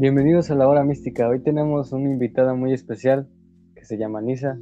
Bienvenidos 0.00 0.48
a 0.52 0.54
la 0.54 0.68
hora 0.68 0.84
mística. 0.84 1.28
Hoy 1.28 1.42
tenemos 1.42 1.90
una 1.90 2.08
invitada 2.08 2.54
muy 2.54 2.72
especial 2.72 3.28
que 3.74 3.84
se 3.84 3.98
llama 3.98 4.20
Nisa. 4.20 4.56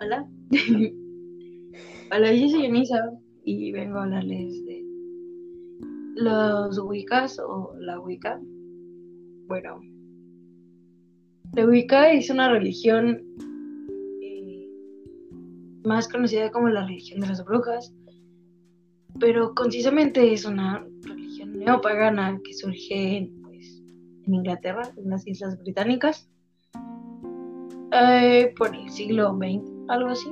Hola. 0.00 0.26
Hola, 2.10 2.32
yo 2.32 2.48
soy 2.48 2.70
Nisa 2.70 3.12
y 3.44 3.72
vengo 3.72 3.98
a 3.98 4.04
hablarles 4.04 4.64
de 4.64 4.82
los 6.14 6.78
Wiccas 6.78 7.38
o 7.40 7.74
la 7.78 8.00
Wicca. 8.00 8.40
Bueno, 9.46 9.82
la 11.52 11.66
Wicca 11.66 12.10
es 12.10 12.30
una 12.30 12.50
religión 12.50 13.20
eh, 14.22 14.66
más 15.84 16.08
conocida 16.08 16.50
como 16.50 16.70
la 16.70 16.86
religión 16.86 17.20
de 17.20 17.26
las 17.26 17.44
brujas, 17.44 17.94
pero 19.20 19.54
concisamente 19.54 20.32
es 20.32 20.46
una 20.46 20.86
neopagana 21.64 22.40
que 22.44 22.54
surge 22.54 23.30
pues, 23.42 23.82
en 24.26 24.34
Inglaterra, 24.34 24.82
en 24.96 25.10
las 25.10 25.26
Islas 25.26 25.58
Británicas, 25.62 26.28
eh, 27.92 28.52
por 28.56 28.74
el 28.74 28.90
siglo 28.90 29.36
XX, 29.36 29.70
algo 29.88 30.10
así. 30.10 30.28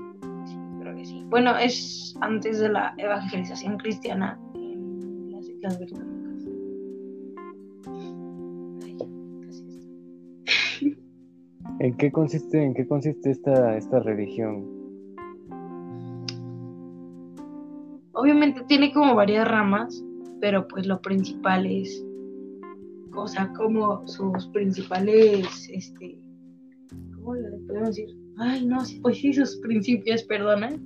Sí, 0.47 0.57
creo 0.81 0.97
que 0.97 1.05
sí. 1.05 1.25
Bueno, 1.29 1.57
es 1.57 2.17
antes 2.21 2.59
de 2.59 2.69
la 2.69 2.95
evangelización 2.99 3.79
cristiana 3.79 4.41
en 4.55 5.31
las 5.31 5.49
Islas 5.49 5.79
Británicas. 5.79 6.45
Ay, 8.85 8.97
casi 9.47 9.69
está. 9.69 9.93
¿En 11.79 11.97
qué 11.97 12.11
consiste, 12.11 12.65
en 12.65 12.75
qué 12.75 12.87
consiste 12.87 13.31
esta, 13.31 13.77
esta 13.77 14.01
religión? 14.01 14.83
Obviamente 18.13 18.63
tiene 18.69 18.93
como 18.93 19.15
varias 19.15 19.49
ramas, 19.49 20.05
pero 20.43 20.67
pues 20.67 20.87
lo 20.89 21.01
principal 21.01 21.65
es, 21.67 22.05
o 23.15 23.29
sea, 23.29 23.53
como 23.53 24.05
sus 24.09 24.49
principales, 24.49 25.47
este, 25.73 26.19
¿cómo 27.15 27.37
le 27.37 27.59
podemos 27.59 27.91
decir? 27.91 28.09
Ay, 28.39 28.67
no, 28.67 28.79
pues 29.03 29.19
sí, 29.19 29.33
sus 29.33 29.59
principios, 29.59 30.25
perdona, 30.25 30.77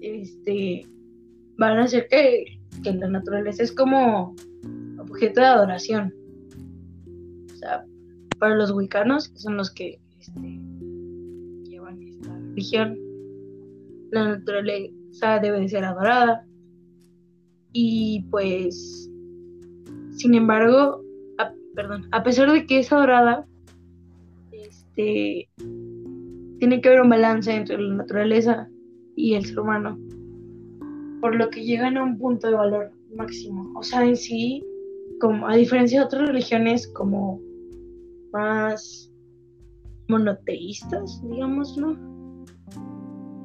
este, 0.00 0.86
van 1.58 1.80
a 1.80 1.88
ser 1.88 2.06
que, 2.08 2.60
que 2.84 2.92
la 2.92 3.08
naturaleza 3.08 3.64
es 3.64 3.72
como 3.72 4.32
objeto 4.96 5.40
de 5.40 5.46
adoración. 5.46 6.14
O 7.52 7.56
sea, 7.56 7.84
para 8.38 8.54
los 8.54 8.70
wicanos, 8.70 9.28
que 9.28 9.40
son 9.40 9.56
los 9.56 9.72
que 9.72 9.98
este, 10.20 10.60
llevan 11.68 12.00
esta 12.00 12.38
religión, 12.38 12.96
la 14.12 14.36
naturaleza 14.36 15.40
debe 15.42 15.62
de 15.62 15.68
ser 15.68 15.84
adorada. 15.84 16.46
Y 17.72 18.26
pues, 18.30 19.10
sin 20.16 20.34
embargo, 20.34 21.02
a, 21.38 21.52
perdón, 21.74 22.06
a 22.12 22.22
pesar 22.22 22.50
de 22.50 22.66
que 22.66 22.80
es 22.80 22.92
adorada, 22.92 23.46
este, 24.50 25.48
tiene 26.58 26.80
que 26.80 26.88
haber 26.88 27.00
un 27.00 27.10
balance 27.10 27.52
entre 27.54 27.78
la 27.80 27.94
naturaleza 27.94 28.68
y 29.16 29.34
el 29.34 29.44
ser 29.44 29.60
humano, 29.60 29.98
por 31.20 31.34
lo 31.34 31.50
que 31.50 31.64
llegan 31.64 31.96
a 31.96 32.04
un 32.04 32.18
punto 32.18 32.48
de 32.48 32.54
valor 32.54 32.92
máximo. 33.16 33.72
O 33.76 33.82
sea, 33.82 34.04
en 34.04 34.16
sí, 34.16 34.64
como 35.20 35.48
a 35.48 35.56
diferencia 35.56 36.00
de 36.00 36.06
otras 36.06 36.28
religiones 36.28 36.86
como 36.88 37.40
más 38.32 39.10
monoteístas, 40.08 41.22
digámoslo, 41.28 41.96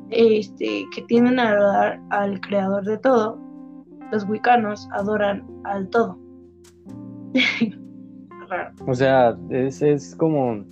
este, 0.09 0.85
que 0.93 1.01
tienden 1.03 1.39
a 1.39 1.49
adorar 1.49 2.01
al 2.09 2.39
creador 2.41 2.83
de 2.85 2.97
todo, 2.97 3.46
los 4.11 4.27
wicanos 4.29 4.87
adoran 4.93 5.45
al 5.65 5.89
todo. 5.89 6.17
Raro. 8.49 8.73
O 8.87 8.93
sea, 8.93 9.37
es, 9.49 9.81
es 9.81 10.15
como 10.15 10.63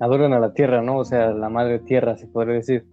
adoran 0.00 0.32
a 0.34 0.40
la 0.40 0.52
tierra, 0.52 0.82
¿no? 0.82 0.98
O 0.98 1.04
sea, 1.04 1.32
la 1.32 1.48
madre 1.48 1.78
tierra, 1.80 2.16
se 2.16 2.26
podría 2.26 2.54
decir. 2.56 2.86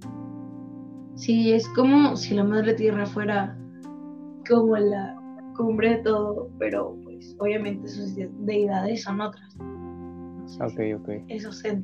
Sí, 1.15 1.51
es 1.51 1.67
como 1.69 2.15
si 2.15 2.33
la 2.35 2.43
madre 2.45 2.73
tierra 2.75 3.05
fuera 3.05 3.57
como 4.47 4.77
la 4.77 5.15
cumbre 5.57 5.97
de 5.97 6.03
todo, 6.03 6.49
pero 6.57 6.95
pues 7.03 7.35
obviamente 7.39 7.87
sus 7.89 8.15
de- 8.15 8.29
deidades 8.39 9.03
son 9.03 9.19
otras. 9.19 9.55
No 9.57 10.47
sé 10.47 10.63
Ok, 10.63 10.71
si 10.77 10.93
ok. 10.93 11.09
Eso 11.27 11.51
se 11.51 11.81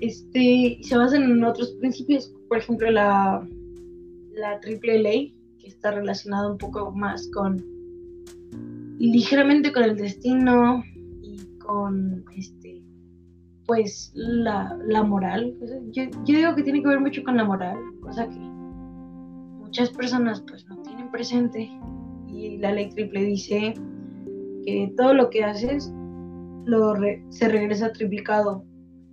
Este, 0.00 0.78
se 0.82 0.96
basan 0.96 1.22
en 1.22 1.44
otros 1.44 1.70
principios, 1.78 2.34
por 2.48 2.58
ejemplo, 2.58 2.90
la, 2.90 3.46
la 4.34 4.60
triple 4.60 4.98
ley, 4.98 5.36
que 5.58 5.68
está 5.68 5.90
relacionada 5.90 6.50
un 6.50 6.58
poco 6.58 6.90
más 6.92 7.30
con 7.32 7.64
ligeramente 8.98 9.72
con 9.72 9.82
el 9.82 9.96
destino 9.96 10.82
y 11.22 11.58
con 11.58 12.24
este 12.36 12.82
pues 13.66 14.12
la, 14.14 14.76
la 14.86 15.02
moral. 15.02 15.56
Yo, 15.92 16.04
yo 16.24 16.36
digo 16.36 16.54
que 16.54 16.62
tiene 16.62 16.82
que 16.82 16.88
ver 16.88 17.00
mucho 17.00 17.22
con 17.22 17.36
la 17.36 17.44
moral, 17.44 17.78
cosa 18.00 18.28
que 18.28 18.38
muchas 18.38 19.90
personas 19.90 20.42
pues 20.48 20.66
no 20.68 20.76
tienen 20.82 21.10
presente. 21.10 21.70
Y 22.28 22.58
la 22.58 22.72
ley 22.72 22.90
triple 22.90 23.24
dice 23.24 23.74
que 24.64 24.92
todo 24.96 25.14
lo 25.14 25.30
que 25.30 25.44
haces 25.44 25.92
lo 26.64 26.94
re- 26.94 27.24
se 27.28 27.48
regresa 27.48 27.92
triplicado. 27.92 28.64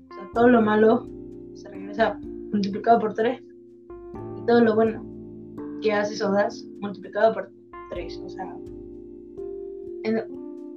O 0.09 0.13
sea, 0.13 0.29
todo 0.33 0.49
lo 0.49 0.61
malo 0.61 1.07
se 1.53 1.69
regresa 1.69 2.19
multiplicado 2.51 2.99
por 2.99 3.13
tres. 3.13 3.41
Y 4.37 4.45
todo 4.45 4.61
lo 4.61 4.75
bueno 4.75 5.08
que 5.81 5.91
haces 5.93 6.21
o 6.21 6.31
das 6.31 6.65
multiplicado 6.79 7.33
por 7.33 7.51
tres. 7.91 8.17
O 8.23 8.29
sea, 8.29 8.55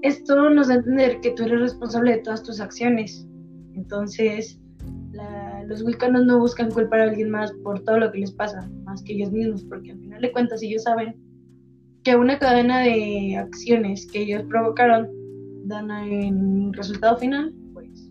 esto 0.03 0.51
nos 0.51 0.69
da 0.69 0.75
a 0.75 0.77
entender 0.79 1.21
que 1.21 1.31
tú 1.33 1.45
eres 1.45 1.61
responsable 1.61 2.13
de 2.13 2.19
todas 2.19 2.43
tus 2.43 2.61
acciones. 2.61 3.27
Entonces, 3.75 4.61
la- 5.13 5.65
los 5.65 5.83
wicanos 5.83 6.27
no 6.27 6.39
buscan 6.41 6.71
culpar 6.71 7.01
a 7.01 7.05
alguien 7.05 7.31
más 7.31 7.53
por 7.63 7.81
todo 7.81 7.99
lo 7.99 8.11
que 8.13 8.19
les 8.19 8.33
pasa, 8.33 8.69
más 8.85 9.03
que 9.03 9.15
ellos 9.15 9.31
mismos, 9.33 9.63
porque 9.65 9.93
al 9.93 9.99
final 9.99 10.23
de 10.23 10.33
cuentas 10.33 10.63
ellos 10.63 10.83
saben 10.83 11.15
que 12.03 12.17
una 12.17 12.39
cadena 12.39 12.81
de 12.81 13.37
acciones 13.37 14.07
que 14.07 14.23
ellos 14.23 14.43
provocaron 14.49 15.09
dan 15.67 15.91
en 15.91 16.73
resultado 16.73 17.17
final, 17.17 17.55
pues, 17.73 18.11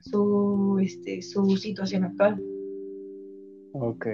su, 0.00 0.78
este, 0.82 1.22
su 1.22 1.56
situación 1.56 2.04
actual. 2.04 2.40
Ok. 3.72 4.06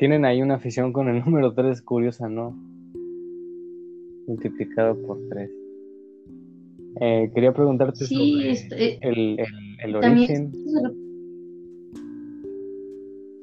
Tienen 0.00 0.24
ahí 0.24 0.40
una 0.40 0.54
afición 0.54 0.94
con 0.94 1.10
el 1.10 1.20
número 1.26 1.52
3 1.52 1.82
curiosa, 1.82 2.26
¿no? 2.26 2.56
Multiplicado 4.26 4.96
por 5.02 5.18
3. 5.28 5.50
Eh, 7.02 7.30
quería 7.34 7.52
preguntarte 7.52 8.06
Sí, 8.06 8.14
sobre 8.14 8.50
este, 8.50 8.98
el, 9.06 9.38
el, 9.38 9.46
el 9.84 10.00
también 10.00 10.46
origen. 10.46 10.52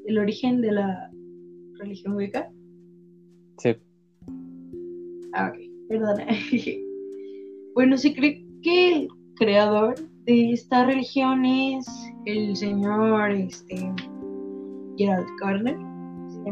el 0.08 0.18
origen 0.18 0.62
de 0.62 0.72
la 0.72 1.12
religión 1.78 2.16
wicca. 2.16 2.52
Sí. 3.60 3.76
Ah, 5.34 5.54
ok, 5.54 5.60
perdona. 5.88 6.26
bueno, 7.76 7.98
se 7.98 8.16
cree 8.16 8.44
que 8.64 8.96
el 8.96 9.08
creador 9.36 9.94
de 10.26 10.54
esta 10.54 10.86
religión 10.86 11.46
es 11.46 11.86
el 12.26 12.56
señor 12.56 13.30
este, 13.32 13.92
Gerald 14.98 15.28
Gardner. 15.40 15.87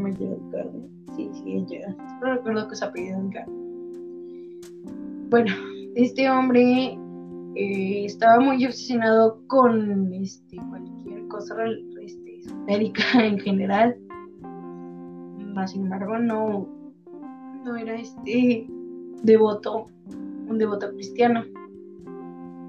Gerald 0.04 0.52
Gardner. 0.52 0.90
Sí, 1.16 1.30
sí, 1.34 1.66
Gerald. 1.68 1.98
No 2.22 2.34
recuerdo 2.36 2.68
que 2.68 2.76
se 2.76 2.86
en 2.86 3.30
Gardner. 3.30 3.66
Bueno, 5.30 5.54
este 5.96 6.30
hombre 6.30 6.98
eh, 7.56 8.06
estaba 8.06 8.40
muy 8.40 8.66
obsesionado 8.66 9.42
con 9.48 10.14
este, 10.14 10.58
cualquier 10.70 11.28
cosa 11.28 11.56
este, 12.02 12.40
esotérica 12.40 13.04
en 13.26 13.40
general. 13.40 13.98
Más 15.54 15.72
sin 15.72 15.84
embargo, 15.84 16.20
no, 16.20 16.68
no 17.64 17.76
era 17.78 17.96
este 17.96 18.68
devoto, 19.24 19.88
un 20.48 20.58
devoto 20.58 20.92
cristiano, 20.92 21.44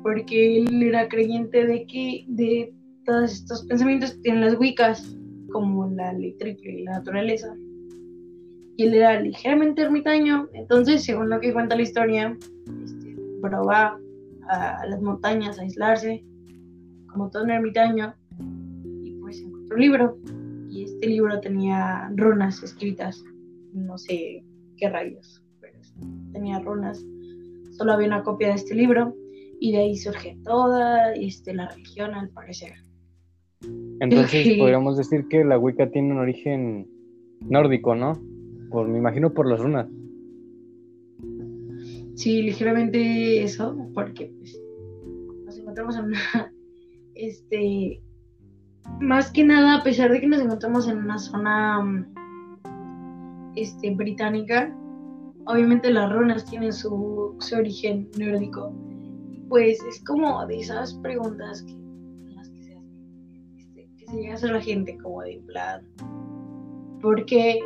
porque 0.02 0.58
él 0.58 0.82
era 0.82 1.08
creyente 1.08 1.66
de 1.66 1.84
que 1.86 2.24
de 2.28 2.72
todos 3.04 3.32
estos 3.32 3.64
pensamientos 3.66 4.20
tienen 4.22 4.42
las 4.42 4.58
Wiccas, 4.58 5.16
como 5.52 5.88
la 5.90 6.12
ley 6.12 6.36
triple 6.38 6.80
y 6.80 6.84
la 6.84 6.92
naturaleza, 6.92 7.54
y 8.76 8.84
él 8.84 8.94
era 8.94 9.20
ligeramente 9.20 9.82
ermitaño, 9.82 10.48
entonces, 10.52 11.04
según 11.04 11.30
lo 11.30 11.40
que 11.40 11.52
cuenta 11.52 11.76
la 11.76 11.82
historia, 11.82 12.36
este, 12.84 13.16
pero 13.42 13.64
va 13.64 13.98
a, 14.48 14.80
a 14.80 14.86
las 14.86 15.00
montañas 15.00 15.58
a 15.58 15.62
aislarse, 15.62 16.24
como 17.10 17.30
todo 17.30 17.44
un 17.44 17.50
ermitaño, 17.50 18.14
y 19.02 19.12
pues 19.20 19.40
encontró 19.40 19.76
un 19.76 19.80
libro, 19.80 20.18
y 20.68 20.84
este 20.84 21.06
libro 21.06 21.40
tenía 21.40 22.10
runas 22.16 22.62
escritas, 22.62 23.24
no 23.72 23.96
sé 23.96 24.44
qué 24.76 24.88
rayos, 24.90 25.42
pero 25.60 25.78
tenía 26.32 26.58
runas. 26.60 27.02
Solo 27.72 27.92
había 27.92 28.08
una 28.08 28.22
copia 28.22 28.48
de 28.48 28.54
este 28.54 28.74
libro 28.74 29.14
y 29.60 29.72
de 29.72 29.78
ahí 29.78 29.96
surge 29.96 30.38
toda 30.44 31.14
este, 31.14 31.54
la 31.54 31.68
religión 31.68 32.14
al 32.14 32.30
parecer. 32.30 32.72
Entonces 34.00 34.44
Sí. 34.44 34.56
podríamos 34.58 34.96
decir 34.96 35.26
que 35.28 35.44
la 35.44 35.58
Wicca 35.58 35.90
tiene 35.90 36.12
un 36.12 36.18
origen 36.18 36.86
nórdico, 37.40 37.94
¿no? 37.94 38.20
por, 38.70 38.88
me 38.88 38.98
imagino 38.98 39.32
por 39.32 39.48
las 39.48 39.60
runas. 39.60 39.88
Sí, 42.14 42.42
ligeramente 42.42 43.42
eso, 43.42 43.76
porque 43.94 44.32
pues, 44.38 44.58
nos 45.44 45.58
encontramos 45.58 45.96
en 45.96 46.04
una, 46.06 46.52
este, 47.14 48.00
más 49.00 49.30
que 49.30 49.44
nada, 49.44 49.76
a 49.76 49.82
pesar 49.82 50.10
de 50.10 50.20
que 50.20 50.26
nos 50.26 50.40
encontramos 50.40 50.88
en 50.88 50.98
una 50.98 51.18
zona, 51.18 52.06
este, 53.54 53.94
británica, 53.94 54.74
obviamente 55.46 55.90
las 55.90 56.12
runas 56.12 56.44
tienen 56.46 56.72
su, 56.72 57.36
su 57.38 57.56
origen 57.56 58.08
nórdico, 58.18 58.72
pues 59.48 59.78
es 59.88 60.02
como 60.04 60.46
de 60.46 60.58
esas 60.60 60.94
preguntas 60.94 61.62
que, 61.62 61.76
se 64.06 64.16
llega 64.16 64.32
a 64.32 64.34
hacer 64.34 64.50
la 64.50 64.60
gente, 64.60 64.96
como 64.98 65.22
de 65.22 65.40
plan, 65.46 65.82
porque 67.00 67.60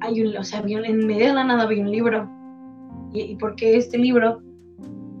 hay 0.00 0.22
un, 0.22 0.36
o 0.36 0.44
sea, 0.44 0.60
en 0.60 1.06
medio 1.06 1.26
de 1.26 1.34
la 1.34 1.44
nada 1.44 1.64
había 1.64 1.82
un 1.82 1.90
libro. 1.90 2.28
Y, 3.12 3.36
porque 3.36 3.76
este 3.76 3.98
libro 3.98 4.42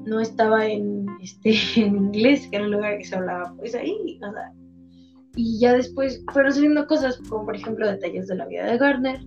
no 0.04 0.20
estaba 0.20 0.66
en, 0.66 1.06
este, 1.22 1.54
en 1.76 1.96
inglés, 1.96 2.46
que 2.48 2.56
era 2.56 2.66
el 2.66 2.72
lugar 2.72 2.98
que 2.98 3.04
se 3.04 3.16
hablaba, 3.16 3.54
pues 3.56 3.74
ahí, 3.74 4.18
o 4.22 4.32
sea, 4.32 4.52
y 5.36 5.60
ya 5.60 5.74
después 5.74 6.24
fueron 6.32 6.52
saliendo 6.52 6.86
cosas, 6.86 7.20
como 7.28 7.44
por 7.44 7.54
ejemplo 7.54 7.86
detalles 7.86 8.26
de 8.26 8.34
la 8.34 8.46
vida 8.46 8.66
de 8.66 8.78
Gardner, 8.78 9.20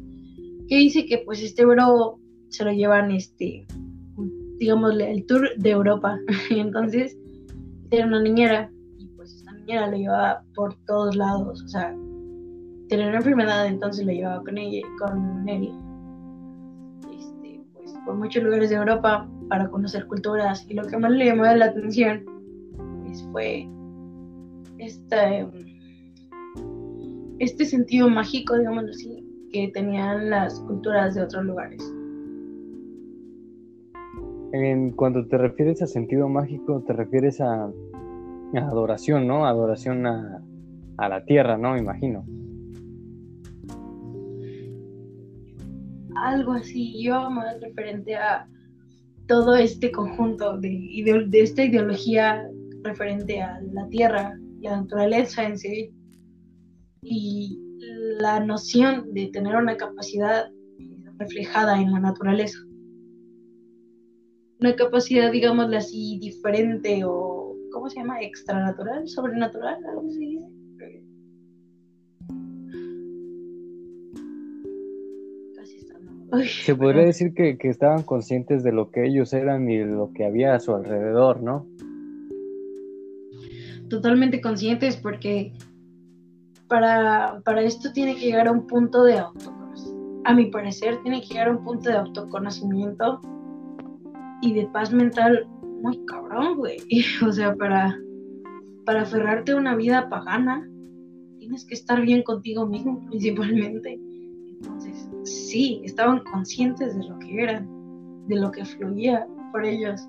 que 0.68 0.76
dice 0.78 1.06
que 1.06 1.20
pues 1.20 1.42
este 1.42 1.66
bro 1.66 2.20
se 2.50 2.66
lo 2.66 2.72
llevan, 2.74 3.12
este, 3.12 3.66
digámosle, 4.58 5.10
el 5.10 5.26
tour 5.26 5.50
de 5.58 5.70
Europa, 5.70 6.20
y 6.50 6.60
entonces 6.60 7.18
era 7.92 8.08
una 8.08 8.22
niñera, 8.22 8.70
pues 9.66 9.68
niñera 9.68 9.88
lo 9.88 9.98
llevaba 9.98 10.44
por 10.56 10.76
todos 10.86 11.16
lados, 11.16 11.62
o 11.64 11.68
sea, 11.68 11.96
tenía 12.90 13.08
una 13.08 13.18
enfermedad, 13.18 13.68
entonces 13.68 14.06
lo 14.06 14.12
llevaba 14.12 14.44
con 14.44 14.58
ella, 14.58 14.88
con 15.00 15.48
él 15.48 15.72
por 18.06 18.16
muchos 18.16 18.44
lugares 18.44 18.70
de 18.70 18.78
Europa 18.78 19.30
para 19.50 19.70
conocer 19.70 20.08
culturas 20.08 20.66
y 20.70 20.74
lo 20.74 20.84
que 20.88 20.98
más 20.98 21.12
le 21.12 21.26
llamó 21.26 21.44
la 21.44 21.66
atención 21.66 22.24
pues, 23.04 23.24
fue 23.32 23.68
este, 24.80 25.48
este 27.40 27.66
sentido 27.66 28.10
mágico, 28.10 28.58
digamos 28.58 28.86
así, 28.90 29.26
que 29.52 29.70
tenían 29.74 30.30
las 30.30 30.60
culturas 30.62 31.16
de 31.16 31.24
otros 31.24 31.46
lugares. 31.46 31.82
En 34.54 34.92
cuando 34.92 35.26
te 35.28 35.38
refieres 35.38 35.82
a 35.82 35.88
sentido 35.88 36.28
mágico, 36.28 36.82
te 36.86 36.94
refieres 36.94 37.40
a, 37.40 37.72
adoración, 38.60 39.28
¿no? 39.28 39.46
Adoración 39.46 40.06
a, 40.06 40.44
la 40.98 41.26
tierra, 41.26 41.58
¿no? 41.58 41.78
Imagino. 41.78 42.26
algo 46.24 46.52
así, 46.52 47.02
yo 47.02 47.32
más 47.32 47.60
referente 47.62 48.16
a 48.16 48.48
todo 49.28 49.56
este 49.56 49.92
conjunto 49.92 50.58
de, 50.60 51.26
de 51.28 51.42
esta 51.42 51.64
ideología 51.64 52.48
referente 52.84 53.42
a 53.42 53.60
la 53.74 53.88
tierra, 53.88 54.38
la 54.60 54.82
naturaleza 54.82 55.44
en 55.44 55.58
sí, 55.58 55.92
y 57.02 57.58
la 58.20 58.40
noción 58.40 59.14
de 59.14 59.28
tener 59.28 59.56
una 59.56 59.78
capacidad 59.78 60.50
reflejada 61.18 61.82
en 61.82 61.92
la 61.92 62.00
naturaleza. 62.00 62.60
Una 64.60 64.76
capacidad, 64.76 65.32
digámosle 65.32 65.78
así, 65.78 66.20
diferente 66.20 67.04
o, 67.04 67.41
¿cómo 67.72 67.90
se 67.90 68.00
llama? 68.00 68.22
Extranatural, 68.22 69.08
sobrenatural, 69.08 69.84
algo 69.86 70.08
así. 70.08 70.40
Se 76.64 76.76
podría 76.76 77.04
decir 77.04 77.34
que, 77.34 77.58
estaban 77.64 78.04
conscientes 78.04 78.64
de 78.64 78.72
lo 78.72 78.90
que 78.90 79.06
ellos 79.06 79.34
eran 79.34 79.70
y 79.70 79.78
de 79.78 79.86
lo 79.86 80.14
que 80.14 80.26
había 80.26 80.56
a 80.56 80.60
su 80.60 80.74
alrededor, 80.74 81.44
¿no? 81.44 81.66
Totalmente 83.90 84.40
conscientes 84.40 84.96
porque 84.96 85.52
para, 86.70 87.42
para 87.44 87.62
esto 87.64 87.92
tiene 87.92 88.16
que 88.16 88.28
llegar 88.28 88.48
a 88.48 88.54
un 88.54 88.66
punto 88.66 89.04
de 89.04 89.20
autoconocimiento. 89.20 90.22
A 90.24 90.34
mi 90.34 90.46
parecer, 90.46 91.02
tiene 91.04 91.20
que 91.20 91.28
llegar 91.28 91.50
a 91.50 91.52
un 91.52 91.64
punto 91.66 91.90
de 91.90 91.98
autoconocimiento 91.98 93.20
y 94.42 94.54
de 94.54 94.68
paz 94.68 94.94
mental 94.94 95.48
muy 95.82 96.06
cabrón, 96.06 96.58
güey. 96.58 96.78
O 97.28 97.32
sea, 97.32 97.56
para, 97.56 97.98
para 98.86 99.02
aferrarte 99.02 99.52
a 99.52 99.58
una 99.58 99.76
vida 99.76 100.10
pagana, 100.10 100.70
tienes 101.40 101.66
que 101.66 101.74
estar 101.74 102.02
bien 102.02 102.24
contigo 102.24 102.66
mismo 102.68 103.04
principalmente. 103.10 104.00
Entonces, 104.62 105.10
sí, 105.24 105.82
estaban 105.84 106.24
conscientes 106.32 106.96
de 106.96 107.08
lo 107.08 107.18
que 107.20 107.42
eran, 107.42 107.68
de 108.28 108.36
lo 108.36 108.52
que 108.52 108.64
fluía 108.64 109.28
por 109.52 109.66
ellos. 109.66 110.08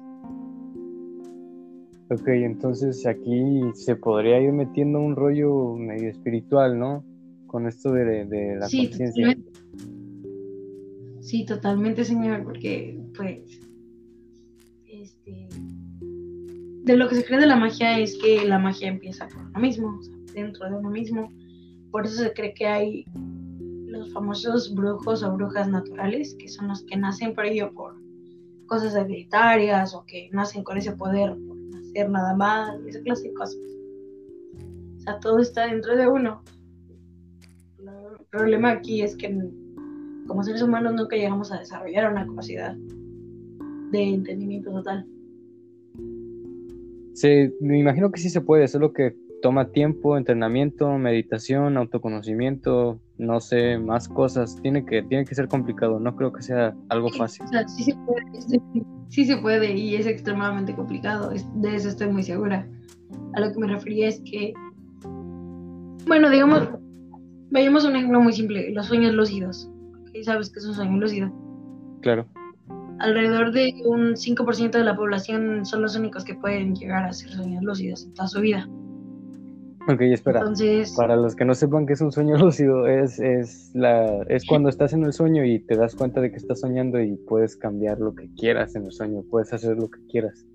Ok, 2.11 2.29
entonces 2.29 3.07
aquí 3.07 3.63
se 3.75 3.97
podría 3.97 4.39
ir 4.41 4.53
metiendo 4.53 5.01
un 5.01 5.17
rollo 5.17 5.75
medio 5.75 6.11
espiritual, 6.11 6.79
¿no? 6.79 7.03
Con 7.47 7.67
esto 7.67 7.93
de, 7.93 8.27
la 8.57 8.61
conciencia. 8.61 9.35
Sí, 11.21 11.47
totalmente, 11.47 12.05
señor, 12.05 12.45
porque 12.45 13.01
pues 13.17 13.62
de 16.85 16.97
lo 16.97 17.09
que 17.09 17.15
se 17.15 17.25
cree 17.25 17.39
de 17.39 17.47
la 17.47 17.57
magia 17.57 17.99
es 17.99 18.17
que 18.19 18.45
la 18.45 18.59
magia 18.59 18.89
empieza 18.89 19.29
por 19.29 19.43
uno 19.43 19.61
mismo, 19.61 20.01
dentro 20.35 20.69
de 20.69 20.77
uno 20.77 20.91
mismo. 20.91 21.33
Por 21.91 22.07
eso 22.07 22.23
se 22.23 22.33
cree 22.33 22.55
que 22.55 22.67
hay 22.67 23.05
los 23.87 24.13
famosos 24.13 24.75
brujos 24.75 25.23
o 25.23 25.33
brujas 25.33 25.69
naturales, 25.69 26.35
que 26.39 26.49
son 26.49 26.69
los 26.69 26.83
que 26.85 26.97
nacen 26.97 27.35
por 27.35 27.47
ello 27.47 27.73
por 27.73 27.95
cosas 28.67 28.95
hereditarias 28.95 29.95
o 29.95 30.05
que 30.07 30.29
nacen 30.33 30.65
con 30.65 30.77
ese 30.77 30.93
poder 30.93 31.37
por 31.47 31.57
nacer 31.57 32.11
nada 32.11 32.35
más, 32.35 32.75
esa 32.87 33.01
clase 33.03 33.29
de 33.29 33.35
cosas. 33.35 33.61
O 34.97 35.01
sea, 35.01 35.21
todo 35.21 35.39
está 35.39 35.67
dentro 35.67 35.97
de 35.97 36.09
uno. 36.09 36.43
El 37.79 38.27
problema 38.31 38.71
aquí 38.71 39.03
es 39.03 39.15
que 39.15 39.29
como 40.27 40.43
seres 40.43 40.63
humanos 40.63 40.95
nunca 40.95 41.17
llegamos 41.17 41.53
a 41.53 41.59
desarrollar 41.59 42.11
una 42.11 42.27
capacidad 42.27 42.75
de 43.91 44.03
entendimiento 44.03 44.73
total. 44.73 45.07
Sí, 47.15 47.53
me 47.61 47.79
imagino 47.79 48.11
que 48.11 48.21
sí 48.21 48.31
se 48.31 48.41
puede, 48.41 48.69
solo 48.69 48.93
que 48.93 49.15
toma 49.43 49.71
tiempo, 49.71 50.17
entrenamiento, 50.17 50.97
meditación, 50.99 51.77
autoconocimiento, 51.77 53.01
no 53.19 53.41
sé, 53.41 53.77
más 53.79 54.09
cosas. 54.09 54.57
Tiene 54.63 54.87
que, 54.87 55.03
tiene 55.03 55.25
que 55.25 55.35
ser 55.35 55.49
complicado, 55.49 56.01
no 56.01 56.17
creo 56.17 56.33
que 56.33 56.43
sea 56.43 56.75
algo 56.89 57.11
fácil. 57.11 57.45
sí, 57.67 57.83
se 57.85 57.95
puede, 58.07 58.61
sí 59.09 59.25
se 59.27 59.37
puede 59.37 59.77
y 59.77 59.97
es 59.97 60.07
extremadamente 60.07 60.75
complicado, 60.75 61.31
de 61.31 61.75
eso 61.75 61.89
estoy 61.89 62.09
muy 62.09 62.23
segura. 62.23 62.67
A 63.35 63.41
lo 63.41 63.53
que 63.53 63.59
me 63.59 63.67
refería 63.67 64.09
es 64.09 64.23
que, 64.25 64.55
bueno, 66.07 66.31
digamos, 66.31 66.69
vayamos 67.51 67.85
a 67.85 67.89
un 67.89 67.97
ejemplo 67.97 68.21
muy 68.21 68.33
simple, 68.33 68.71
los 68.73 68.87
sueños 68.87 69.13
lúcidos. 69.13 69.69
¿Sabes 70.23 70.51
qué 70.51 70.61
es 70.61 70.67
un 70.67 70.75
sueño 70.75 70.99
lúcido? 70.99 71.33
Claro. 72.01 72.27
Alrededor 72.99 73.53
de 73.53 73.73
un 73.85 74.15
5% 74.15 74.71
de 74.71 74.85
la 74.85 74.97
población 74.97 75.65
son 75.65 75.83
los 75.83 75.97
únicos 75.97 76.25
que 76.25 76.35
pueden 76.35 76.75
llegar 76.75 77.05
a 77.05 77.13
ser 77.13 77.31
sueños 77.31 77.63
lúcidos 77.63 78.05
en 78.05 78.15
toda 78.15 78.29
su 78.29 78.41
vida. 78.41 78.69
Ok, 79.89 80.01
espera. 80.03 80.45
Para 80.97 81.17
los 81.17 81.35
que 81.35 81.45
no 81.45 81.55
sepan 81.55 81.87
qué 81.87 81.95
es 81.95 82.01
un 82.01 82.13
sueño 82.13 82.37
lúcido, 82.39 82.87
es, 82.87 83.19
es, 83.19 83.73
la, 83.75 84.23
es 84.29 84.47
cuando 84.47 84.69
estás 84.69 84.93
en 84.93 85.03
el 85.03 85.13
sueño 85.13 85.45
y 85.45 85.59
te 85.59 85.77
das 85.77 85.97
cuenta 85.97 86.21
de 86.21 86.31
que 86.31 86.37
estás 86.37 86.61
soñando 86.61 87.01
y 87.01 87.17
puedes 87.17 87.57
cambiar 87.57 87.99
lo 87.99 88.15
que 88.15 88.29
quieras 88.35 88.77
en 88.77 88.85
el 88.85 88.93
sueño, 88.93 89.25
puedes 89.29 89.53
hacer 89.53 89.77
lo 89.77 89.91
que 89.91 89.99
quieras. 90.07 90.47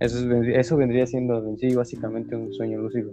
Eso, 0.00 0.18
eso 0.32 0.76
vendría 0.76 1.06
siendo 1.06 1.46
en 1.46 1.58
sí 1.58 1.74
básicamente 1.74 2.36
un 2.36 2.52
sueño 2.52 2.80
lúcido. 2.80 3.10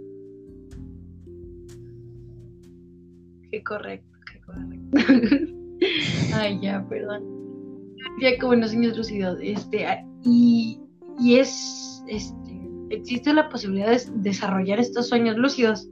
Qué 3.50 3.62
correcto, 3.62 4.18
qué 4.32 4.40
correcto. 4.40 5.54
Ay, 6.34 6.58
ya, 6.60 6.84
perdón. 6.88 7.43
Como 8.40 8.54
en 8.54 8.60
los 8.60 8.70
sueños 8.70 8.96
lúcidos. 8.96 9.38
Este, 9.42 9.86
y, 10.22 10.80
y 11.18 11.36
es, 11.36 12.02
es 12.08 12.34
existe 12.90 13.32
la 13.32 13.48
posibilidad 13.48 13.90
de 13.90 14.00
desarrollar 14.16 14.78
estos 14.78 15.08
sueños 15.08 15.36
lúcidos, 15.36 15.88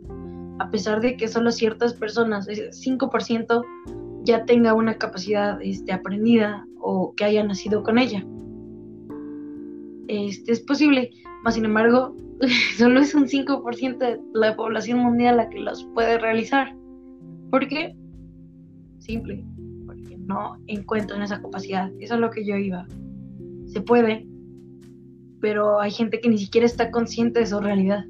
a 0.59 0.71
pesar 0.71 1.01
de 1.01 1.17
que 1.17 1.29
solo 1.29 1.51
ciertas 1.51 1.95
personas, 1.95 2.47
5%, 2.49 3.65
ya 4.25 4.45
tenga 4.45 4.75
una 4.75 4.99
capacidad 4.99 5.61
este, 5.63 5.93
aprendida 5.93 6.65
o 6.81 7.15
que 7.17 7.25
haya 7.25 7.43
nacido 7.45 7.83
con 7.83 7.99
ella. 7.99 8.25
Este 10.09 10.53
es 10.53 10.61
posible, 10.61 11.11
más 11.43 11.55
sin 11.55 11.65
embargo, 11.65 12.15
solo 12.77 13.01
es 13.01 13.15
un 13.15 13.27
5% 13.27 13.99
de 13.99 14.21
la 14.33 14.57
población 14.57 15.01
mundial 15.01 15.39
la 15.39 15.49
que 15.49 15.59
los 15.59 15.85
puede 15.95 16.19
realizar. 16.19 16.77
¿Por 17.51 17.67
qué? 17.69 17.97
Simple, 18.99 19.45
no 20.33 20.59
encuentran 20.67 21.23
esa 21.23 21.41
capacidad. 21.41 21.91
Eso 22.01 22.15
es 22.15 22.21
lo 22.21 22.31
que 22.31 22.45
yo 22.45 22.57
iba. 22.57 22.87
Se 23.67 23.81
puede, 23.81 24.27
pero 25.41 25.81
hay 25.81 25.91
gente 25.91 26.21
que 26.21 26.29
ni 26.29 26.39
siquiera 26.39 26.67
está 26.67 26.91
consciente 26.91 27.41
de 27.41 27.47
su 27.47 27.61
realidad. 27.61 28.05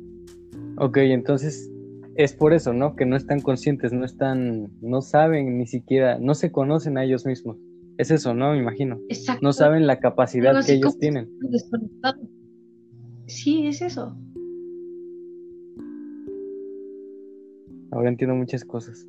Ok, 0.78 0.98
entonces 0.98 1.70
es 2.14 2.34
por 2.34 2.52
eso, 2.52 2.72
¿no? 2.72 2.94
Que 2.94 3.06
no 3.06 3.16
están 3.16 3.40
conscientes, 3.40 3.92
no 3.92 4.04
están, 4.04 4.70
no 4.80 5.00
saben 5.00 5.58
ni 5.58 5.66
siquiera, 5.66 6.18
no 6.18 6.34
se 6.34 6.52
conocen 6.52 6.98
a 6.98 7.04
ellos 7.04 7.26
mismos. 7.26 7.56
Es 7.98 8.10
eso, 8.10 8.34
¿no? 8.34 8.52
Me 8.52 8.58
imagino. 8.58 8.98
Exacto. 9.08 9.40
No 9.42 9.52
saben 9.52 9.86
la 9.86 9.98
capacidad 9.98 10.64
que 10.64 10.74
ellos 10.74 10.98
tienen. 10.98 11.28
Sí, 13.26 13.66
es 13.66 13.82
eso. 13.82 14.16
Ahora 17.92 18.08
entiendo 18.08 18.34
muchas 18.34 18.64
cosas. 18.64 19.06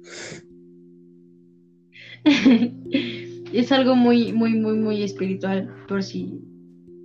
es 3.53 3.71
algo 3.71 3.95
muy, 3.95 4.33
muy, 4.33 4.53
muy, 4.53 4.77
muy 4.77 5.03
espiritual, 5.03 5.73
por 5.87 6.03
si 6.03 6.41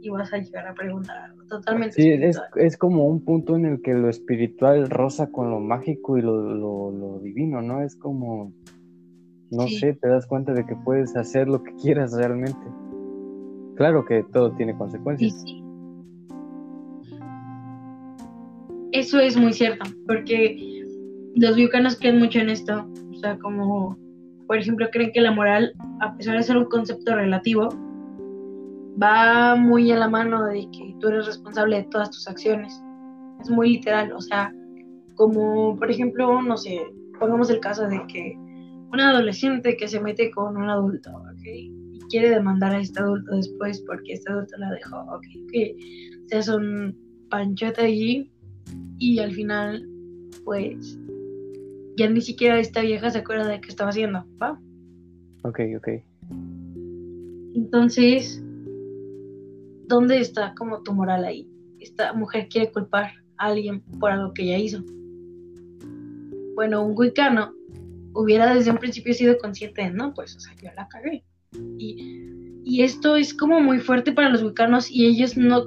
ibas 0.01 0.33
a 0.33 0.39
llegar 0.39 0.67
a 0.69 0.75
preguntar 0.75 1.39
Totalmente. 1.49 1.95
Sí, 1.95 2.09
es, 2.11 2.41
es, 2.57 2.77
como 2.77 3.07
un 3.07 3.25
punto 3.25 3.57
en 3.57 3.65
el 3.65 3.81
que 3.81 3.95
lo 3.95 4.11
espiritual 4.11 4.91
roza 4.91 5.31
con 5.31 5.51
lo 5.51 5.61
mágico 5.61 6.19
y 6.19 6.23
lo, 6.23 6.55
lo, 6.55 7.21
divino, 7.21 7.63
¿no? 7.63 7.83
Es 7.83 7.97
como, 7.97 8.53
no 9.51 9.67
sé, 9.67 9.95
te 9.95 10.09
das 10.09 10.27
cuenta 10.27 10.53
de 10.53 10.67
que 10.67 10.77
puedes 10.77 11.17
hacer 11.17 11.49
lo 11.49 11.63
que 11.63 11.75
quieras 11.75 12.13
realmente. 12.13 12.61
Claro 13.77 14.05
que 14.05 14.25
todo 14.25 14.53
tiene 14.53 14.77
consecuencias. 14.77 15.33
Sí, 15.41 15.47
sí. 15.47 15.65
Eso 18.93 19.19
es 19.19 19.37
muy 19.37 19.53
cierto, 19.53 19.89
porque 20.07 20.85
los 21.35 21.57
yucanos 21.57 21.99
creen 21.99 22.19
mucho 22.19 22.41
en 22.41 22.51
esto. 22.51 22.87
O 23.11 23.15
sea, 23.15 23.39
como, 23.39 23.97
por 24.49 24.57
ejemplo, 24.57 24.89
creen 24.91 25.13
que 25.13 25.21
la 25.21 25.31
moral, 25.31 25.75
a 26.01 26.17
pesar 26.17 26.37
de 26.37 26.43
ser 26.43 26.57
un 26.57 26.65
concepto 26.65 27.15
relativo, 27.15 27.69
va 29.01 29.55
muy 29.55 29.93
a 29.93 29.99
la 29.99 30.09
mano 30.09 30.47
de 30.47 30.67
que 30.71 30.97
tú 30.99 31.09
eres 31.09 31.27
responsable 31.27 31.77
de 31.77 31.83
todas 31.85 32.11
tus 32.11 32.27
acciones. 32.27 32.83
Es 33.43 33.51
muy 33.51 33.75
literal, 33.75 34.11
o 34.13 34.21
sea, 34.21 34.53
como 35.15 35.77
por 35.77 35.91
ejemplo, 35.91 36.41
no 36.41 36.57
sé, 36.57 36.81
pongamos 37.21 37.51
el 37.51 37.61
caso 37.61 37.87
de 37.87 38.03
que 38.09 38.35
un 38.91 39.01
adolescente 39.01 39.77
que 39.77 39.87
se 39.87 40.01
mete 40.01 40.31
con 40.31 40.57
un 40.57 40.71
adulto, 40.71 41.11
¿ok? 41.11 41.43
Y 41.45 42.01
quiere 42.09 42.31
demandar 42.31 42.75
a 42.75 42.81
este 42.81 43.01
adulto 43.01 43.37
después 43.37 43.85
porque 43.87 44.15
este 44.15 44.33
adulto 44.33 44.57
la 44.57 44.71
dejó, 44.71 44.97
¿ok? 45.15 45.27
Que 45.53 45.77
se 46.27 46.39
hace 46.39 46.57
un 46.57 46.97
panchote 47.29 47.83
allí 47.83 48.33
y 48.99 49.19
al 49.19 49.33
final, 49.33 49.87
pues, 50.45 50.99
ya 51.99 52.09
ni 52.09 52.21
siquiera 52.21 52.59
esta 52.59 52.81
vieja 52.81 53.11
se 53.11 53.19
acuerda 53.19 53.49
de 53.49 53.61
qué 53.61 53.69
estaba 53.69 53.91
haciendo, 53.91 54.25
¿va? 54.41 54.59
Ok, 55.43 55.61
ok. 55.77 55.89
Entonces, 57.55 58.43
¿dónde 59.89 60.21
está 60.21 60.55
como 60.55 60.83
tu 60.83 60.95
moral 60.95 61.25
ahí? 61.25 61.51
Esta 61.81 62.13
mujer 62.13 62.49
quiere 62.49 62.71
culpar 62.71 63.13
a 63.37 63.47
alguien 63.47 63.83
por 63.99 64.13
algo 64.13 64.33
que 64.33 64.45
ella 64.45 64.59
hizo. 64.59 64.85
Bueno, 66.55 66.85
un 66.85 66.97
wicano 66.97 67.53
hubiera 68.15 68.55
desde 68.55 68.71
un 68.71 68.79
principio 68.79 69.13
sido 69.13 69.39
consciente 69.39 69.83
de, 69.83 69.91
no, 69.91 70.15
pues, 70.15 70.37
o 70.37 70.41
sea, 70.41 70.55
yo 70.63 70.71
la 70.77 70.89
cagué. 70.89 71.25
Y, 71.79 72.83
esto 72.83 73.17
es 73.17 73.33
como 73.33 73.61
muy 73.61 73.81
fuerte 73.81 74.13
para 74.13 74.29
los 74.29 74.43
wicanos 74.43 74.91
y 74.91 75.07
ellos 75.07 75.37
no 75.39 75.65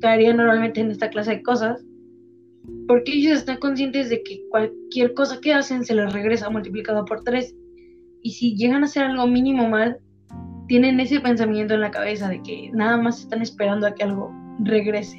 caerían 0.00 0.36
normalmente 0.36 0.80
en 0.80 0.92
esta 0.92 1.10
clase 1.10 1.32
de 1.32 1.42
cosas 1.42 1.84
porque 2.86 3.12
ellos 3.12 3.38
están 3.38 3.58
conscientes 3.58 4.10
de 4.10 4.22
que 4.22 4.42
cualquier 4.50 5.14
cosa 5.14 5.40
que 5.40 5.52
hacen 5.52 5.84
se 5.84 5.94
les 5.94 6.12
regresa 6.12 6.50
multiplicado 6.50 7.04
por 7.04 7.22
tres. 7.24 7.54
Y 8.22 8.32
si 8.32 8.54
llegan 8.56 8.82
a 8.82 8.86
hacer 8.86 9.04
algo 9.04 9.26
mínimo 9.26 9.68
mal, 9.68 9.98
tienen 10.68 11.00
ese 11.00 11.20
pensamiento 11.20 11.74
en 11.74 11.80
la 11.80 11.90
cabeza 11.90 12.28
de 12.28 12.42
que 12.42 12.70
nada 12.72 12.96
más 12.96 13.20
están 13.20 13.42
esperando 13.42 13.86
a 13.86 13.94
que 13.94 14.04
algo 14.04 14.32
regrese 14.60 15.18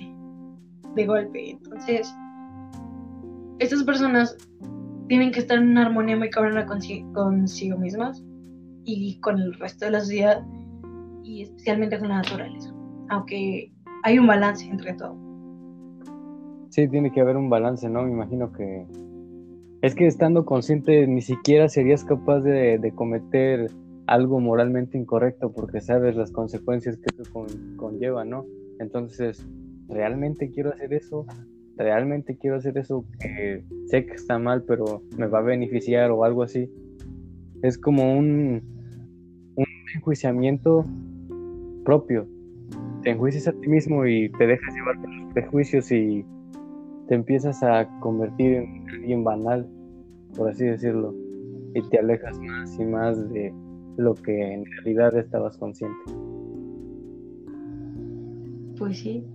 de 0.95 1.05
golpe. 1.05 1.51
Entonces, 1.51 2.13
estas 3.59 3.83
personas 3.83 4.37
tienen 5.07 5.31
que 5.31 5.39
estar 5.39 5.57
en 5.57 5.69
una 5.69 5.85
armonía 5.85 6.17
muy 6.17 6.29
cabrona 6.29 6.65
consigo, 6.65 7.77
mismas 7.77 8.23
y 8.85 9.19
con 9.19 9.39
el 9.39 9.53
resto 9.53 9.85
de 9.85 9.91
la 9.91 9.99
sociedad 9.99 10.43
y 11.23 11.43
especialmente 11.43 11.99
con 11.99 12.09
la 12.09 12.17
naturaleza. 12.17 12.73
Aunque 13.09 13.71
hay 14.03 14.19
un 14.19 14.27
balance 14.27 14.65
entre 14.65 14.93
todo. 14.93 15.32
Sí, 16.73 16.87
tiene 16.87 17.11
que 17.11 17.21
haber 17.21 17.37
un 17.37 17.51
balance, 17.51 17.87
¿no? 17.87 18.01
Me 18.01 18.09
imagino 18.09 18.51
que 18.51 18.87
es 19.83 19.93
que 19.93 20.07
estando 20.07 20.43
consciente 20.43 21.05
ni 21.05 21.21
siquiera 21.21 21.69
serías 21.69 22.03
capaz 22.03 22.39
de, 22.39 22.91
cometer 22.95 23.69
algo 24.07 24.39
moralmente 24.39 24.97
incorrecto 24.97 25.51
porque 25.51 25.81
sabes 25.81 26.15
las 26.15 26.31
consecuencias 26.31 26.97
que 26.97 27.05
eso 27.13 27.45
conlleva, 27.75 28.25
¿no? 28.25 28.47
Entonces, 28.79 29.47
¿realmente 29.87 30.49
quiero 30.49 30.71
hacer 30.71 30.95
eso? 30.95 31.27
¿Realmente 31.77 32.37
quiero 32.37 32.55
hacer 32.55 32.75
eso 32.79 33.05
que 33.19 33.63
sé 33.85 34.07
que 34.07 34.15
está 34.15 34.39
mal, 34.39 34.63
pero 34.63 35.03
me 35.15 35.27
va 35.27 35.39
a 35.39 35.43
beneficiar 35.43 36.09
o 36.09 36.23
algo 36.23 36.41
así? 36.41 36.71
Es 37.61 37.77
como 37.77 38.17
un, 38.17 38.63
un 39.57 39.65
enjuiciamiento 39.93 40.87
propio. 41.85 42.27
Te 43.03 43.11
enjuicias 43.11 43.47
a 43.47 43.53
ti 43.53 43.67
mismo 43.67 44.07
y 44.07 44.31
te 44.31 44.47
dejas 44.47 44.73
llevar 44.73 44.99
por 44.99 45.13
los 45.13 45.33
prejuicios 45.33 45.91
y 45.91 46.25
te 47.07 47.15
empiezas 47.15 47.63
a 47.63 47.87
convertir 47.99 48.53
en 48.53 48.89
alguien 48.89 49.23
banal, 49.23 49.67
por 50.35 50.49
así 50.49 50.65
decirlo, 50.65 51.15
y 51.73 51.81
te 51.89 51.99
alejas 51.99 52.37
más 52.39 52.79
y 52.79 52.85
más 52.85 53.29
de, 53.31 53.53
lo 53.97 54.13
que 54.15 54.53
en 54.53 54.65
realidad 54.65 55.15
estabas 55.17 55.57
consciente. 55.57 55.97
Pues 58.77 58.99
sí, 58.99 59.25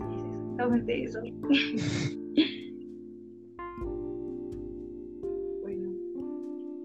es 0.00 0.06
exactamente 0.22 1.04
eso. 1.04 1.20
bueno, 5.62 5.90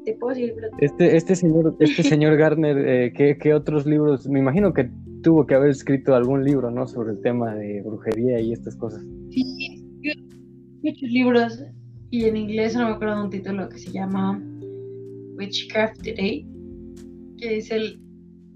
te 0.06 0.14
puedo 0.16 0.36
decir. 0.36 0.54
Este, 0.80 1.16
este 1.16 1.36
señor, 1.36 1.76
este 1.80 2.04
señor 2.10 2.36
Garner, 2.38 2.78
eh, 2.78 3.14
¿qué, 3.16 3.38
¿qué, 3.38 3.54
otros 3.54 3.86
libros? 3.86 4.28
Me 4.28 4.40
imagino 4.40 4.74
que 4.74 4.90
tuvo 5.22 5.46
que 5.46 5.56
haber 5.56 5.70
escrito 5.70 6.16
algún 6.16 6.44
libro, 6.44 6.72
¿no? 6.72 6.88
Sobre 6.88 7.12
el 7.12 7.22
tema 7.22 7.54
de 7.54 7.84
brujería 7.84 8.40
y 8.40 8.52
estas 8.52 8.76
cosas. 8.76 9.06
Sí, 9.30 9.51
muchos 10.82 11.10
libros 11.10 11.64
y 12.10 12.26
en 12.26 12.38
inglés 12.38 12.76
no 12.76 12.86
me 12.86 12.96
acuerdo 12.96 13.18
de 13.18 13.24
un 13.24 13.30
título 13.30 13.70
que 13.70 13.78
se 13.78 13.92
llama 13.92 14.42
Witchcraft 15.38 16.02
Today 16.04 16.52
que 17.42 17.58
es 17.58 17.72
el, 17.72 18.00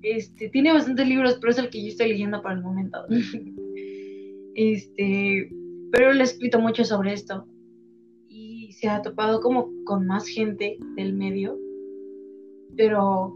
este, 0.02 0.50
tiene 0.50 0.72
bastantes 0.72 1.08
libros, 1.08 1.38
pero 1.42 1.52
es 1.52 1.58
el 1.58 1.70
que 1.70 1.82
yo 1.82 1.90
estoy 1.90 2.10
leyendo 2.10 2.42
para 2.42 2.56
el 2.56 2.62
momento. 2.62 3.00
este, 4.56 5.50
pero 5.92 6.12
él 6.12 6.22
ha 6.22 6.24
escrito 6.24 6.60
mucho 6.60 6.86
sobre 6.86 7.14
esto 7.14 7.48
y 8.30 8.72
se 8.74 8.88
ha 8.88 9.02
topado 9.02 9.42
como 9.42 9.70
con 9.86 10.06
más 10.06 10.28
gente 10.28 10.78
del 10.96 11.14
medio, 11.14 11.58
pero, 12.78 13.36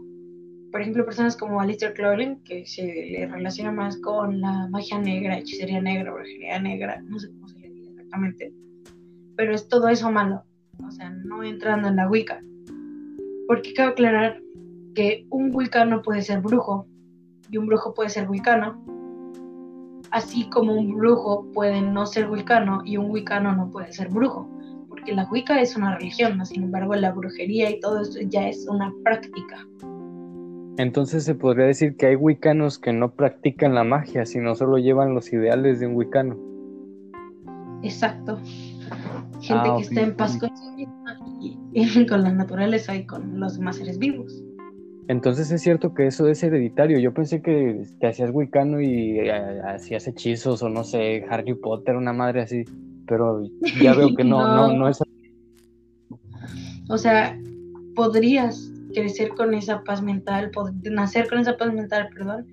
por 0.70 0.80
ejemplo, 0.80 1.04
personas 1.04 1.36
como 1.36 1.60
Alistair 1.60 1.94
Crowley, 1.94 2.36
que 2.44 2.64
se 2.66 2.84
le 2.84 3.26
relaciona 3.26 3.72
más 3.72 3.96
con 3.98 4.40
la 4.40 4.68
magia 4.68 4.98
negra, 5.00 5.38
hechicería 5.38 5.80
negra, 5.80 6.12
brujería 6.12 6.60
negra, 6.60 7.02
no 7.02 7.18
sé 7.18 7.28
cómo 7.30 7.48
se 7.48 7.58
le 7.58 7.70
dice 7.70 7.90
exactamente, 7.90 8.52
pero 9.40 9.54
es 9.54 9.68
todo 9.68 9.88
eso 9.88 10.12
malo, 10.12 10.42
o 10.86 10.90
sea, 10.90 11.08
no 11.08 11.42
entrando 11.42 11.88
en 11.88 11.96
la 11.96 12.06
Wicca. 12.10 12.42
Porque 13.48 13.72
cabe 13.72 13.92
aclarar 13.92 14.38
que 14.94 15.26
un 15.30 15.50
vulcano 15.50 16.02
puede 16.02 16.20
ser 16.20 16.42
brujo 16.42 16.86
y 17.50 17.56
un 17.56 17.64
brujo 17.64 17.94
puede 17.94 18.10
ser 18.10 18.26
vulcano, 18.26 18.84
así 20.10 20.50
como 20.50 20.74
un 20.74 20.94
brujo 20.94 21.50
puede 21.54 21.80
no 21.80 22.04
ser 22.04 22.26
vulcano 22.26 22.82
y 22.84 22.98
un 22.98 23.08
vulcano 23.08 23.56
no 23.56 23.70
puede 23.70 23.90
ser 23.94 24.10
brujo, 24.10 24.46
porque 24.90 25.14
la 25.14 25.26
Wicca 25.30 25.58
es 25.58 25.74
una 25.74 25.96
religión, 25.96 26.44
sin 26.44 26.64
embargo 26.64 26.94
la 26.94 27.10
brujería 27.10 27.70
y 27.70 27.80
todo 27.80 28.02
eso 28.02 28.18
ya 28.20 28.46
es 28.46 28.68
una 28.68 28.92
práctica. 29.02 29.66
Entonces 30.76 31.24
se 31.24 31.34
podría 31.34 31.64
decir 31.64 31.96
que 31.96 32.08
hay 32.08 32.16
wicanos 32.16 32.78
que 32.78 32.92
no 32.92 33.14
practican 33.14 33.74
la 33.74 33.84
magia, 33.84 34.26
sino 34.26 34.54
solo 34.54 34.76
llevan 34.76 35.14
los 35.14 35.32
ideales 35.32 35.80
de 35.80 35.86
un 35.86 35.96
wicano. 35.96 36.36
Exacto. 37.82 38.38
Gente 39.40 39.68
ah, 39.68 39.74
que 39.76 39.82
está 39.82 40.00
en 40.02 40.16
paz 40.16 40.38
con 40.38 40.54
sí 40.56 40.70
misma 40.76 41.18
y 41.72 42.06
con 42.08 42.22
la 42.22 42.32
naturaleza 42.32 42.94
y 42.96 43.06
con 43.06 43.40
los 43.40 43.56
demás 43.56 43.76
seres 43.76 43.98
vivos. 43.98 44.42
Entonces 45.08 45.50
es 45.50 45.62
cierto 45.62 45.92
que 45.92 46.06
eso 46.06 46.28
es 46.28 46.40
hereditario. 46.42 47.00
Yo 47.00 47.12
pensé 47.12 47.42
que 47.42 47.84
te 47.98 48.06
hacías 48.06 48.30
wicano 48.32 48.80
y 48.80 49.18
eh, 49.18 49.60
hacías 49.64 50.06
hechizos 50.06 50.62
o 50.62 50.68
no 50.68 50.84
sé, 50.84 51.24
Harry 51.28 51.54
Potter, 51.54 51.96
una 51.96 52.12
madre 52.12 52.42
así. 52.42 52.64
Pero 53.08 53.42
ya 53.82 53.94
veo 53.94 54.14
que 54.14 54.22
no, 54.24 54.40
no, 54.46 54.72
no, 54.72 54.88
es 54.88 55.00
así. 55.00 55.10
O 56.88 56.96
sea, 56.96 57.36
podrías 57.96 58.72
crecer 58.94 59.30
con 59.30 59.52
esa 59.52 59.82
paz 59.82 60.00
mental, 60.00 60.52
nacer 60.84 61.28
con 61.28 61.40
esa 61.40 61.56
paz 61.56 61.72
mental, 61.72 62.08
perdón, 62.14 62.46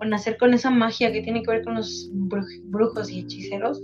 o 0.00 0.04
nacer 0.04 0.36
con 0.36 0.54
esa 0.54 0.70
magia 0.70 1.10
que 1.10 1.22
tiene 1.22 1.42
que 1.42 1.50
ver 1.50 1.64
con 1.64 1.74
los 1.74 2.08
brujos 2.12 3.10
y 3.10 3.20
hechiceros. 3.20 3.82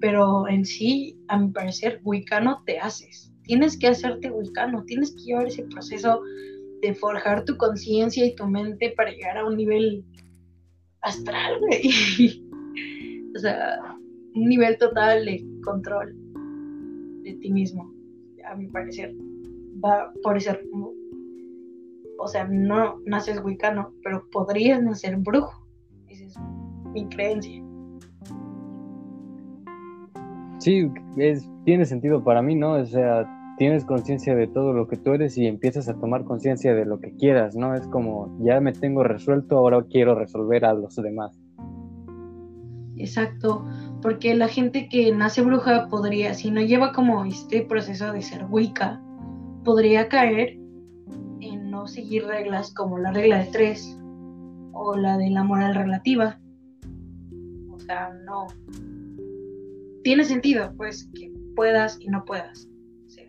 Pero 0.00 0.48
en 0.48 0.64
sí, 0.64 1.18
a 1.28 1.38
mi 1.38 1.50
parecer, 1.50 2.00
wicano 2.04 2.62
te 2.66 2.78
haces. 2.78 3.32
Tienes 3.42 3.78
que 3.78 3.88
hacerte 3.88 4.30
wicano, 4.30 4.84
tienes 4.84 5.12
que 5.12 5.22
llevar 5.22 5.46
ese 5.46 5.64
proceso 5.64 6.20
de 6.82 6.94
forjar 6.94 7.44
tu 7.44 7.56
conciencia 7.56 8.24
y 8.24 8.34
tu 8.34 8.46
mente 8.46 8.92
para 8.96 9.10
llegar 9.10 9.38
a 9.38 9.46
un 9.46 9.56
nivel 9.56 10.04
astral, 11.00 11.58
güey. 11.60 11.82
o 13.34 13.38
sea, 13.38 13.96
un 14.34 14.48
nivel 14.48 14.78
total 14.78 15.24
de 15.24 15.44
control 15.64 16.14
de 17.22 17.34
ti 17.34 17.50
mismo, 17.50 17.92
a 18.44 18.54
mi 18.54 18.66
parecer. 18.68 19.14
Va 19.84 20.12
por 20.22 20.36
ese. 20.36 20.60
O 22.20 22.26
sea, 22.26 22.46
no 22.48 23.00
naces 23.04 23.40
wicano, 23.42 23.92
pero 24.02 24.28
podrías 24.30 24.82
nacer 24.82 25.16
brujo. 25.16 25.66
Esa 26.08 26.24
es 26.24 26.34
mi 26.92 27.08
creencia. 27.08 27.62
Sí, 30.58 30.90
es, 31.16 31.48
tiene 31.64 31.84
sentido 31.84 32.24
para 32.24 32.42
mí, 32.42 32.54
¿no? 32.56 32.72
O 32.72 32.84
sea, 32.84 33.26
tienes 33.58 33.84
conciencia 33.84 34.34
de 34.34 34.46
todo 34.46 34.72
lo 34.72 34.88
que 34.88 34.96
tú 34.96 35.12
eres 35.12 35.36
y 35.38 35.46
empiezas 35.46 35.88
a 35.88 35.94
tomar 35.94 36.24
conciencia 36.24 36.74
de 36.74 36.84
lo 36.84 37.00
que 37.00 37.14
quieras, 37.16 37.56
¿no? 37.56 37.74
Es 37.74 37.86
como, 37.88 38.36
ya 38.40 38.60
me 38.60 38.72
tengo 38.72 39.02
resuelto, 39.02 39.58
ahora 39.58 39.84
quiero 39.90 40.14
resolver 40.14 40.64
a 40.64 40.74
los 40.74 40.96
demás. 40.96 41.38
Exacto, 42.96 43.64
porque 44.02 44.34
la 44.34 44.48
gente 44.48 44.88
que 44.88 45.12
nace 45.14 45.42
bruja 45.42 45.88
podría, 45.88 46.34
si 46.34 46.50
no 46.50 46.60
lleva 46.60 46.92
como 46.92 47.24
este 47.24 47.62
proceso 47.62 48.12
de 48.12 48.22
ser 48.22 48.46
wicca, 48.50 49.00
podría 49.64 50.08
caer 50.08 50.58
en 51.40 51.70
no 51.70 51.86
seguir 51.86 52.24
reglas 52.26 52.72
como 52.74 52.98
la 52.98 53.12
regla 53.12 53.38
de 53.38 53.50
tres 53.52 53.98
o 54.72 54.96
la 54.96 55.16
de 55.18 55.30
la 55.30 55.44
moral 55.44 55.74
relativa. 55.74 56.40
O 57.70 57.78
sea, 57.78 58.10
no, 58.24 58.46
tiene 60.08 60.24
sentido, 60.24 60.72
pues, 60.78 61.06
que 61.14 61.30
puedas 61.54 62.00
y 62.00 62.08
no 62.08 62.24
puedas 62.24 62.66
ser. 63.08 63.28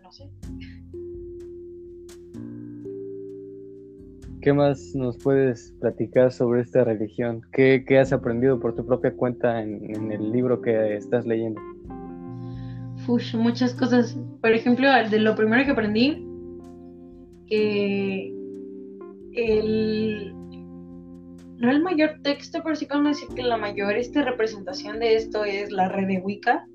No 0.00 0.12
sé. 0.12 0.30
¿Qué 4.40 4.52
más 4.52 4.94
nos 4.94 5.18
puedes 5.18 5.74
platicar 5.80 6.30
sobre 6.30 6.60
esta 6.60 6.84
religión? 6.84 7.42
¿Qué, 7.50 7.84
has 8.00 8.12
aprendido 8.12 8.60
por 8.60 8.76
tu 8.76 8.86
propia 8.86 9.16
cuenta 9.16 9.60
en, 9.60 10.12
el 10.12 10.30
libro 10.30 10.62
que 10.62 10.94
estás 10.94 11.26
leyendo? 11.26 11.60
Uf, 13.08 13.34
muchas 13.34 13.74
cosas. 13.74 14.16
Por 14.40 14.52
ejemplo, 14.52 14.88
de 15.10 15.18
lo 15.18 15.34
primero 15.34 15.64
que 15.64 15.72
aprendí, 15.72 16.24
que 17.48 18.32
el, 19.32 20.32
no 21.58 21.70
el 21.70 21.82
mayor 21.82 22.20
texto, 22.22 22.60
pero 22.62 22.76
sí 22.76 22.86
podemos 22.86 23.18
decir 23.18 23.34
que 23.34 23.42
la 23.42 23.56
mayor 23.56 23.94
este, 23.96 24.22
representación 24.22 24.98
de 24.98 25.16
esto 25.16 25.44
es 25.44 25.70
la 25.72 25.88
red 25.88 26.06
de 26.06 26.18
Wicca, 26.18 26.66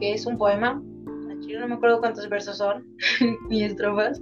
que 0.00 0.14
es 0.14 0.26
un 0.26 0.36
poema. 0.36 0.82
Aquí 1.30 1.52
no 1.54 1.68
me 1.68 1.74
acuerdo 1.74 2.00
cuántos 2.00 2.28
versos 2.28 2.58
son, 2.58 2.84
ni 3.48 3.62
estrofas. 3.62 4.20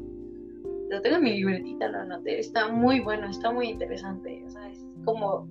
Lo 0.90 1.00
tengo 1.02 1.16
en 1.16 1.22
mi 1.22 1.34
libretita, 1.34 1.88
lo 1.88 2.00
anoté. 2.00 2.38
Está 2.38 2.68
muy 2.68 3.00
bueno, 3.00 3.28
está 3.28 3.50
muy 3.50 3.68
interesante. 3.68 4.42
O 4.46 4.50
sea, 4.50 4.70
es 4.70 4.86
como. 5.04 5.48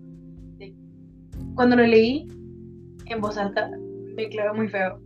Cuando 1.56 1.76
lo 1.76 1.86
leí 1.86 2.28
en 3.06 3.22
voz 3.22 3.38
alta, 3.38 3.72
me 4.16 4.30
clavó 4.30 4.56
muy 4.56 4.68
feo. 4.68 5.00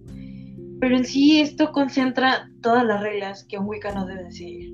Pero 0.80 0.98
en 0.98 1.06
sí, 1.06 1.40
esto 1.40 1.72
concentra 1.72 2.50
todas 2.62 2.86
las 2.86 3.02
reglas 3.02 3.46
que 3.46 3.58
un 3.58 3.68
Wicca 3.68 3.94
no 3.94 4.06
debe 4.06 4.32
seguir. 4.32 4.74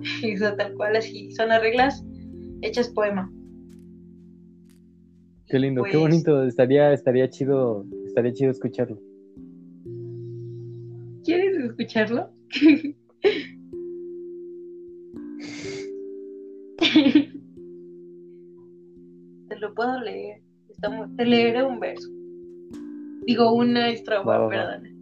o 0.44 0.56
tal 0.56 0.74
cual 0.74 0.96
así. 0.96 1.30
Son 1.32 1.48
las 1.48 1.60
reglas 1.60 2.04
hechas 2.62 2.88
poema. 2.88 3.30
Qué 5.46 5.58
lindo, 5.58 5.82
qué 5.82 5.92
pues 5.92 6.02
bonito, 6.02 6.44
estaría, 6.44 6.92
estaría 6.92 7.28
chido, 7.28 7.84
estaría 8.06 8.32
chido 8.32 8.50
escucharlo. 8.52 8.98
¿Quieres 11.24 11.56
escucharlo? 11.56 12.30
Te 19.48 19.56
lo 19.58 19.74
puedo 19.74 20.00
leer. 20.00 20.40
te 21.16 21.24
leeré 21.24 21.62
un 21.64 21.80
verso. 21.80 22.08
Digo 23.26 23.52
una 23.52 23.90
estrofa, 23.90 24.48
perdón. 24.48 24.99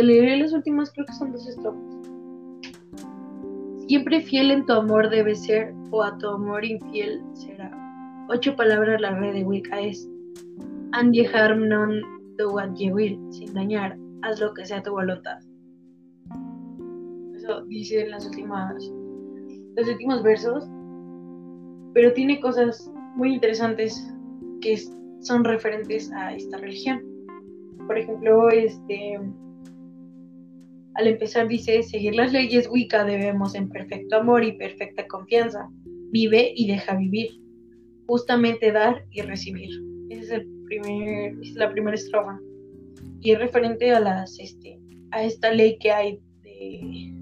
Te 0.00 0.06
leeré 0.06 0.38
las 0.38 0.54
últimas, 0.54 0.90
creo 0.92 1.04
que 1.04 1.12
son 1.12 1.30
dos 1.30 1.46
estrofas. 1.46 1.98
Siempre 3.86 4.22
fiel 4.22 4.50
en 4.50 4.64
tu 4.64 4.72
amor 4.72 5.10
debe 5.10 5.34
ser, 5.34 5.74
o 5.90 6.02
a 6.02 6.16
tu 6.16 6.26
amor 6.26 6.64
infiel 6.64 7.20
será. 7.34 7.70
Ocho 8.30 8.56
palabras 8.56 8.98
la 9.02 9.10
red 9.10 9.34
de 9.34 9.44
Wicca 9.44 9.78
es. 9.78 10.08
And 10.92 11.12
ye 11.12 11.26
harm 11.26 11.68
none 11.68 12.00
do 12.38 12.50
what 12.50 12.72
ye 12.76 12.90
will, 12.90 13.18
sin 13.30 13.52
dañar, 13.52 13.98
haz 14.22 14.40
lo 14.40 14.54
que 14.54 14.64
sea 14.64 14.82
tu 14.82 14.90
voluntad. 14.92 15.36
Eso 17.34 17.66
dice 17.66 18.00
en 18.00 18.12
las 18.12 18.24
últimas, 18.24 18.82
los 19.76 19.86
últimos 19.86 20.22
versos. 20.22 20.66
Pero 21.92 22.14
tiene 22.14 22.40
cosas 22.40 22.90
muy 23.16 23.34
interesantes 23.34 24.10
que 24.62 24.78
son 25.20 25.44
referentes 25.44 26.10
a 26.12 26.32
esta 26.32 26.56
religión. 26.56 27.02
Por 27.86 27.98
ejemplo, 27.98 28.48
este 28.48 29.20
al 31.00 31.06
empezar 31.06 31.48
dice, 31.48 31.82
seguir 31.82 32.14
las 32.14 32.30
leyes 32.30 32.68
Wicca 32.68 33.04
debemos 33.04 33.54
en 33.54 33.70
perfecto 33.70 34.16
amor 34.16 34.44
y 34.44 34.52
perfecta 34.52 35.06
confianza. 35.06 35.70
Vive 36.12 36.52
y 36.54 36.66
deja 36.68 36.94
vivir. 36.94 37.30
Justamente 38.06 38.70
dar 38.70 39.06
y 39.10 39.22
recibir. 39.22 39.70
Esa 40.10 40.22
es, 40.22 40.30
el 40.30 40.46
primer, 40.66 41.38
es 41.40 41.54
la 41.54 41.70
primera 41.72 41.94
estrofa. 41.94 42.38
Y 43.20 43.30
es 43.30 43.38
referente 43.38 43.90
a 43.92 44.00
las 44.00 44.38
este, 44.38 44.78
a 45.10 45.24
esta 45.24 45.50
ley 45.52 45.78
que 45.78 45.90
hay 45.90 46.20
de, 46.42 47.14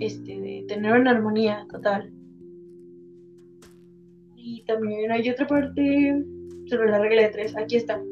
este, 0.00 0.38
de 0.38 0.64
tener 0.68 0.92
una 0.92 1.12
armonía 1.12 1.66
total. 1.70 2.12
Y 4.36 4.64
también 4.64 5.12
hay 5.12 5.30
otra 5.30 5.46
parte 5.46 6.22
sobre 6.66 6.90
la 6.90 6.98
regla 6.98 7.22
de 7.22 7.28
tres. 7.28 7.56
Aquí 7.56 7.76
está. 7.76 8.02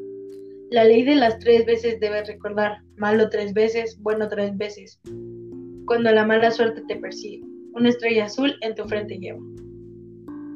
La 0.71 0.85
ley 0.85 1.03
de 1.03 1.15
las 1.15 1.37
tres 1.39 1.65
veces 1.65 1.99
debes 1.99 2.27
recordar, 2.27 2.77
malo 2.95 3.27
tres 3.29 3.53
veces, 3.53 3.99
bueno 3.99 4.29
tres 4.29 4.57
veces. 4.57 5.01
Cuando 5.85 6.09
la 6.11 6.25
mala 6.25 6.49
suerte 6.49 6.81
te 6.87 6.95
persigue, 6.95 7.43
una 7.73 7.89
estrella 7.89 8.23
azul 8.23 8.55
en 8.61 8.73
tu 8.75 8.85
frente 8.85 9.19
lleva. 9.19 9.41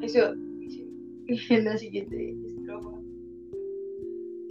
Eso 0.00 0.32
dice 1.26 1.60
la 1.62 1.76
siguiente 1.76 2.34
estrofa. 2.46 2.98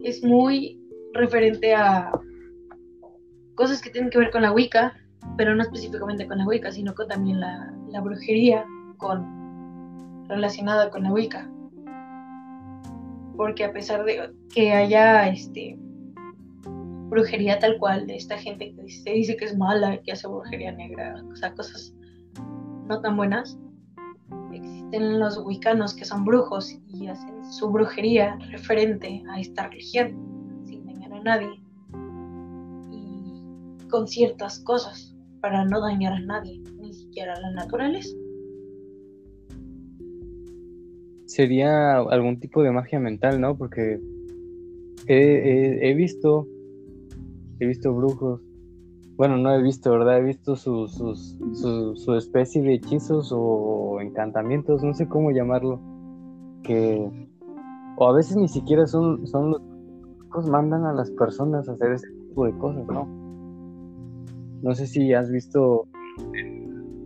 Es 0.04 0.23
muy 0.23 0.80
referente 1.13 1.73
a 1.73 2.12
cosas 3.56 3.82
que 3.82 3.89
tienen 3.89 4.12
que 4.12 4.19
ver 4.19 4.30
con 4.30 4.43
la 4.43 4.51
Wicca, 4.51 4.95
pero 5.36 5.56
no 5.56 5.63
específicamente 5.63 6.28
con 6.28 6.38
la 6.38 6.45
Wicca, 6.45 6.71
sino 6.71 6.93
con 6.93 7.08
también 7.08 7.39
la, 7.39 7.75
la 7.89 8.01
brujería 8.01 8.67
con, 8.97 10.28
relacionada 10.28 10.91
con 10.91 11.01
la 11.01 11.12
Wicca 11.12 11.49
porque 13.35 13.63
a 13.63 13.73
pesar 13.73 14.03
de 14.05 14.31
que 14.53 14.71
haya 14.71 15.27
este 15.29 15.77
brujería 17.09 17.59
tal 17.59 17.77
cual 17.77 18.07
de 18.07 18.15
esta 18.15 18.37
gente 18.37 18.73
que 18.73 18.89
se 18.89 19.11
dice 19.11 19.37
que 19.37 19.45
es 19.45 19.57
mala, 19.57 19.97
que 20.01 20.11
hace 20.11 20.27
brujería 20.27 20.71
negra, 20.71 21.23
o 21.31 21.35
sea, 21.35 21.53
cosas 21.53 21.93
no 22.87 22.99
tan 23.01 23.15
buenas, 23.15 23.57
existen 24.53 25.19
los 25.19 25.37
wicanos 25.37 25.93
que 25.93 26.05
son 26.05 26.25
brujos 26.25 26.77
y 26.87 27.07
hacen 27.07 27.45
su 27.51 27.69
brujería 27.69 28.37
referente 28.51 29.23
a 29.29 29.39
esta 29.39 29.69
religión, 29.69 30.63
sin 30.65 30.85
dañar 30.85 31.13
a 31.13 31.23
nadie 31.23 31.61
y 32.91 33.87
con 33.89 34.07
ciertas 34.07 34.59
cosas 34.59 35.15
para 35.41 35.63
no 35.65 35.81
dañar 35.81 36.13
a 36.13 36.19
nadie, 36.19 36.59
ni 36.79 36.93
siquiera 36.93 37.33
a 37.33 37.39
la 37.39 37.51
naturaleza. 37.51 38.15
Sería 41.25 41.97
algún 41.97 42.39
tipo 42.39 42.63
de 42.63 42.71
magia 42.71 42.99
mental, 42.99 43.41
¿no? 43.41 43.57
Porque 43.57 43.99
he, 45.07 45.93
visto, 45.95 46.47
he 47.59 47.65
visto 47.65 47.93
brujos. 47.93 48.41
Bueno, 49.17 49.38
no 49.38 49.53
he 49.53 49.61
visto, 49.61 49.91
¿verdad? 49.91 50.19
He 50.19 50.23
visto 50.23 50.55
su, 50.55 50.88
su, 50.88 52.15
especie 52.15 52.61
de 52.61 52.75
hechizos 52.75 53.31
o 53.33 53.99
encantamientos, 54.01 54.83
no 54.83 54.93
sé 54.93 55.07
cómo 55.07 55.31
llamarlo. 55.31 55.79
Que, 56.63 57.27
o 57.97 58.09
a 58.09 58.13
veces 58.13 58.35
ni 58.35 58.47
siquiera 58.47 58.88
son, 58.88 59.25
son 59.27 59.51
los 59.51 59.61
que 59.61 60.51
mandan 60.51 60.85
a 60.85 60.93
las 60.93 61.11
personas 61.11 61.69
a 61.69 61.73
hacer 61.73 61.93
ese 61.93 62.07
tipo 62.27 62.45
de 62.45 62.57
cosas, 62.57 62.85
¿no? 62.88 63.07
No 64.61 64.73
sé 64.73 64.88
si 64.88 65.13
has 65.13 65.31
visto 65.31 65.88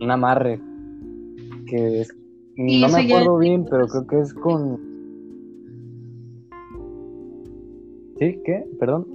un 0.00 0.10
amarre 0.10 0.60
que 1.66 2.00
es 2.00 2.12
no 2.60 2.88
me 2.88 3.00
acuerdo 3.00 3.38
bien, 3.38 3.64
pero 3.64 3.86
creo 3.88 4.06
que 4.06 4.20
es 4.20 4.34
con. 4.34 4.78
¿Sí? 8.18 8.38
¿Qué? 8.44 8.64
¿Perdón? 8.78 9.06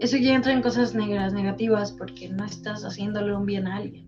Eso 0.00 0.16
ya 0.18 0.34
entra 0.34 0.52
en 0.52 0.62
cosas 0.62 0.94
negras, 0.94 1.32
negativas, 1.32 1.92
porque 1.92 2.28
no 2.28 2.44
estás 2.44 2.84
haciéndole 2.84 3.34
un 3.34 3.46
bien 3.46 3.66
a 3.66 3.76
alguien. 3.76 4.06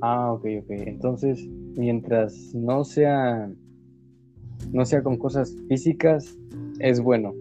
Ah, 0.00 0.32
ok, 0.32 0.44
ok. 0.62 0.70
Entonces, 0.70 1.46
mientras 1.76 2.54
no 2.54 2.82
sea. 2.84 3.50
No 4.72 4.84
sea 4.84 5.02
con 5.02 5.18
cosas 5.18 5.56
físicas, 5.68 6.36
es 6.78 7.00
bueno. 7.00 7.34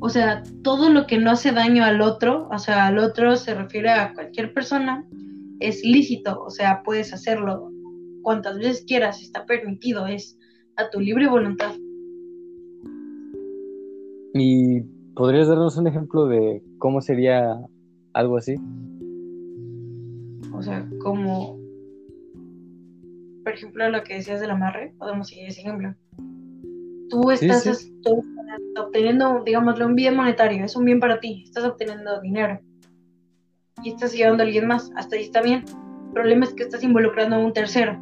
O 0.00 0.08
sea, 0.08 0.42
todo 0.62 0.90
lo 0.90 1.06
que 1.06 1.18
no 1.18 1.30
hace 1.30 1.52
daño 1.52 1.84
al 1.84 2.00
otro, 2.00 2.48
o 2.50 2.58
sea, 2.58 2.86
al 2.86 2.98
otro 2.98 3.36
se 3.36 3.54
refiere 3.54 3.90
a 3.90 4.14
cualquier 4.14 4.52
persona, 4.52 5.06
es 5.60 5.84
lícito, 5.84 6.42
o 6.42 6.50
sea, 6.50 6.82
puedes 6.82 7.12
hacerlo 7.12 7.70
cuantas 8.22 8.58
veces 8.58 8.84
quieras, 8.86 9.22
está 9.22 9.46
permitido, 9.46 10.06
es 10.06 10.38
a 10.76 10.90
tu 10.90 11.00
libre 11.00 11.28
voluntad. 11.28 11.72
¿Y 14.34 14.80
podrías 15.14 15.48
darnos 15.48 15.76
un 15.76 15.86
ejemplo 15.86 16.26
de 16.26 16.62
cómo 16.78 17.00
sería 17.00 17.58
algo 18.14 18.38
así? 18.38 18.54
O 20.52 20.62
sea, 20.62 20.88
como, 21.02 21.58
por 23.44 23.52
ejemplo, 23.52 23.88
lo 23.90 24.02
que 24.02 24.14
decías 24.14 24.40
del 24.40 24.50
amarre, 24.50 24.94
podemos 24.98 25.28
seguir 25.28 25.48
ese 25.48 25.60
ejemplo. 25.60 25.94
Tú 27.10 27.30
estás, 27.30 27.90
obteniendo, 28.78 29.42
digámoslo, 29.44 29.86
un 29.86 29.94
bien 29.94 30.16
monetario, 30.16 30.64
es 30.64 30.76
un 30.76 30.84
bien 30.84 31.00
para 31.00 31.20
ti, 31.20 31.42
estás 31.44 31.64
obteniendo 31.64 32.20
dinero 32.20 32.60
y 33.82 33.90
estás 33.90 34.12
llevando 34.12 34.42
a 34.42 34.46
alguien 34.46 34.66
más, 34.66 34.90
hasta 34.96 35.16
ahí 35.16 35.22
está 35.22 35.42
bien. 35.42 35.64
El 36.06 36.12
problema 36.12 36.44
es 36.44 36.54
que 36.54 36.64
estás 36.64 36.82
involucrando 36.82 37.36
a 37.36 37.38
un 37.38 37.52
tercero 37.52 37.98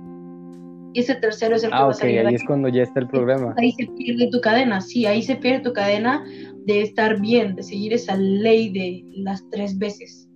y 0.92 1.00
ese 1.00 1.14
tercero 1.16 1.56
es 1.56 1.64
el 1.64 1.70
que 1.70 1.76
ah, 1.76 1.86
va 1.86 1.92
a 1.92 2.04
ahí 2.04 2.34
es 2.34 2.44
cuando 2.44 2.68
ya 2.68 2.82
está 2.82 3.00
el 3.00 3.08
problema. 3.08 3.54
Ahí 3.58 3.72
se 3.72 3.86
pierde 3.86 4.30
tu 4.30 4.40
cadena, 4.40 4.80
sí, 4.80 5.06
ahí 5.06 5.22
se 5.22 5.36
pierde 5.36 5.60
tu 5.60 5.72
cadena 5.72 6.24
de 6.64 6.82
estar 6.82 7.20
bien, 7.20 7.54
de 7.54 7.62
seguir 7.62 7.92
esa 7.92 8.16
ley 8.16 8.70
de 8.70 9.04
las 9.22 9.48
tres 9.50 9.78
veces. 9.78 10.28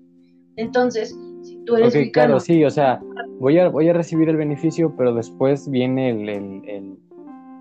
Entonces, 0.57 1.19
si 1.43 1.57
tú 1.65 1.77
eres 1.77 1.89
okay, 1.89 2.13
claro, 2.13 2.39
sí, 2.39 2.65
o 2.65 2.71
sea, 2.71 3.01
voy 3.39 3.59
a, 3.59 3.69
voy 3.69 3.89
a 3.89 3.95
recibir 3.95 4.29
el 4.29 4.37
beneficio, 4.37 4.95
pero 4.97 5.15
después 5.15 5.69
viene 5.71 6.11
el, 6.11 6.29
el, 6.29 6.97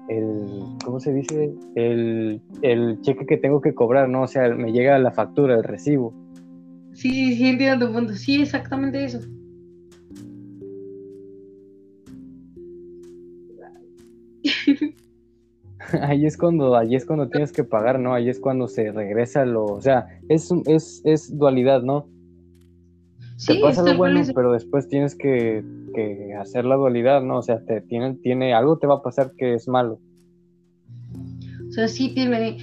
el, 0.10 0.64
¿cómo 0.84 1.00
se 1.00 1.14
dice? 1.14 1.54
El, 1.76 2.42
el 2.62 3.00
cheque 3.02 3.26
que 3.26 3.38
tengo 3.38 3.62
que 3.62 3.74
cobrar, 3.74 4.10
¿no? 4.10 4.24
O 4.24 4.28
sea, 4.28 4.50
me 4.50 4.74
llega 4.74 5.00
la 5.00 5.12
factura, 5.12 5.56
el 5.56 5.64
recibo. 5.64 6.14
Sí, 7.02 7.36
sí, 7.36 7.48
entiendo 7.48 7.88
tu 7.88 7.94
punto. 7.94 8.14
Sí, 8.14 8.44
exactamente 8.44 9.04
eso. 9.04 9.20
ahí 16.02 16.28
es 16.28 16.38
cuando, 16.38 16.78
ahí 16.78 16.94
es 16.96 17.04
cuando 17.08 17.28
tienes 17.28 17.52
que 17.52 17.64
pagar, 17.64 18.00
¿no? 18.00 18.14
Ahí 18.14 18.30
es 18.30 18.40
cuando 18.40 18.68
se 18.68 18.92
regresa 18.92 19.46
lo, 19.46 19.66
o 19.66 19.82
sea, 19.82 20.06
es, 20.30 20.52
es, 20.68 21.02
es 21.04 21.36
dualidad, 21.36 21.82
¿no? 21.82 22.08
Sí, 23.38 23.56
te 23.56 23.62
pasa 23.62 23.82
lo 23.82 23.98
bueno, 23.98 24.22
pero 24.36 24.54
después 24.54 24.88
tienes 24.88 25.16
que, 25.16 25.64
que, 25.96 26.36
hacer 26.36 26.66
la 26.66 26.76
dualidad, 26.76 27.24
¿no? 27.24 27.40
O 27.40 27.42
sea, 27.42 27.66
te 27.66 27.82
tiene, 27.82 28.14
tiene, 28.22 28.54
algo 28.54 28.78
te 28.78 28.86
va 28.86 28.98
a 28.98 29.02
pasar 29.02 29.32
que 29.36 29.56
es 29.56 29.68
malo. 29.68 30.00
O 31.68 31.72
sea, 31.72 31.88
sí 31.88 32.14
tiene. 32.14 32.58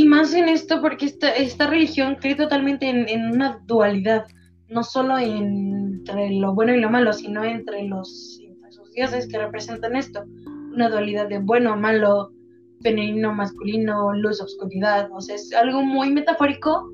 Y 0.00 0.06
más 0.06 0.32
en 0.32 0.48
esto, 0.48 0.80
porque 0.80 1.04
esta, 1.04 1.28
esta 1.28 1.66
religión 1.66 2.16
cree 2.18 2.34
totalmente 2.34 2.88
en, 2.88 3.06
en 3.06 3.32
una 3.32 3.60
dualidad, 3.66 4.24
no 4.70 4.82
solo 4.82 5.18
entre 5.18 6.30
lo 6.30 6.54
bueno 6.54 6.74
y 6.74 6.80
lo 6.80 6.88
malo, 6.88 7.12
sino 7.12 7.44
entre 7.44 7.82
los 7.82 8.40
dioses 8.94 9.28
que 9.28 9.36
representan 9.36 9.94
esto 9.96 10.24
una 10.72 10.88
dualidad 10.88 11.28
de 11.28 11.38
bueno, 11.40 11.76
malo, 11.76 12.32
femenino, 12.80 13.34
masculino, 13.34 14.14
luz, 14.14 14.40
oscuridad, 14.40 15.10
o 15.12 15.20
sea, 15.20 15.34
es 15.34 15.52
algo 15.52 15.82
muy 15.82 16.10
metafórico, 16.10 16.90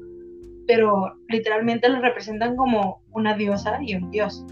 pero 0.66 1.16
literalmente 1.28 1.88
lo 1.88 2.00
representan 2.00 2.56
como 2.56 3.04
una 3.12 3.36
diosa 3.36 3.78
y 3.82 3.94
un 3.94 4.10
dios. 4.10 4.44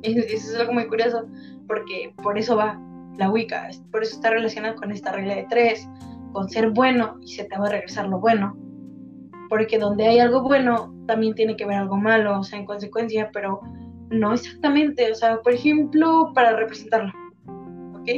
Eso 0.00 0.18
es 0.18 0.58
algo 0.58 0.72
muy 0.72 0.86
curioso, 0.86 1.26
porque 1.68 2.14
por 2.22 2.38
eso 2.38 2.56
va 2.56 2.80
la 3.18 3.30
Wicca, 3.30 3.68
por 3.90 4.02
eso 4.02 4.16
está 4.16 4.30
relacionada 4.30 4.76
con 4.76 4.90
esta 4.90 5.12
regla 5.12 5.34
de 5.34 5.46
tres, 5.50 5.86
con 6.32 6.48
ser 6.48 6.70
bueno 6.70 7.18
y 7.20 7.28
se 7.28 7.44
te 7.44 7.58
va 7.58 7.66
a 7.66 7.70
regresar 7.70 8.08
lo 8.08 8.20
bueno. 8.20 8.56
Porque 9.48 9.78
donde 9.78 10.06
hay 10.06 10.18
algo 10.18 10.42
bueno, 10.42 10.94
también 11.06 11.34
tiene 11.34 11.56
que 11.56 11.64
haber 11.64 11.76
algo 11.76 11.96
malo, 11.96 12.40
o 12.40 12.42
sea, 12.42 12.58
en 12.58 12.66
consecuencia, 12.66 13.30
pero 13.32 13.60
no 14.10 14.32
exactamente, 14.32 15.10
o 15.10 15.14
sea, 15.14 15.40
por 15.42 15.52
ejemplo, 15.52 16.32
para 16.34 16.56
representarlo, 16.56 17.12
¿ok? 17.94 18.08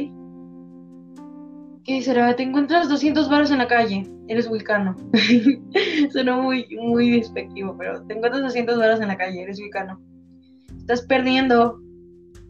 ¿Qué 1.83 2.01
será? 2.01 2.35
Te 2.35 2.43
encuentras 2.43 2.89
200 2.89 3.29
varos 3.29 3.51
en 3.51 3.59
la 3.59 3.67
calle, 3.67 4.09
eres 4.27 4.49
vulcano. 4.49 4.95
Suena 6.11 6.35
muy, 6.35 6.65
muy 6.81 7.11
despectivo, 7.11 7.75
pero 7.77 8.01
te 8.07 8.15
encuentras 8.15 8.43
200 8.43 8.77
varos 8.79 9.01
en 9.01 9.07
la 9.07 9.17
calle, 9.17 9.43
eres 9.43 9.59
vulcano. 9.59 10.01
Estás 10.79 11.03
perdiendo 11.03 11.79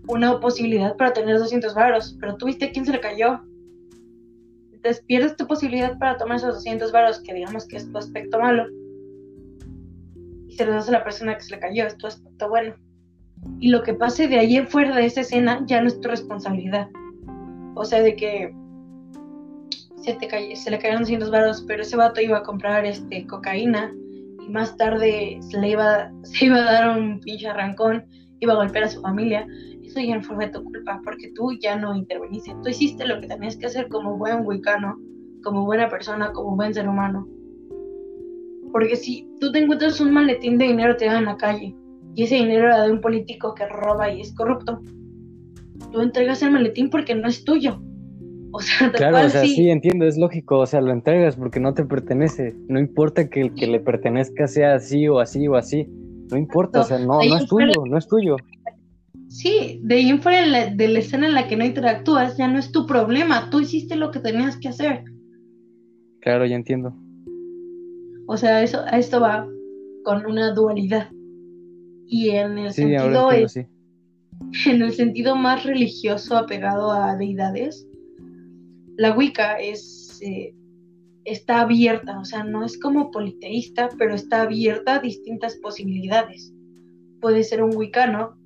una 0.08 0.40
posibilidad 0.40 0.96
para 0.96 1.14
tener 1.14 1.38
200 1.38 1.74
varos, 1.76 2.18
pero 2.20 2.38
tú 2.38 2.46
viste 2.46 2.66
a 2.66 2.72
quién 2.72 2.86
se 2.86 2.94
le 2.94 3.00
cayó. 3.00 3.42
Entonces 4.86 5.04
pierdes 5.08 5.36
tu 5.36 5.48
posibilidad 5.48 5.98
para 5.98 6.16
tomar 6.16 6.38
esos 6.38 6.54
200 6.54 6.92
varos, 6.92 7.20
que 7.20 7.34
digamos 7.34 7.68
que 7.68 7.78
es 7.78 7.92
tu 7.92 7.98
aspecto 7.98 8.40
malo. 8.40 8.68
Y 10.48 10.56
se 10.56 10.64
los 10.64 10.76
das 10.76 10.90
a 10.90 10.92
la 10.92 11.04
persona 11.04 11.34
que 11.34 11.42
se 11.42 11.56
le 11.56 11.60
cayó, 11.60 11.88
es 11.88 11.98
tu 11.98 12.06
aspecto 12.06 12.48
bueno. 12.50 12.76
Y 13.60 13.70
lo 13.70 13.82
que 13.82 13.96
pase 13.96 14.28
de 14.28 14.38
ahí 14.38 14.64
fuera 14.68 14.96
de 14.96 15.08
esa 15.08 15.22
escena 15.22 15.64
ya 15.66 15.82
no 15.82 15.88
es 15.88 16.00
tu 16.00 16.08
responsabilidad. 16.08 16.88
O 17.74 17.84
sea, 17.84 18.04
de 18.04 18.16
que 18.16 18.54
se, 20.04 20.14
te 20.14 20.56
se 20.56 20.70
le 20.70 20.78
cayeron 20.78 21.02
200 21.02 21.32
varos, 21.32 21.66
pero 21.68 21.82
ese 21.82 21.98
vato 21.98 22.22
iba 22.22 22.38
a 22.38 22.44
comprar 22.44 22.86
este, 22.86 23.26
cocaína 23.26 23.92
y 24.46 24.50
más 24.52 24.78
tarde 24.78 25.40
se 25.42 25.60
le 25.60 25.70
iba, 25.70 26.12
se 26.26 26.46
iba 26.46 26.58
a 26.58 26.72
dar 26.72 26.96
un 26.96 27.20
pinche 27.22 27.48
arrancón, 27.48 28.06
iba 28.40 28.54
a 28.54 28.58
golpear 28.58 28.86
a 28.86 28.90
su 28.90 29.02
familia. 29.02 29.48
Eso 29.84 30.00
ya 30.00 30.16
no 30.16 30.24
fue 30.24 30.50
tu 30.50 30.64
culpa, 30.64 31.02
porque 31.04 31.32
tú 31.36 31.52
ya 31.60 31.76
no 31.76 31.96
interveniste. 31.96 32.56
Tú 32.64 32.70
hiciste 32.70 33.06
lo 33.08 33.20
que 33.20 33.28
tenías 33.28 33.58
que 33.58 33.68
hacer 33.68 33.88
como 33.88 34.18
buen 34.18 34.46
wicano, 34.46 34.98
como 35.44 35.66
buena 35.66 35.90
persona, 35.90 36.32
como 36.34 36.56
buen 36.56 36.74
ser 36.74 36.88
humano. 36.88 37.28
Porque 38.72 38.96
si 38.96 39.28
tú 39.40 39.52
te 39.52 39.60
encuentras 39.60 40.02
un 40.02 40.12
maletín 40.12 40.58
de 40.58 40.66
dinero 40.66 40.98
te 40.98 41.06
en 41.06 41.26
la 41.26 41.38
calle 41.38 41.76
y 42.14 42.24
ese 42.24 42.36
dinero 42.36 42.68
era 42.68 42.84
de 42.84 42.92
un 42.92 43.00
político 43.00 43.54
que 43.54 43.68
roba 43.68 44.12
y 44.12 44.22
es 44.22 44.34
corrupto, 44.34 44.82
tú 45.92 46.02
entregas 46.02 46.42
el 46.42 46.52
maletín 46.52 46.90
porque 46.90 47.16
no 47.16 47.28
es 47.28 47.44
tuyo 47.46 47.80
claro, 48.96 49.26
o 49.26 49.30
sea, 49.30 49.42
sí. 49.42 49.70
entiendo, 49.70 50.06
es 50.06 50.18
lógico, 50.18 50.60
o 50.60 50.66
sea, 50.66 50.82
lo 50.82 50.92
entregas 50.92 51.36
porque 51.36 51.60
no 51.60 51.74
te 51.74 51.86
pertenece. 51.86 52.56
No 52.68 52.80
importa 52.80 53.30
que 53.30 53.42
el 53.42 53.54
que 53.54 53.68
le 53.68 53.80
pertenezca 53.80 54.48
sea 54.48 54.76
así 54.76 55.08
o 55.08 55.20
así 55.20 55.48
o 55.48 55.56
así. 55.56 55.88
No 56.32 56.38
importa, 56.38 56.82
o 56.82 56.84
sea, 56.84 57.00
no, 57.00 57.20
no 57.24 57.38
es 57.38 57.46
tuyo, 57.48 57.86
no 57.86 57.98
es 57.98 58.08
tuyo. 58.08 58.38
Sí, 59.28 59.80
de 59.84 59.96
ahí 59.96 60.10
en 60.10 60.22
fuera 60.22 60.70
de 60.70 60.88
la, 60.88 61.00
escena 61.00 61.28
en 61.28 61.34
la 61.34 61.48
que 61.48 61.58
no 61.58 61.66
interactúas, 61.66 62.38
ya 62.38 62.48
no 62.48 62.58
es 62.58 62.72
tu 62.72 62.86
problema. 62.86 63.50
Tú 63.50 63.60
hiciste 63.60 63.96
lo 63.96 64.12
que 64.12 64.20
tenías 64.20 64.58
que 64.58 64.70
hacer. 64.70 65.04
Claro, 66.22 66.46
ya 66.46 66.56
entiendo. 66.56 66.96
O 68.28 68.38
sea, 68.38 68.64
eso, 68.64 68.82
a 68.86 68.98
esto 68.98 69.20
va 69.20 69.48
con 70.04 70.26
una 70.26 70.54
dualidad. 70.54 71.10
Y 72.08 72.30
en 72.30 72.58
el 72.58 72.72
sentido 72.72 73.30
en 74.66 74.82
el 74.82 74.92
sentido 74.92 75.36
más 75.36 75.64
religioso 75.64 76.38
apegado 76.38 76.92
a 76.92 77.16
deidades, 77.16 77.88
la 78.98 79.16
Wicca 79.16 79.60
es, 79.60 80.20
eh, 80.22 80.54
está 81.26 81.62
abierta, 81.62 82.20
o 82.20 82.26
sea, 82.26 82.44
no 82.44 82.64
es 82.64 82.80
como 82.80 83.12
politeísta, 83.12 83.90
pero 83.98 84.14
está 84.14 84.44
abierta 84.44 84.96
a 84.96 85.00
distintas 85.00 85.56
posibilidades. 85.58 86.54
Puede 87.20 87.44
ser 87.44 87.64
un 87.64 87.76
wicano 87.76 88.38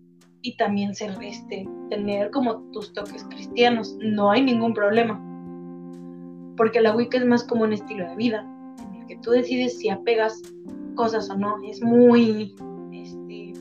y 0.41 0.55
también 0.55 0.95
ser 0.95 1.11
este, 1.21 1.67
tener 1.89 2.31
como 2.31 2.71
tus 2.71 2.93
toques 2.93 3.25
cristianos, 3.25 3.97
no 3.99 4.31
hay 4.31 4.41
ningún 4.41 4.73
problema. 4.73 5.21
Porque 6.55 6.81
la 6.81 6.95
Wicca 6.95 7.17
es 7.17 7.25
más 7.25 7.43
como 7.43 7.63
un 7.63 7.73
estilo 7.73 8.07
de 8.09 8.15
vida, 8.15 8.47
en 8.79 9.01
el 9.01 9.07
que 9.07 9.17
tú 9.17 9.31
decides 9.31 9.77
si 9.77 9.89
apegas 9.89 10.41
cosas 10.95 11.29
o 11.29 11.37
no, 11.37 11.57
es 11.63 11.81
muy, 11.81 12.55
este, 12.93 13.53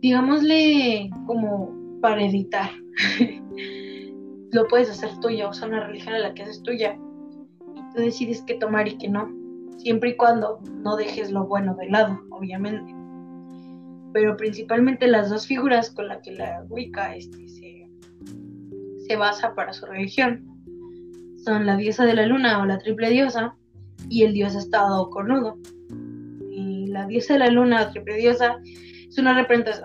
digámosle 0.00 1.10
como 1.26 1.70
para 2.00 2.24
editar. 2.24 2.70
lo 4.52 4.68
puedes 4.68 4.90
hacer 4.90 5.10
tuyo, 5.20 5.48
o 5.48 5.52
sea, 5.52 5.68
una 5.68 5.86
religión 5.86 6.14
en 6.14 6.22
la 6.22 6.34
que 6.34 6.42
haces 6.42 6.62
tuya 6.62 6.98
tú 7.94 8.00
decides 8.00 8.42
qué 8.46 8.54
tomar 8.54 8.88
y 8.88 8.98
qué 8.98 9.08
no, 9.08 9.30
siempre 9.78 10.10
y 10.10 10.16
cuando 10.16 10.60
no 10.82 10.96
dejes 10.96 11.30
lo 11.30 11.46
bueno 11.46 11.74
de 11.74 11.88
lado, 11.88 12.20
obviamente. 12.30 12.94
Pero 14.12 14.36
principalmente 14.36 15.06
las 15.06 15.30
dos 15.30 15.46
figuras 15.46 15.90
con 15.90 16.08
las 16.08 16.18
que 16.22 16.32
la 16.32 16.64
Wicca 16.68 17.16
este, 17.16 17.48
se, 17.48 17.88
se 19.06 19.16
basa 19.16 19.54
para 19.54 19.72
su 19.72 19.86
religión 19.86 20.52
son 21.44 21.66
la 21.66 21.76
diosa 21.76 22.04
de 22.04 22.14
la 22.14 22.26
luna 22.26 22.62
o 22.62 22.66
la 22.66 22.78
triple 22.78 23.10
diosa 23.10 23.56
y 24.08 24.22
el 24.22 24.32
dios 24.32 24.54
estado 24.54 25.10
cornudo. 25.10 25.58
Y 26.50 26.86
la 26.86 27.06
diosa 27.06 27.34
de 27.34 27.40
la 27.40 27.48
luna, 27.48 27.82
o 27.82 27.90
triple 27.90 28.16
diosa, 28.16 28.56
es 29.08 29.18
una 29.18 29.34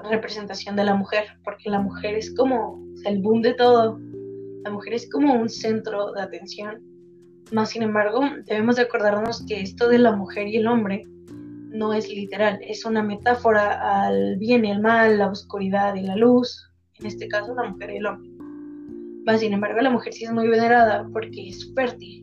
representación 0.09 0.75
de 0.75 0.83
la 0.83 0.95
mujer, 0.95 1.25
porque 1.43 1.69
la 1.69 1.79
mujer 1.79 2.15
es 2.15 2.33
como 2.35 2.81
el 3.05 3.21
boom 3.21 3.41
de 3.41 3.53
todo, 3.53 3.99
la 4.63 4.71
mujer 4.71 4.93
es 4.93 5.09
como 5.09 5.33
un 5.33 5.49
centro 5.49 6.11
de 6.13 6.21
atención. 6.21 6.81
Más 7.51 7.69
sin 7.69 7.83
embargo, 7.83 8.21
debemos 8.45 8.75
de 8.75 8.83
acordarnos 8.83 9.45
que 9.45 9.61
esto 9.61 9.87
de 9.87 9.99
la 9.99 10.15
mujer 10.15 10.47
y 10.47 10.57
el 10.57 10.67
hombre 10.67 11.03
no 11.69 11.93
es 11.93 12.09
literal, 12.09 12.59
es 12.61 12.85
una 12.85 13.03
metáfora 13.03 14.05
al 14.05 14.37
bien 14.37 14.65
y 14.65 14.71
el 14.71 14.81
mal, 14.81 15.17
la 15.17 15.29
oscuridad 15.29 15.95
y 15.95 16.01
la 16.01 16.15
luz, 16.15 16.71
en 16.95 17.05
este 17.05 17.27
caso 17.27 17.53
la 17.55 17.69
mujer 17.69 17.91
y 17.91 17.97
el 17.97 18.05
hombre. 18.05 18.29
Más 19.25 19.41
sin 19.41 19.53
embargo, 19.53 19.81
la 19.81 19.89
mujer 19.89 20.13
sí 20.13 20.25
es 20.25 20.31
muy 20.31 20.47
venerada 20.47 21.07
porque 21.11 21.49
es 21.49 21.71
fértil. 21.73 22.21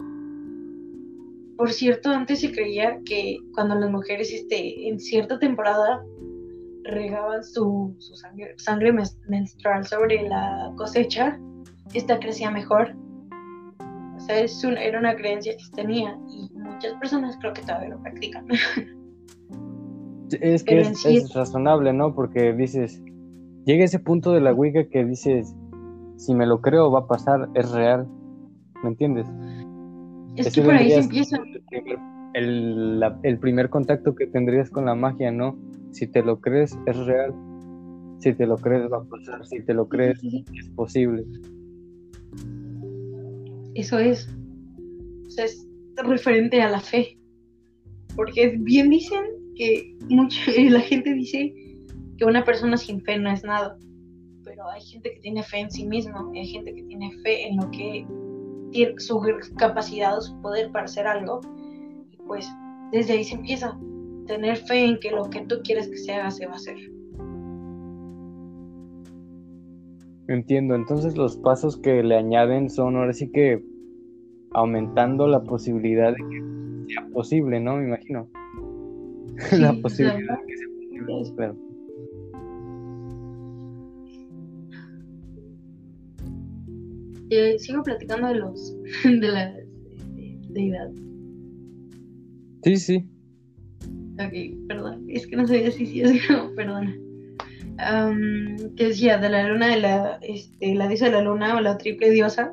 por 1.57 1.71
cierto, 1.71 2.11
antes 2.11 2.41
se 2.41 2.51
creía 2.51 2.99
que 3.05 3.39
cuando 3.55 3.75
las 3.77 3.91
mujeres 3.91 4.33
este, 4.33 4.89
en 4.89 4.99
cierta 4.99 5.39
temporada 5.39 6.03
regaban 6.85 7.45
su, 7.45 7.97
sangre, 8.57 8.93
menstrual 9.29 9.87
sobre 9.87 10.29
la 10.29 10.73
cosecha, 10.77 11.39
esta 11.93 12.19
crecía 12.19 12.51
mejor. 12.51 12.95
Sea, 14.27 14.41
es 14.41 14.65
era 14.65 14.99
una 14.99 15.15
creencia 15.17 15.55
que 15.57 15.77
tenía 15.77 16.19
y 16.31 16.49
muchas 16.55 16.95
personas 16.95 17.37
creo 17.41 17.53
que 17.53 17.63
todavía 17.63 17.91
lo 17.91 18.03
practican. 18.03 18.47
Es 20.41 20.65
que 20.65 20.81
es, 20.81 21.35
razonable, 21.35 21.93
¿no? 21.93 22.15
Porque 22.15 22.53
dices, 22.55 23.01
llega 23.67 23.85
ese 23.85 23.99
punto 23.99 24.33
de 24.33 24.41
la 24.41 24.53
Wicca 24.53 24.89
que 24.89 25.05
dices, 25.05 25.55
si 26.17 26.35
me 26.35 26.47
lo 26.47 26.61
creo 26.61 26.91
va 26.91 27.01
a 27.01 27.07
pasar, 27.07 27.49
es 27.55 27.71
real. 27.71 28.09
¿Me 28.83 28.89
entiendes? 28.89 29.27
Es 30.37 30.53
que 30.53 30.63
por 30.63 30.75
ahí 30.75 30.91
se 30.91 31.01
empieza. 31.01 31.39
El, 32.33 33.01
el 33.23 33.39
primer 33.39 33.71
contacto 33.71 34.15
que 34.15 34.27
tendrías 34.27 34.71
con 34.71 34.87
la 34.87 34.95
magia, 34.95 35.31
¿no? 35.31 35.57
Si 35.93 36.09
te 36.09 36.23
lo 36.23 36.41
crees, 36.41 36.77
es 36.87 36.97
real. 37.07 37.33
Si 38.19 38.33
te 38.33 38.47
lo 38.47 38.57
crees, 38.57 38.91
va 38.91 38.99
a 38.99 39.05
pasar. 39.05 39.47
Si 39.47 39.63
te 39.63 39.75
lo 39.75 39.89
crees, 39.89 40.21
es 40.25 40.69
posible. 40.75 41.25
Eso 43.75 43.99
es. 43.99 44.29
O 45.27 45.31
sea, 45.31 45.45
es 45.45 45.67
referente 45.97 46.61
a 46.63 46.71
la 46.71 46.81
fe. 46.81 47.19
Porque 48.17 48.57
bien 48.59 48.91
dicen 48.91 49.25
que 49.57 49.97
mucha 50.09 50.39
la 50.71 50.81
gente 50.81 51.13
dice 51.15 51.53
que 52.17 52.25
una 52.25 52.45
persona 52.45 52.77
sin 52.77 53.03
fe 53.03 53.19
no 53.19 53.31
es 53.31 53.43
nada. 53.45 53.79
Pero 54.45 54.69
hay 54.69 54.83
gente 54.83 55.13
que 55.13 55.21
tiene 55.21 55.43
fe 55.43 55.61
en 55.61 55.71
sí 55.71 55.87
mismo. 55.87 56.33
Hay 56.35 56.47
gente 56.47 56.75
que 56.75 56.83
tiene 56.83 57.11
fe 57.23 57.49
en 57.49 57.57
lo 57.57 57.71
que 57.71 58.07
tiene 58.71 58.99
su 58.99 59.21
capacidad 59.57 60.19
o 60.19 60.21
su 60.21 60.41
poder 60.41 60.71
para 60.71 60.85
hacer 60.85 61.07
algo. 61.07 61.41
Y 62.11 62.17
pues 62.27 62.49
desde 62.93 63.15
ahí 63.15 63.25
se 63.25 63.35
empieza 63.35 63.79
tener 64.27 64.57
fe 64.57 64.85
en 64.85 64.99
que 64.99 65.11
lo 65.11 65.29
que 65.31 65.41
tú 65.43 65.57
quieres 65.63 65.89
que 65.89 65.97
se 65.97 66.13
haga 66.13 66.31
se 66.31 66.47
va 66.47 66.53
a 66.53 66.57
hacer. 66.57 66.77
Entiendo, 70.27 70.75
entonces 70.75 71.17
los 71.19 71.37
pasos 71.37 71.77
que 71.77 72.03
le 72.03 72.17
añaden 72.17 72.71
son 72.71 72.97
ahora 72.97 73.13
sí 73.13 73.31
que 73.31 73.63
aumentando 74.53 75.27
la 75.29 75.43
posibilidad 75.43 76.13
de 76.13 76.17
que 76.17 76.95
sea 76.95 77.07
posible, 77.13 77.61
¿no? 77.61 77.77
Me 77.77 77.89
imagino. 77.89 78.29
la 79.53 79.75
posibilidad 79.83 80.39
de 80.39 80.47
que 80.47 80.57
sea 80.57 80.69
posible, 80.79 81.21
espero. 81.21 81.57
Eh, 87.31 87.59
sigo 87.59 87.83
platicando 87.83 88.29
de 88.29 88.35
los 88.37 88.77
de 89.05 89.29
las 89.29 89.55
deidades. 90.51 90.97
Sí, 92.63 92.77
sí. 92.77 93.09
Ok, 94.15 94.67
perdón. 94.69 95.05
Es 95.09 95.27
que 95.27 95.37
no 95.37 95.47
sabía 95.47 95.71
si 95.71 95.85
sí 95.85 96.03
si 96.03 96.33
no, 96.33 96.55
perdona. 96.55 96.97
Que 97.77 98.87
decía, 98.89 99.19
de 99.19 99.29
la 99.29 99.49
luna, 99.49 99.69
de 99.69 99.81
la, 99.81 100.19
este, 100.23 100.75
la 100.75 100.89
diosa 100.89 101.07
de 101.07 101.13
la 101.13 101.23
luna 101.23 101.57
o 101.57 101.61
la 101.61 101.77
triple 101.79 102.11
diosa. 102.11 102.53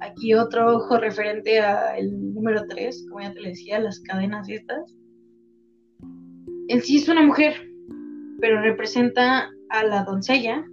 Aquí 0.00 0.34
otro 0.34 0.76
ojo 0.76 0.98
referente 0.98 1.60
al 1.60 2.34
número 2.34 2.66
3, 2.68 3.06
como 3.08 3.22
ya 3.22 3.32
te 3.32 3.40
le 3.40 3.50
decía, 3.50 3.78
las 3.78 4.00
cadenas 4.00 4.48
estas. 4.48 4.94
En 6.68 6.82
sí 6.82 6.98
es 6.98 7.08
una 7.08 7.22
mujer, 7.22 7.54
pero 8.40 8.60
representa 8.60 9.48
a 9.70 9.84
la 9.84 10.04
doncella, 10.04 10.64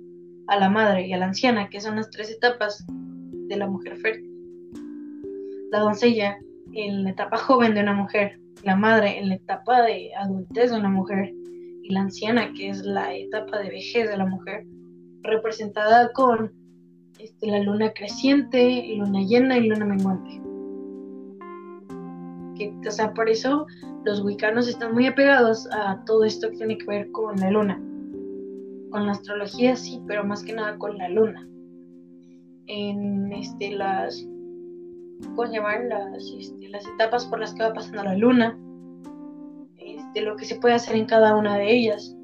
a 0.48 0.60
la 0.60 0.70
madre 0.70 1.08
y 1.08 1.14
a 1.14 1.18
la 1.18 1.28
anciana, 1.28 1.70
que 1.70 1.80
son 1.80 1.96
las 1.96 2.10
tres 2.10 2.32
etapas 2.32 2.86
de 2.88 3.56
la 3.56 3.68
mujer 3.68 3.96
fértil. 3.98 4.30
La 5.72 5.80
doncella 5.80 6.38
en 6.74 7.04
la 7.04 7.12
etapa 7.12 7.38
joven 7.38 7.76
de 7.76 7.82
una 7.82 7.94
mujer, 7.94 8.40
la 8.64 8.76
madre 8.76 9.20
en 9.20 9.30
la 9.30 9.36
etapa 9.36 9.84
de 9.84 10.14
adultez 10.16 10.72
de 10.72 10.78
una 10.78 10.90
mujer 10.90 11.34
y 11.84 11.94
la 11.94 12.02
anciana, 12.02 12.54
que 12.54 12.70
es 12.70 12.84
la 12.84 13.14
etapa 13.14 13.60
de 13.60 13.70
vejez 13.70 14.10
de 14.10 14.18
la 14.18 14.26
mujer, 14.26 14.66
representada 15.22 16.12
con 16.14 16.52
este, 17.20 17.48
la 17.48 17.60
luna 17.60 17.92
creciente, 17.94 18.96
luna 18.98 19.22
llena 19.22 19.58
y 19.58 19.68
luna 19.68 19.86
menguante. 19.86 20.42
Que, 22.58 22.74
o 22.88 23.14
por 23.14 23.30
eso 23.30 23.66
los 24.06 24.22
wicanos 24.24 24.68
están 24.68 24.94
muy 24.94 25.08
apegados 25.08 25.68
a 25.72 26.04
todo 26.06 26.24
esto 26.24 26.50
que 26.50 26.58
tiene 26.58 26.78
que 26.78 26.86
ver 26.86 27.12
con 27.12 27.36
la 27.38 27.52
luna. 27.52 27.76
Con 28.90 29.06
la 29.06 29.12
astrología 29.12 29.76
sí, 29.76 30.02
pero 30.08 30.24
más 30.24 30.44
que 30.44 30.54
nada 30.54 30.78
con 30.78 30.98
la 30.98 31.10
luna. 31.10 31.48
En 32.68 33.32
este, 33.34 33.72
las. 33.72 34.26
Las, 35.38 36.24
este, 36.38 36.68
las 36.68 36.86
etapas 36.86 37.26
por 37.28 37.40
las 37.40 37.54
que 37.54 37.64
va 37.64 37.74
pasando 37.74 38.04
la 38.04 38.16
luna, 38.16 38.58
este, 40.14 40.22
lo 40.22 40.36
que 40.36 40.46
se 40.46 40.56
puede 40.56 40.76
hacer 40.76 40.96
en 40.96 41.06
cada 41.06 41.36
una 41.36 41.58
de 41.58 41.74
ellas. 41.74 42.16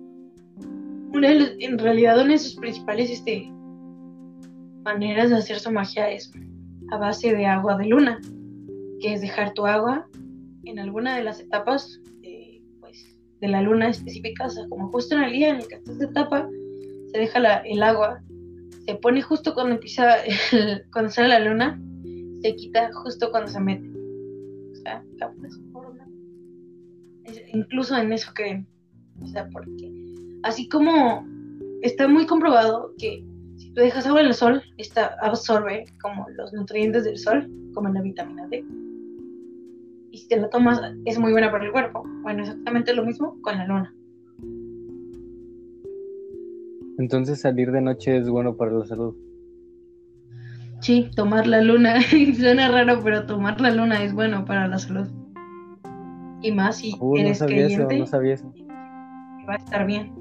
Una 1.11 1.31
en 1.31 1.79
realidad, 1.79 2.21
una 2.21 2.33
de 2.33 2.37
sus 2.37 2.55
principales 2.55 3.09
este, 3.09 3.51
maneras 4.83 5.31
de 5.31 5.37
hacer 5.37 5.59
su 5.59 5.71
magia 5.71 6.09
es 6.11 6.31
a 6.91 6.97
base 6.97 7.33
de 7.33 7.45
agua 7.47 7.77
de 7.77 7.85
luna, 7.85 8.19
que 9.01 9.13
es 9.13 9.21
dejar 9.21 9.53
tu 9.53 9.65
agua 9.65 10.07
en 10.65 10.77
alguna 10.77 11.17
de 11.17 11.23
las 11.23 11.39
etapas 11.39 11.99
de, 12.21 12.61
pues, 12.79 13.17
de 13.41 13.47
la 13.47 13.63
luna 13.63 13.89
específica, 13.89 14.47
como 14.69 14.89
justo 14.89 15.15
en 15.15 15.23
el 15.23 15.31
día 15.31 15.49
en 15.49 15.55
el 15.57 15.67
que 15.67 15.75
está 15.75 15.91
esta 15.91 16.05
etapa, 16.05 16.49
se 17.11 17.17
deja 17.17 17.39
el 17.65 17.81
agua, 17.81 18.21
se 18.85 18.95
pone 18.95 19.21
justo 19.23 19.55
cuando 19.55 19.75
empieza, 19.75 20.17
cuando 20.93 21.09
sale 21.09 21.29
la 21.29 21.39
luna, 21.39 21.81
se 22.43 22.55
quita 22.55 22.91
justo 22.93 23.31
cuando 23.31 23.49
se 23.49 23.59
mete. 23.59 23.89
O 24.73 24.75
sea, 24.75 25.03
incluso 27.53 27.97
en 27.97 28.11
eso 28.13 28.31
creen. 28.33 28.67
O 29.21 29.27
sea, 29.27 29.47
porque 29.49 29.91
así 30.43 30.67
como 30.69 31.25
está 31.81 32.07
muy 32.07 32.25
comprobado 32.25 32.93
que 32.97 33.23
si 33.57 33.71
tú 33.73 33.81
dejas 33.81 34.07
agua 34.07 34.21
en 34.21 34.27
el 34.27 34.33
sol, 34.33 34.61
esta 34.77 35.15
absorbe 35.21 35.85
como 36.01 36.27
los 36.29 36.53
nutrientes 36.53 37.03
del 37.03 37.17
sol, 37.17 37.49
como 37.73 37.89
la 37.89 38.01
vitamina 38.01 38.47
D. 38.47 38.63
Y 40.11 40.17
si 40.17 40.27
te 40.27 40.37
la 40.37 40.49
tomas, 40.49 40.81
es 41.05 41.19
muy 41.19 41.31
buena 41.31 41.51
para 41.51 41.65
el 41.65 41.71
cuerpo. 41.71 42.03
Bueno, 42.21 42.41
exactamente 42.41 42.93
lo 42.93 43.05
mismo 43.05 43.37
con 43.41 43.57
la 43.57 43.67
luna. 43.67 43.93
Entonces 46.97 47.41
salir 47.41 47.71
de 47.71 47.81
noche 47.81 48.17
es 48.17 48.29
bueno 48.29 48.55
para 48.57 48.71
la 48.71 48.85
salud. 48.85 49.15
Sí, 50.81 51.09
tomar 51.15 51.47
la 51.47 51.61
luna. 51.61 52.01
Suena 52.37 52.69
raro, 52.69 53.01
pero 53.03 53.25
tomar 53.25 53.59
la 53.61 53.71
luna 53.71 54.03
es 54.03 54.13
bueno 54.13 54.45
para 54.45 54.67
la 54.67 54.79
salud. 54.79 55.07
Y 56.41 56.51
más 56.51 56.77
si 56.77 56.95
uh, 56.99 57.17
eres 57.17 57.41
creyente. 57.43 57.97
no 57.97 58.05
sabía 58.05 58.35
eso. 58.35 58.53
Va 59.47 59.53
a 59.53 59.57
estar 59.57 59.85
bien. 59.85 60.13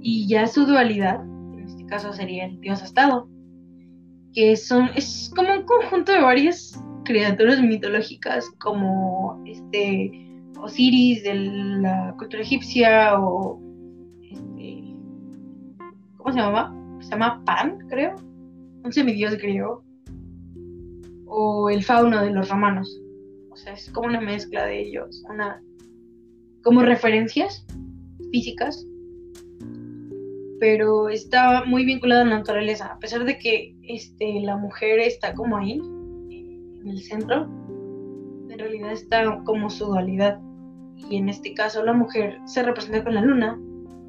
Y 0.00 0.26
ya 0.28 0.46
su 0.46 0.66
dualidad, 0.66 1.22
en 1.22 1.64
este 1.64 1.86
caso 1.86 2.12
sería 2.12 2.46
el 2.46 2.60
dios 2.60 2.82
estado, 2.82 3.28
que 4.34 4.56
son 4.56 4.90
es 4.96 5.32
como 5.34 5.52
un 5.52 5.64
conjunto 5.64 6.12
de 6.12 6.20
varias 6.20 6.78
criaturas 7.04 7.60
mitológicas 7.62 8.50
como 8.58 9.42
este 9.46 10.28
Osiris 10.58 11.22
de 11.22 11.34
la 11.34 12.14
cultura 12.18 12.42
egipcia 12.42 13.18
o 13.18 13.60
este 14.22 14.94
¿cómo 16.16 16.32
se 16.32 16.38
llama? 16.38 16.74
se 17.00 17.10
llama 17.10 17.42
Pan, 17.44 17.78
creo, 17.88 18.16
un 18.82 18.92
semidios 18.92 19.36
griego, 19.36 19.84
o 21.26 21.68
el 21.68 21.84
fauno 21.84 22.22
de 22.22 22.30
los 22.30 22.48
romanos. 22.48 23.00
O 23.54 23.56
sea, 23.56 23.72
es 23.74 23.88
como 23.90 24.08
una 24.08 24.20
mezcla 24.20 24.66
de 24.66 24.80
ellos, 24.80 25.22
una 25.30 25.62
como 26.64 26.82
referencias 26.82 27.64
físicas, 28.32 28.84
pero 30.58 31.08
está 31.08 31.64
muy 31.64 31.84
vinculada 31.84 32.22
a 32.22 32.24
la 32.24 32.38
naturaleza, 32.38 32.86
a 32.86 32.98
pesar 32.98 33.24
de 33.24 33.38
que 33.38 33.76
este, 33.82 34.40
la 34.40 34.56
mujer 34.56 34.98
está 34.98 35.34
como 35.34 35.56
ahí, 35.56 35.74
en 35.78 36.88
el 36.88 37.00
centro, 37.00 37.44
en 37.44 38.58
realidad 38.58 38.90
está 38.90 39.40
como 39.44 39.70
su 39.70 39.86
dualidad. 39.86 40.40
Y 41.08 41.16
en 41.16 41.28
este 41.28 41.54
caso 41.54 41.84
la 41.84 41.92
mujer 41.92 42.40
se 42.46 42.64
representa 42.64 43.04
con 43.04 43.14
la 43.14 43.20
luna 43.20 43.60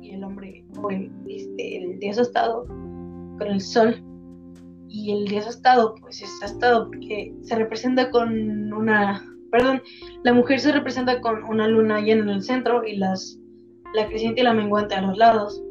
y 0.01 0.09
el 0.09 0.23
hombre 0.23 0.65
o 0.81 0.89
el, 0.89 1.11
este, 1.27 1.83
el 1.83 1.99
dios 1.99 2.17
estado 2.17 2.65
con 2.65 3.47
el 3.47 3.61
sol 3.61 4.03
y 4.87 5.11
el 5.11 5.31
estado 5.35 5.93
pues 6.01 6.23
está 6.23 6.47
estado 6.47 6.87
porque 6.87 7.35
se 7.43 7.55
representa 7.55 8.09
con 8.09 8.73
una, 8.73 9.34
perdón, 9.55 9.81
la 10.23 10.33
mujer 10.33 10.59
se 10.59 10.73
representa 10.73 11.21
con 11.21 11.41
una 11.45 11.65
luna 11.69 12.01
llena 12.01 12.23
en 12.23 12.29
el 12.29 12.43
centro 12.43 12.85
y 12.85 12.97
las, 12.97 13.39
la 13.93 14.05
creciente 14.07 14.41
y 14.41 14.43
la 14.43 14.53
menguante 14.53 14.95
a 14.95 15.01
los 15.01 15.17
lados. 15.17 15.63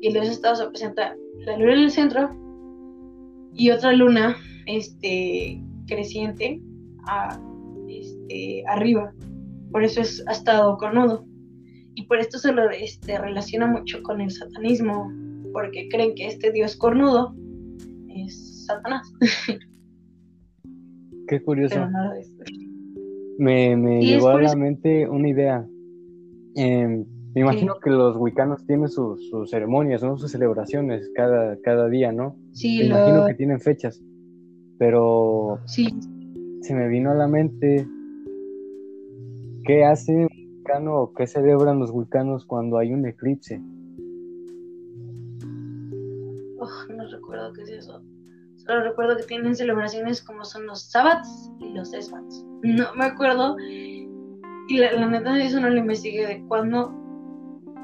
Y 0.00 0.08
el 0.08 0.16
estado 0.18 0.54
se 0.54 0.64
representa 0.64 1.16
la 1.44 1.56
luna 1.56 1.72
en 1.72 1.78
el 1.80 1.90
centro 1.90 2.30
y 3.52 3.70
otra 3.70 3.92
luna 3.94 4.36
este, 4.66 5.60
creciente 5.88 6.60
a, 7.08 7.40
este, 7.88 8.62
arriba. 8.68 9.12
Por 9.72 9.82
eso 9.82 10.02
es 10.02 10.24
estado 10.30 10.76
cornudo. 10.76 11.26
Y 11.96 12.04
por 12.04 12.18
esto 12.18 12.38
se 12.38 12.52
lo 12.52 12.70
este, 12.70 13.18
relaciona 13.18 13.66
mucho 13.66 14.04
con 14.04 14.20
el 14.20 14.30
satanismo 14.30 15.10
porque 15.52 15.88
creen 15.88 16.14
que 16.14 16.28
este 16.28 16.52
dios 16.52 16.76
cornudo 16.76 17.34
es 18.08 18.66
Satanás. 18.66 19.12
Qué 21.26 21.42
curioso. 21.42 21.88
Me, 23.38 23.76
me 23.76 24.00
llegó 24.00 24.28
a 24.28 24.40
la 24.40 24.56
mente 24.56 25.08
una 25.08 25.28
idea. 25.28 25.66
Em, 26.54 27.04
me 27.34 27.42
imagino 27.42 27.78
que 27.80 27.90
los 27.90 28.16
wicanos 28.16 28.64
tienen 28.66 28.88
sus, 28.88 29.30
ceremonias, 29.50 30.02
¿no? 30.02 30.16
Sus 30.16 30.30
celebraciones 30.32 31.10
cada, 31.14 31.60
cada 31.60 31.88
día, 31.88 32.10
¿no? 32.12 32.36
Sí, 32.52 32.78
me 32.78 32.86
imagino 32.86 33.26
que 33.26 33.34
tienen 33.34 33.60
fechas. 33.60 34.02
Pero 34.78 35.58
sí. 35.66 35.88
se 36.62 36.74
me 36.74 36.88
vino 36.88 37.10
a 37.10 37.14
la 37.14 37.28
mente 37.28 37.86
qué 39.64 39.84
hace 39.84 40.12
un 40.12 40.28
wicano 40.58 40.96
o 40.96 41.12
qué 41.12 41.26
celebran 41.26 41.78
los 41.78 41.90
wicanos 41.90 42.46
cuando 42.46 42.78
hay 42.78 42.92
un 42.92 43.06
eclipse. 43.06 43.60
no 46.88 47.08
recuerdo 47.10 47.52
qué 47.52 47.62
es 47.62 47.70
eso. 47.70 48.02
Solo 48.66 48.82
recuerdo 48.82 49.16
que 49.16 49.22
tienen 49.22 49.54
celebraciones 49.54 50.22
como 50.22 50.44
son 50.44 50.66
los 50.66 50.90
sabbats 50.90 51.50
y 51.60 51.72
los 51.72 51.92
esbats. 51.94 52.44
No 52.62 52.94
me 52.94 53.04
acuerdo. 53.04 53.56
Y 53.60 54.78
la, 54.78 54.92
la 54.92 55.06
neta, 55.06 55.40
eso 55.40 55.60
no 55.60 55.70
lo 55.70 55.78
investigué 55.78 56.26
de 56.26 56.44
cuándo 56.48 56.92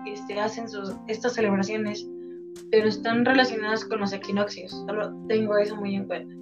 este, 0.07 0.41
hacen 0.41 0.69
sus, 0.69 0.95
estas 1.07 1.35
celebraciones, 1.35 2.09
pero 2.71 2.89
están 2.89 3.25
relacionadas 3.25 3.85
con 3.85 4.01
los 4.01 4.13
equinoccios. 4.13 4.73
Solo 4.73 5.15
tengo 5.29 5.57
eso 5.57 5.77
muy 5.77 5.95
en 5.95 6.07
cuenta. 6.07 6.35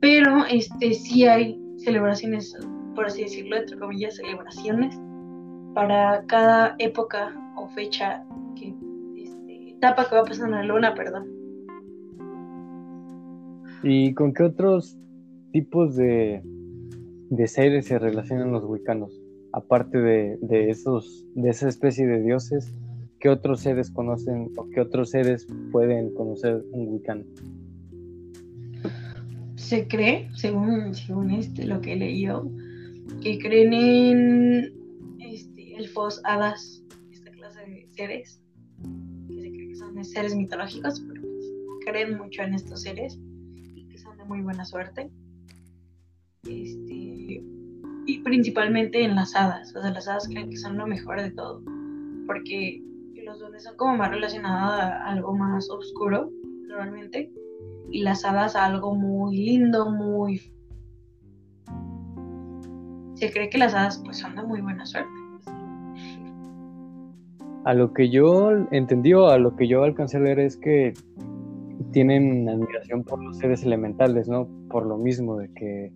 Pero 0.00 0.44
este, 0.46 0.94
sí 0.94 1.26
hay 1.26 1.60
celebraciones, 1.78 2.56
por 2.94 3.06
así 3.06 3.22
decirlo, 3.22 3.56
entre 3.56 3.78
comillas, 3.78 4.16
celebraciones 4.16 4.96
para 5.74 6.24
cada 6.26 6.76
época 6.78 7.34
o 7.56 7.68
fecha 7.68 8.24
este, 9.16 9.70
etapa 9.70 10.08
que 10.08 10.14
va 10.14 10.24
pasando 10.24 10.56
la 10.56 10.64
luna, 10.64 10.94
perdón. 10.94 11.41
¿Y 13.82 14.14
con 14.14 14.32
qué 14.32 14.44
otros 14.44 14.96
tipos 15.50 15.96
de, 15.96 16.40
de 17.30 17.46
seres 17.48 17.86
se 17.86 17.98
relacionan 17.98 18.52
los 18.52 18.64
wiccanos? 18.64 19.12
Aparte 19.52 19.98
de, 19.98 20.38
de, 20.40 20.70
esos, 20.70 21.26
de 21.34 21.50
esa 21.50 21.68
especie 21.68 22.06
de 22.06 22.22
dioses, 22.22 22.72
¿qué 23.18 23.28
otros 23.28 23.60
seres 23.60 23.90
conocen 23.90 24.50
o 24.56 24.68
qué 24.70 24.80
otros 24.80 25.10
seres 25.10 25.46
pueden 25.72 26.14
conocer 26.14 26.62
un 26.70 26.88
wicano? 26.94 27.24
Se 29.56 29.88
cree, 29.88 30.28
según, 30.34 30.94
según 30.94 31.32
este, 31.32 31.64
lo 31.66 31.80
que 31.80 31.94
he 31.94 31.96
leído, 31.96 32.48
que 33.20 33.38
creen 33.38 33.72
en 33.72 34.72
este, 35.18 35.74
elfos, 35.76 36.20
hadas, 36.24 36.84
esta 37.10 37.32
clase 37.32 37.60
de 37.68 37.88
seres, 37.90 38.40
que 39.28 39.34
se 39.40 39.50
cree 39.50 39.68
que 39.68 39.76
son 39.76 40.04
seres 40.04 40.36
mitológicos, 40.36 41.00
pero 41.00 41.20
pues, 41.20 41.46
creen 41.84 42.16
mucho 42.16 42.42
en 42.42 42.54
estos 42.54 42.82
seres 42.82 43.18
muy 44.26 44.42
buena 44.42 44.64
suerte. 44.64 45.10
Este, 46.44 47.42
y 48.06 48.20
principalmente 48.24 49.04
en 49.04 49.14
las 49.14 49.36
hadas, 49.36 49.74
o 49.76 49.80
sea, 49.80 49.90
las 49.90 50.08
hadas 50.08 50.28
creen 50.28 50.50
que 50.50 50.56
son 50.56 50.76
lo 50.76 50.86
mejor 50.86 51.20
de 51.20 51.30
todo, 51.30 51.62
porque 52.26 52.82
los 53.24 53.38
duendes 53.38 53.62
son 53.62 53.76
como 53.76 53.96
más 53.96 54.10
relacionados 54.10 54.80
a 54.80 55.04
algo 55.06 55.36
más 55.36 55.70
oscuro, 55.70 56.30
normalmente, 56.66 57.32
y 57.90 58.02
las 58.02 58.24
hadas 58.24 58.56
a 58.56 58.66
algo 58.66 58.94
muy 58.94 59.36
lindo, 59.36 59.90
muy... 59.90 60.40
Se 63.14 63.30
cree 63.30 63.48
que 63.48 63.58
las 63.58 63.74
hadas 63.74 64.02
pues 64.04 64.18
son 64.18 64.34
de 64.34 64.42
muy 64.42 64.60
buena 64.60 64.84
suerte. 64.84 65.08
A 67.64 67.74
lo 67.74 67.92
que 67.92 68.10
yo 68.10 68.50
entendí 68.72 69.12
a 69.12 69.38
lo 69.38 69.54
que 69.54 69.68
yo 69.68 69.84
alcancé 69.84 70.16
a 70.16 70.20
leer 70.20 70.40
es 70.40 70.56
que 70.56 70.94
tienen 71.92 72.48
admiración 72.48 73.04
por 73.04 73.22
los 73.22 73.38
seres 73.38 73.62
elementales, 73.62 74.28
¿no? 74.28 74.48
Por 74.68 74.86
lo 74.86 74.98
mismo 74.98 75.36
de 75.36 75.52
que 75.54 75.92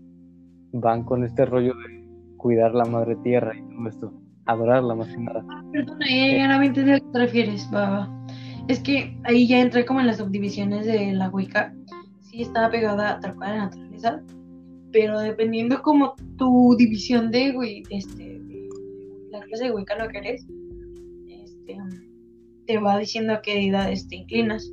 van 0.72 1.04
con 1.04 1.24
este 1.24 1.44
rollo 1.46 1.74
de 1.74 2.06
cuidar 2.36 2.74
la 2.74 2.84
madre 2.84 3.16
tierra 3.16 3.56
y 3.56 3.62
todo 3.62 3.88
esto, 3.88 4.12
adorarla 4.44 4.94
más 4.94 5.08
que 5.08 5.18
nada. 5.18 5.44
Ah, 5.50 5.64
perdona, 5.72 6.06
ya, 6.08 6.48
no 6.48 6.58
me 6.58 6.66
entendí 6.66 6.92
a 6.92 7.00
qué 7.00 7.06
te 7.12 7.18
refieres, 7.18 7.68
baba. 7.70 8.26
Es 8.68 8.80
que 8.80 9.16
ahí 9.24 9.46
ya 9.46 9.60
entré 9.60 9.84
como 9.84 10.00
en 10.00 10.06
las 10.06 10.18
subdivisiones 10.18 10.86
de 10.86 11.12
la 11.12 11.28
Wicca. 11.30 11.74
Sí 12.20 12.42
estaba 12.42 12.70
pegada 12.70 13.20
tal 13.20 13.36
cual 13.36 13.50
a 13.50 13.56
la 13.56 13.64
naturaleza, 13.64 14.22
pero 14.92 15.18
dependiendo 15.20 15.82
como 15.82 16.14
tu 16.36 16.76
división 16.76 17.30
de, 17.30 17.54
este, 17.90 18.40
la 19.30 19.40
clase 19.40 19.64
de 19.64 19.72
Wicca 19.72 19.96
lo 19.96 20.08
que 20.08 20.18
eres, 20.18 20.46
este, 21.28 21.78
te 22.66 22.78
va 22.78 22.98
diciendo 22.98 23.34
a 23.34 23.42
qué 23.42 23.54
deidades 23.54 24.08
te 24.08 24.16
inclinas. 24.16 24.72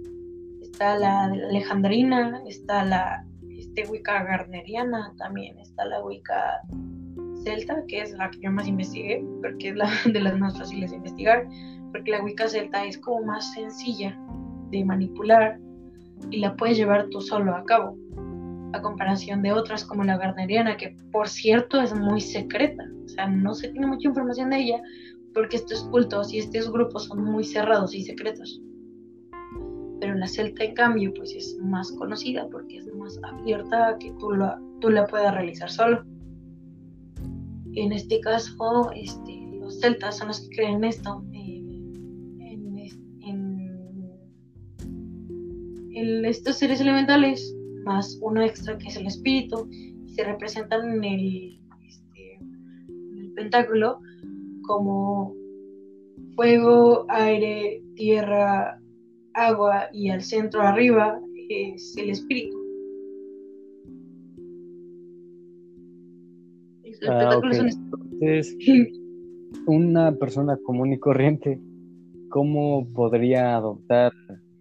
Está 0.73 0.97
la 0.97 1.25
alejandrina, 1.25 2.41
está 2.47 2.83
la 2.83 3.23
este, 3.47 3.87
Wicca 3.91 4.23
gardneriana, 4.23 5.13
también 5.19 5.59
está 5.59 5.85
la 5.85 6.03
Wicca 6.03 6.61
celta, 7.43 7.83
que 7.87 8.01
es 8.01 8.11
la 8.13 8.31
que 8.31 8.39
yo 8.41 8.51
más 8.51 8.67
investigué, 8.67 9.23
porque 9.43 9.69
es 9.69 9.75
la 9.75 9.87
de 10.11 10.19
las 10.19 10.35
más 10.39 10.57
fáciles 10.57 10.89
de 10.89 10.97
investigar, 10.97 11.47
porque 11.91 12.09
la 12.09 12.23
Wicca 12.23 12.49
celta 12.49 12.83
es 12.85 12.97
como 12.97 13.23
más 13.23 13.53
sencilla 13.53 14.19
de 14.71 14.83
manipular 14.83 15.59
y 16.31 16.39
la 16.39 16.55
puedes 16.55 16.75
llevar 16.75 17.07
tú 17.09 17.21
solo 17.21 17.55
a 17.55 17.63
cabo, 17.65 17.95
a 18.73 18.81
comparación 18.81 19.43
de 19.43 19.51
otras 19.51 19.85
como 19.85 20.03
la 20.03 20.17
gardneriana, 20.17 20.75
que 20.75 20.97
por 21.11 21.29
cierto 21.29 21.79
es 21.81 21.93
muy 21.93 22.19
secreta, 22.19 22.83
o 23.05 23.09
sea, 23.09 23.27
no 23.27 23.53
se 23.53 23.69
tiene 23.69 23.85
mucha 23.85 24.07
información 24.07 24.49
de 24.49 24.57
ella, 24.57 24.81
porque 25.35 25.57
estos 25.57 25.83
cultos 25.89 26.33
y 26.33 26.39
estos 26.39 26.71
grupos 26.71 27.05
son 27.05 27.23
muy 27.23 27.43
cerrados 27.43 27.93
y 27.93 28.01
secretos. 28.01 28.59
Pero 30.03 30.15
la 30.15 30.27
celta, 30.27 30.65
en 30.65 30.73
cambio, 30.73 31.13
pues 31.13 31.33
es 31.33 31.57
más 31.61 31.89
conocida 31.93 32.45
porque 32.51 32.79
es 32.79 32.93
más 32.93 33.17
abierta 33.23 33.87
a 33.87 33.97
que 33.97 34.11
tú, 34.19 34.31
la, 34.31 34.61
tú 34.81 34.89
la 34.89 35.07
puedas 35.07 35.33
realizar 35.33 35.71
solo. 35.71 36.03
En 37.73 37.93
este 37.93 38.19
caso, 38.19 38.91
este, 38.91 39.49
los 39.61 39.79
celtas 39.79 40.17
son 40.17 40.27
los 40.27 40.41
que 40.41 40.57
creen 40.57 40.83
esto. 40.83 41.23
en, 45.95 46.25
estos 46.25 46.57
seres 46.57 46.81
elementales, 46.81 47.55
más 47.85 48.19
uno 48.21 48.41
extra 48.41 48.77
que 48.77 48.89
es 48.89 48.97
el 48.97 49.07
espíritu, 49.07 49.69
se 50.07 50.25
representan 50.25 50.95
en 50.95 51.03
el, 51.05 51.61
este, 51.87 52.35
en 52.89 53.19
el 53.19 53.31
pentáculo 53.35 54.01
como 54.63 55.33
fuego, 56.35 57.05
aire, 57.07 57.81
tierra, 57.95 58.82
agua 59.33 59.89
y 59.91 60.09
al 60.09 60.21
centro 60.21 60.61
arriba 60.61 61.19
es 61.49 61.95
el 61.97 62.09
espíritu. 62.09 62.57
Ah, 67.07 67.31
Entonces, 67.33 68.55
una 69.65 70.15
persona 70.15 70.57
común 70.63 70.93
y 70.93 70.99
corriente, 70.99 71.59
¿cómo 72.29 72.87
podría 72.93 73.55
adoptar 73.55 74.11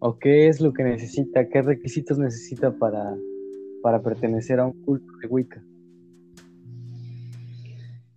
o 0.00 0.18
qué 0.18 0.48
es 0.48 0.60
lo 0.60 0.72
que 0.72 0.82
necesita, 0.82 1.48
qué 1.48 1.62
requisitos 1.62 2.18
necesita 2.18 2.72
para, 2.76 3.14
para 3.82 4.02
pertenecer 4.02 4.58
a 4.58 4.66
un 4.66 4.72
culto 4.84 5.12
de 5.22 5.28
Wicca? 5.28 5.62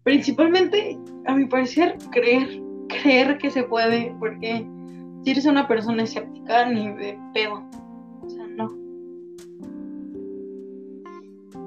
Principalmente, 0.04 0.98
a 1.26 1.36
mi 1.36 1.46
parecer, 1.46 1.96
creer, 2.12 2.62
creer 2.88 3.38
que 3.38 3.50
se 3.50 3.64
puede, 3.64 4.16
porque 4.20 4.66
si 5.26 5.32
eres 5.32 5.46
una 5.48 5.68
persona 5.68 6.04
escéptica, 6.04 6.70
ni 6.70 6.94
de 6.94 7.20
pedo, 7.34 7.68
o 8.22 8.30
sea, 8.30 8.46
no. 8.46 8.72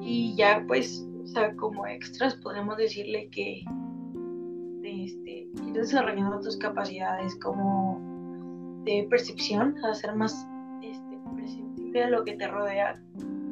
Y 0.01 0.37
ya, 0.37 0.65
pues, 0.69 1.05
o 1.25 1.27
sea, 1.27 1.53
como 1.57 1.85
extras 1.89 2.37
podemos 2.37 2.77
decirle 2.77 3.29
que 3.33 3.65
este, 4.85 5.49
ir 5.67 5.73
desarrollando 5.73 6.39
tus 6.39 6.57
capacidades 6.57 7.35
como 7.41 8.01
de 8.85 9.09
percepción, 9.11 9.75
a 9.85 9.93
ser 9.93 10.15
más 10.15 10.47
este, 10.81 11.19
perceptible 11.35 12.05
a 12.05 12.11
lo 12.11 12.25
que 12.25 12.35
te 12.35 12.47
rodea, 12.47 13.03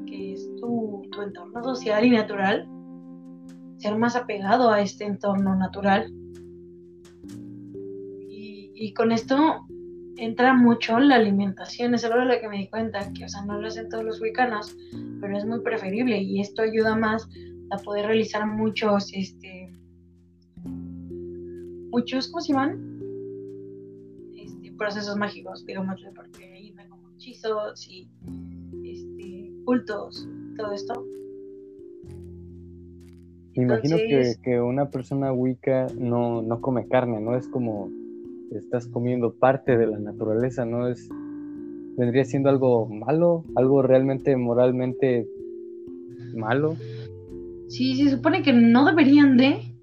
que 0.07 0.35
es 0.35 0.49
tu, 0.61 1.03
entorno 1.21 1.65
social 1.65 2.05
y 2.05 2.11
natural, 2.11 2.69
ser 3.79 3.99
más 3.99 4.15
apegado 4.15 4.71
a 4.71 4.81
este 4.81 5.05
entorno 5.05 5.57
natural. 5.57 6.13
Y, 8.29 8.71
y 8.73 8.95
con 8.95 9.11
esto 9.11 9.66
entra 10.17 10.55
mucho 10.55 10.99
la 10.99 11.17
alimentación, 11.17 11.95
es 11.95 12.05
algo 12.05 12.21
de 12.21 12.27
lo 12.27 12.41
que 12.41 12.49
me 12.49 12.59
di 12.59 12.69
cuenta, 12.69 13.13
que 13.13 13.25
o 13.25 13.29
sea, 13.29 13.45
no 13.45 13.61
lo 13.61 13.69
hacen 13.69 13.89
todos 13.89 14.05
los 14.05 14.21
wicanos, 14.21 14.77
pero 15.21 15.37
es 15.37 15.45
muy 15.45 15.61
preferible 15.61 16.19
y 16.19 16.41
esto 16.41 16.63
ayuda 16.63 16.97
más 16.97 17.29
a 17.71 17.77
poder 17.79 18.07
realizar 18.07 18.47
muchos, 18.47 19.13
este, 19.13 19.73
muchos, 21.91 22.29
¿cómo 22.29 22.41
se 22.41 22.53
llaman? 22.53 23.01
Este, 24.37 24.73
procesos 24.73 25.17
mágicos, 25.17 25.65
digamos, 25.67 26.01
porque 26.15 26.45
ahí 26.53 26.73
ven 26.73 26.89
como 26.89 27.11
hechizos 27.11 27.89
y 27.89 28.09
este, 28.85 29.53
cultos, 29.65 30.29
todo 30.57 30.73
esto. 30.73 31.05
imagino 33.55 33.97
que, 33.97 34.35
que, 34.43 34.61
una 34.61 34.91
persona 34.91 35.33
wicca 35.33 35.87
no, 35.99 36.43
no 36.43 36.61
come 36.61 36.87
carne, 36.89 37.21
¿no? 37.21 37.37
Es 37.37 37.49
como 37.49 37.91
estás 38.53 38.87
comiendo 38.89 39.35
parte 39.35 39.77
de 39.77 39.87
la 39.87 39.99
naturaleza, 39.99 40.65
¿no? 40.65 40.89
Es 40.89 41.09
vendría 41.97 42.25
siendo 42.25 42.51
algo 42.51 42.87
malo, 42.87 43.45
algo 43.57 43.83
realmente 43.83 44.37
moralmente 44.37 45.27
malo. 46.35 46.77
Sí, 47.69 47.97
se 47.97 48.11
supone 48.11 48.43
que 48.43 48.53
no 48.53 48.85
deberían 48.85 49.37
de, 49.37 49.75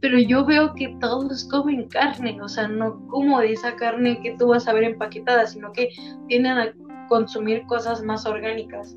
pero 0.00 0.18
yo 0.18 0.46
veo 0.46 0.74
que 0.74 0.96
todos 1.00 1.44
comen 1.44 1.88
carne, 1.88 2.40
o 2.40 2.48
sea, 2.48 2.68
no 2.68 3.06
como 3.08 3.40
de 3.40 3.52
esa 3.52 3.76
carne 3.76 4.20
que 4.22 4.36
tú 4.38 4.48
vas 4.48 4.66
a 4.66 4.72
ver 4.72 4.84
empaquetada, 4.84 5.46
sino 5.46 5.72
que 5.72 5.90
tienden 6.28 6.58
a 6.58 6.74
consumir 7.08 7.66
cosas 7.66 8.02
más 8.02 8.24
orgánicas. 8.24 8.96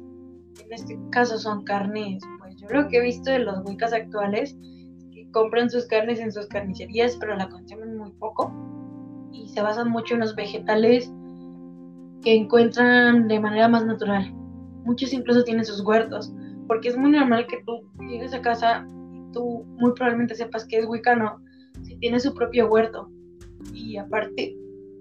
En 0.64 0.72
este 0.72 0.98
caso 1.12 1.38
son 1.40 1.64
carnes, 1.64 2.22
pues 2.40 2.56
yo 2.58 2.68
lo 2.70 2.88
que 2.88 2.98
he 2.98 3.02
visto 3.02 3.32
de 3.32 3.40
los 3.40 3.60
huicas 3.66 3.92
actuales, 3.92 4.56
compran 5.34 5.70
sus 5.70 5.86
carnes 5.88 6.20
en 6.20 6.32
sus 6.32 6.48
carnicerías, 6.48 7.18
pero 7.18 7.36
la 7.36 7.50
consumen 7.50 7.98
muy 7.98 8.12
poco 8.12 8.54
y 9.34 9.50
se 9.50 9.62
basan 9.62 9.90
mucho 9.90 10.14
en 10.14 10.22
los 10.22 10.36
vegetales 10.36 11.12
que 12.22 12.36
encuentran 12.36 13.28
de 13.28 13.40
manera 13.40 13.68
más 13.68 13.86
natural. 13.86 14.32
Muchos 14.86 15.12
incluso 15.12 15.44
tienen 15.44 15.66
sus 15.66 15.82
huertos, 15.82 16.34
porque 16.68 16.90
es 16.90 16.98
muy 16.98 17.12
normal 17.12 17.48
que 17.48 17.62
tú 17.66 17.82
llegues 18.08 18.34
a 18.34 18.42
casa 18.42 18.88
y 19.12 19.32
tú 19.34 19.66
muy 19.78 19.92
probablemente 19.94 20.36
sepas 20.36 20.66
que 20.66 20.78
es 20.78 20.86
wicano 20.86 21.42
si 21.82 21.98
tiene 21.98 22.20
su 22.20 22.34
propio 22.34 22.70
huerto 22.70 23.10
y 23.74 23.98
aparte 23.98 24.56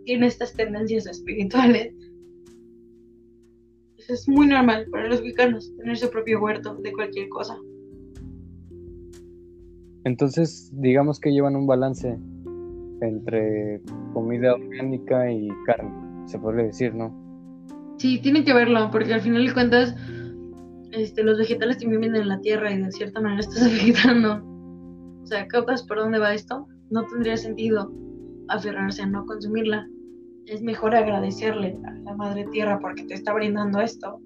tiene 0.04 0.26
estas 0.26 0.52
tendencias 0.54 1.06
espirituales. 1.06 1.94
es 4.08 4.28
muy 4.28 4.48
normal 4.48 4.86
para 4.90 5.08
los 5.08 5.20
wicanos 5.20 5.74
tener 5.76 5.96
su 5.96 6.10
propio 6.10 6.40
huerto 6.40 6.74
de 6.76 6.92
cualquier 6.92 7.28
cosa. 7.28 7.56
Entonces, 10.04 10.70
digamos 10.74 11.20
que 11.20 11.32
llevan 11.32 11.56
un 11.56 11.66
balance 11.66 12.18
entre 13.00 13.80
comida 14.12 14.54
orgánica 14.54 15.30
y 15.30 15.48
carne, 15.66 15.92
se 16.26 16.38
podría 16.38 16.64
decir, 16.64 16.94
¿no? 16.94 17.12
Sí, 17.98 18.20
tiene 18.20 18.44
que 18.44 18.52
verlo, 18.52 18.90
porque 18.90 19.14
al 19.14 19.20
final 19.20 19.46
de 19.46 19.52
cuentas, 19.52 19.94
este, 20.92 21.22
los 21.22 21.38
vegetales 21.38 21.78
también 21.78 22.00
vienen 22.00 22.22
de 22.22 22.26
la 22.26 22.40
tierra 22.40 22.72
y 22.72 22.82
de 22.82 22.90
cierta 22.92 23.20
manera 23.20 23.40
estás 23.48 23.64
vegetando. 23.64 24.42
O 25.22 25.26
sea, 25.26 25.46
¿captas 25.46 25.82
por 25.84 25.98
dónde 25.98 26.18
va 26.18 26.34
esto? 26.34 26.66
No 26.90 27.06
tendría 27.06 27.36
sentido 27.36 27.92
aferrarse 28.48 29.02
a 29.02 29.06
no 29.06 29.24
consumirla. 29.24 29.86
Es 30.46 30.62
mejor 30.62 30.94
agradecerle 30.96 31.78
a 31.84 31.92
la 31.92 32.14
madre 32.16 32.44
tierra 32.50 32.78
porque 32.80 33.04
te 33.04 33.14
está 33.14 33.32
brindando 33.32 33.80
esto, 33.80 34.20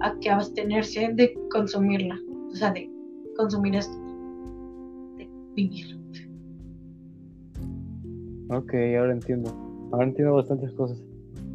a 0.00 0.18
que 0.20 0.30
abstenerse 0.30 1.10
de 1.12 1.38
consumirla. 1.50 2.18
O 2.50 2.54
sea, 2.54 2.72
de 2.72 2.90
consumir 3.36 3.76
esto. 3.76 4.01
De 5.56 5.62
vivir. 5.62 5.98
Ok, 8.48 8.74
ahora 8.98 9.12
entiendo. 9.12 9.50
Ahora 9.92 10.06
entiendo 10.06 10.34
bastantes 10.34 10.72
cosas. 10.72 11.02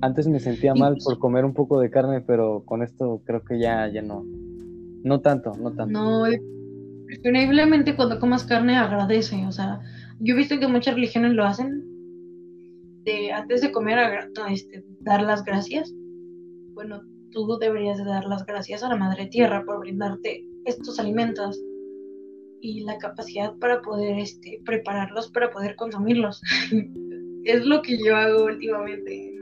Antes 0.02 0.28
me 0.28 0.40
sentía 0.40 0.74
mal 0.76 0.94
pues 0.94 1.06
por 1.06 1.20
comer 1.20 1.46
un 1.46 1.54
poco 1.54 1.80
de 1.80 1.90
carne, 1.90 2.22
pero 2.22 2.64
con 2.66 2.84
esto 2.84 3.22
creo 3.26 3.44
que 3.44 3.60
ya, 3.60 3.88
ya 3.92 4.02
no. 4.02 4.24
No 5.04 5.22
tanto, 5.22 5.54
no 5.60 5.72
tanto. 5.72 5.92
No, 5.92 6.26
increíblemente 7.10 7.96
cuando 7.96 8.20
comas 8.20 8.44
carne 8.44 8.78
agradece. 8.78 9.46
O 9.48 9.52
sea, 9.52 9.80
yo 10.20 10.34
he 10.34 10.38
visto 10.38 10.60
que 10.60 10.68
muchas 10.68 10.96
religiones 10.96 11.34
lo 11.34 11.46
hacen. 11.46 11.84
De, 13.04 13.32
antes 13.32 13.62
de 13.62 13.72
comer, 13.72 13.98
este, 14.50 14.84
dar 15.02 15.24
las 15.24 15.44
gracias. 15.44 15.94
Bueno, 16.74 17.02
tú 17.32 17.58
deberías 17.60 18.04
dar 18.04 18.26
las 18.26 18.46
gracias 18.46 18.84
a 18.84 18.90
la 18.90 18.96
Madre 18.96 19.28
Tierra 19.28 19.64
por 19.66 19.80
brindarte 19.80 20.46
estos 20.66 21.00
alimentos 21.00 21.60
y 22.62 22.84
la 22.84 22.98
capacidad 22.98 23.56
para 23.58 23.82
poder 23.82 24.18
este, 24.20 24.62
prepararlos 24.66 25.32
para 25.32 25.52
poder 25.52 25.76
consumirlos. 25.76 26.42
es 27.46 27.66
lo 27.66 27.82
que 27.82 27.98
yo 28.04 28.16
hago 28.16 28.46
últimamente. 28.46 29.34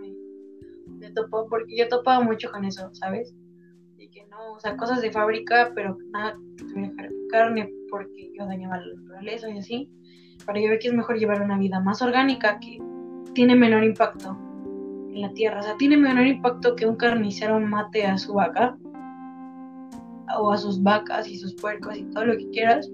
Me, 0.88 1.12
topo, 1.12 1.48
porque 1.50 1.78
yo 1.78 1.88
topaba 1.88 2.24
mucho 2.24 2.52
con 2.52 2.66
eso, 2.66 2.90
¿sabes? 2.94 3.34
Y 3.98 4.10
que 4.10 4.26
no, 4.28 4.54
o 4.54 4.60
sea, 4.60 4.76
cosas 4.78 5.02
de 5.02 5.12
fábrica, 5.12 5.72
pero 5.76 5.98
nada 6.12 6.38
carne 7.32 7.72
porque 7.90 8.32
yo 8.38 8.46
dañaba 8.46 8.78
la 8.78 8.94
naturaleza 8.96 9.50
y 9.50 9.58
así. 9.58 9.90
Para 10.46 10.60
yo 10.60 10.70
ver 10.70 10.80
que 10.80 10.90
es 10.90 10.94
mejor 10.94 11.18
llevar 11.18 11.42
una 11.42 11.58
vida 11.58 11.80
más 11.80 12.02
orgánica 12.02 12.60
que 12.60 12.80
tiene 13.34 13.56
menor 13.56 13.84
impacto 13.84 14.38
en 15.10 15.22
la 15.22 15.34
tierra. 15.34 15.60
O 15.60 15.64
sea, 15.64 15.78
tiene 15.78 15.98
menor 15.98 16.28
impacto 16.28 16.76
que 16.76 16.86
un 16.86 16.96
carnicero 16.96 17.60
mate 17.60 18.06
a 18.06 18.18
su 18.18 18.34
vaca 18.34 18.78
o 20.38 20.52
a 20.52 20.58
sus 20.58 20.82
vacas 20.82 21.28
y 21.28 21.38
sus 21.38 21.56
puercos 21.56 21.98
y 21.98 22.04
todo 22.06 22.26
lo 22.26 22.38
que 22.38 22.50
quieras 22.50 22.90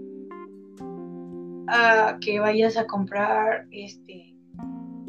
a 1.71 2.17
que 2.19 2.39
vayas 2.39 2.77
a 2.77 2.85
comprar 2.85 3.65
este 3.71 4.35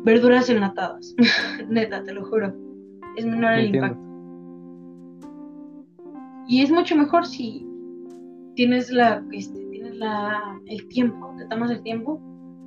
verduras 0.05 0.49
enlatadas. 0.49 1.15
Neta, 1.69 2.03
te 2.05 2.13
lo 2.13 2.25
juro. 2.25 2.55
Es 3.17 3.27
menor 3.27 3.55
el 3.55 3.75
impacto. 3.75 4.01
Y 6.49 6.63
es 6.63 6.71
mucho 6.71 6.97
mejor 6.97 7.27
si 7.27 7.67
tienes 8.55 8.91
la, 8.91 9.25
este, 9.33 9.65
tienes 9.71 9.97
la, 9.97 10.61
el 10.67 10.87
tiempo, 10.89 11.35
te 11.39 11.47
tomas 11.47 11.71
el 11.71 11.83
tiempo 11.83 12.21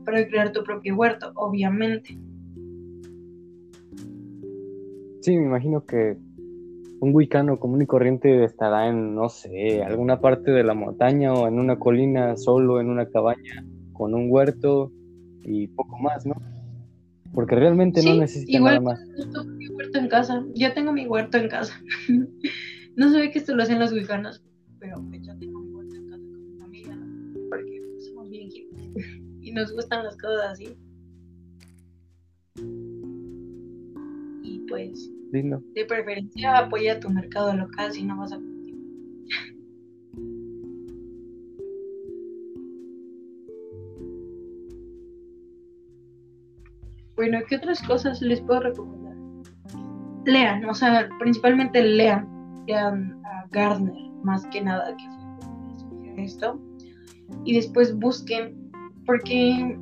para 0.05 0.25
crear 0.27 0.51
tu 0.51 0.63
propio 0.63 0.95
huerto, 0.95 1.31
obviamente. 1.35 2.17
Sí, 5.21 5.35
me 5.37 5.45
imagino 5.45 5.85
que 5.85 6.17
un 6.99 7.13
wicano 7.13 7.59
común 7.59 7.81
y 7.81 7.85
corriente 7.85 8.43
estará 8.43 8.87
en, 8.87 9.15
no 9.15 9.29
sé, 9.29 9.83
alguna 9.83 10.21
parte 10.21 10.51
de 10.51 10.63
la 10.63 10.73
montaña 10.73 11.33
o 11.33 11.47
en 11.47 11.59
una 11.59 11.77
colina 11.77 12.37
solo, 12.37 12.79
en 12.79 12.89
una 12.89 13.07
cabaña, 13.07 13.65
con 13.95 14.13
un 14.13 14.29
huerto 14.29 14.91
y 15.41 15.67
poco 15.67 15.97
más, 15.97 16.25
¿no? 16.25 16.35
Porque 17.33 17.55
realmente 17.55 18.03
no 18.03 18.15
necesita 18.15 18.59
nada 18.59 18.79
más. 18.79 18.99
Yo 19.17 19.29
tengo 19.29 19.43
mi 19.45 19.67
huerto 19.67 19.97
en 19.97 20.07
casa, 20.07 20.45
ya 20.53 20.73
tengo 20.73 20.91
mi 20.91 21.07
huerto 21.07 21.37
en 21.37 21.49
casa. 21.49 21.73
no 22.95 23.11
sé 23.11 23.31
que 23.31 23.39
esto 23.39 23.55
lo 23.55 23.63
hacen 23.63 23.79
los 23.79 23.91
wicanos, 23.91 24.43
pero 24.79 25.03
pues 25.09 25.21
ya 25.21 25.35
tengo 25.37 25.59
mi 25.59 25.71
huerto 25.71 25.95
en 25.95 26.09
casa 26.09 26.23
con 26.23 26.45
mi 26.45 26.59
familia, 26.59 26.97
porque 27.49 27.81
somos 28.07 28.29
bien 28.29 28.49
hippies 28.49 29.21
y 29.41 29.51
nos 29.51 29.73
gustan 29.73 30.03
las 30.03 30.17
cosas 30.17 30.51
así. 30.51 30.77
Y 34.43 34.59
pues, 34.69 35.11
Lindo. 35.31 35.61
de 35.73 35.85
preferencia 35.85 36.57
apoya 36.57 36.99
tu 36.99 37.09
mercado 37.09 37.53
local 37.53 37.91
si 37.91 38.03
no 38.03 38.17
vas 38.17 38.31
a 38.31 38.39
Bueno, 47.27 47.43
¿qué 47.49 47.55
otras 47.55 47.81
cosas 47.81 48.21
les 48.21 48.39
puedo 48.41 48.59
recomendar? 48.59 49.15
Lean, 50.25 50.63
o 50.65 50.75
sea, 50.75 51.09
principalmente 51.17 51.81
lean, 51.81 52.29
lean 52.67 53.19
a 53.25 53.47
Gardner, 53.49 53.95
más 54.21 54.45
que 54.51 54.61
nada, 54.61 54.95
que 54.95 55.05
fue 56.13 56.23
esto. 56.23 56.61
Y 57.43 57.55
después 57.55 57.95
busquen, 57.95 58.69
porque 59.07 59.75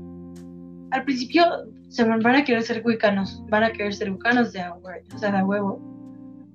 al 0.91 1.03
principio 1.03 1.43
se 1.89 2.05
van 2.05 2.25
a 2.25 2.45
querer 2.45 2.63
ser 2.63 2.81
wicanos, 2.85 3.43
van 3.49 3.65
a 3.65 3.73
querer 3.73 3.93
ser 3.93 4.09
wicanos 4.09 4.53
de 4.53 4.61
agua, 4.61 4.93
o 5.13 5.17
sea, 5.17 5.33
de 5.33 5.43
huevo. 5.43 5.81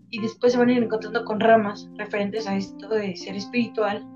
Y 0.08 0.22
después 0.22 0.54
se 0.54 0.58
van 0.58 0.70
a 0.70 0.72
ir 0.72 0.82
encontrando 0.82 1.22
con 1.26 1.38
ramas 1.38 1.86
referentes 1.98 2.46
a 2.46 2.56
esto 2.56 2.88
de 2.88 3.14
ser 3.14 3.36
espiritual 3.36 4.06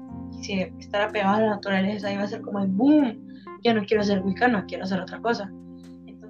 y 0.42 0.60
estar 0.80 1.02
apegado 1.02 1.36
a 1.36 1.40
la 1.40 1.50
naturaleza. 1.50 2.10
Y 2.10 2.16
va 2.16 2.22
a 2.22 2.28
ser 2.28 2.40
como 2.40 2.60
el 2.60 2.68
boom, 2.68 3.28
ya 3.62 3.74
no 3.74 3.84
quiero 3.84 4.02
ser 4.02 4.22
wicano, 4.22 4.64
quiero 4.66 4.84
hacer 4.84 5.00
otra 5.00 5.20
cosa. 5.20 5.52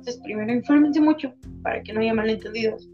Entonces, 0.03 0.21
primero 0.25 0.53
infórmense 0.53 1.01
mucho 1.01 1.33
para 1.63 1.81
que 1.81 1.93
no 1.93 2.01
haya 2.01 2.13
malentendidos 2.13 2.91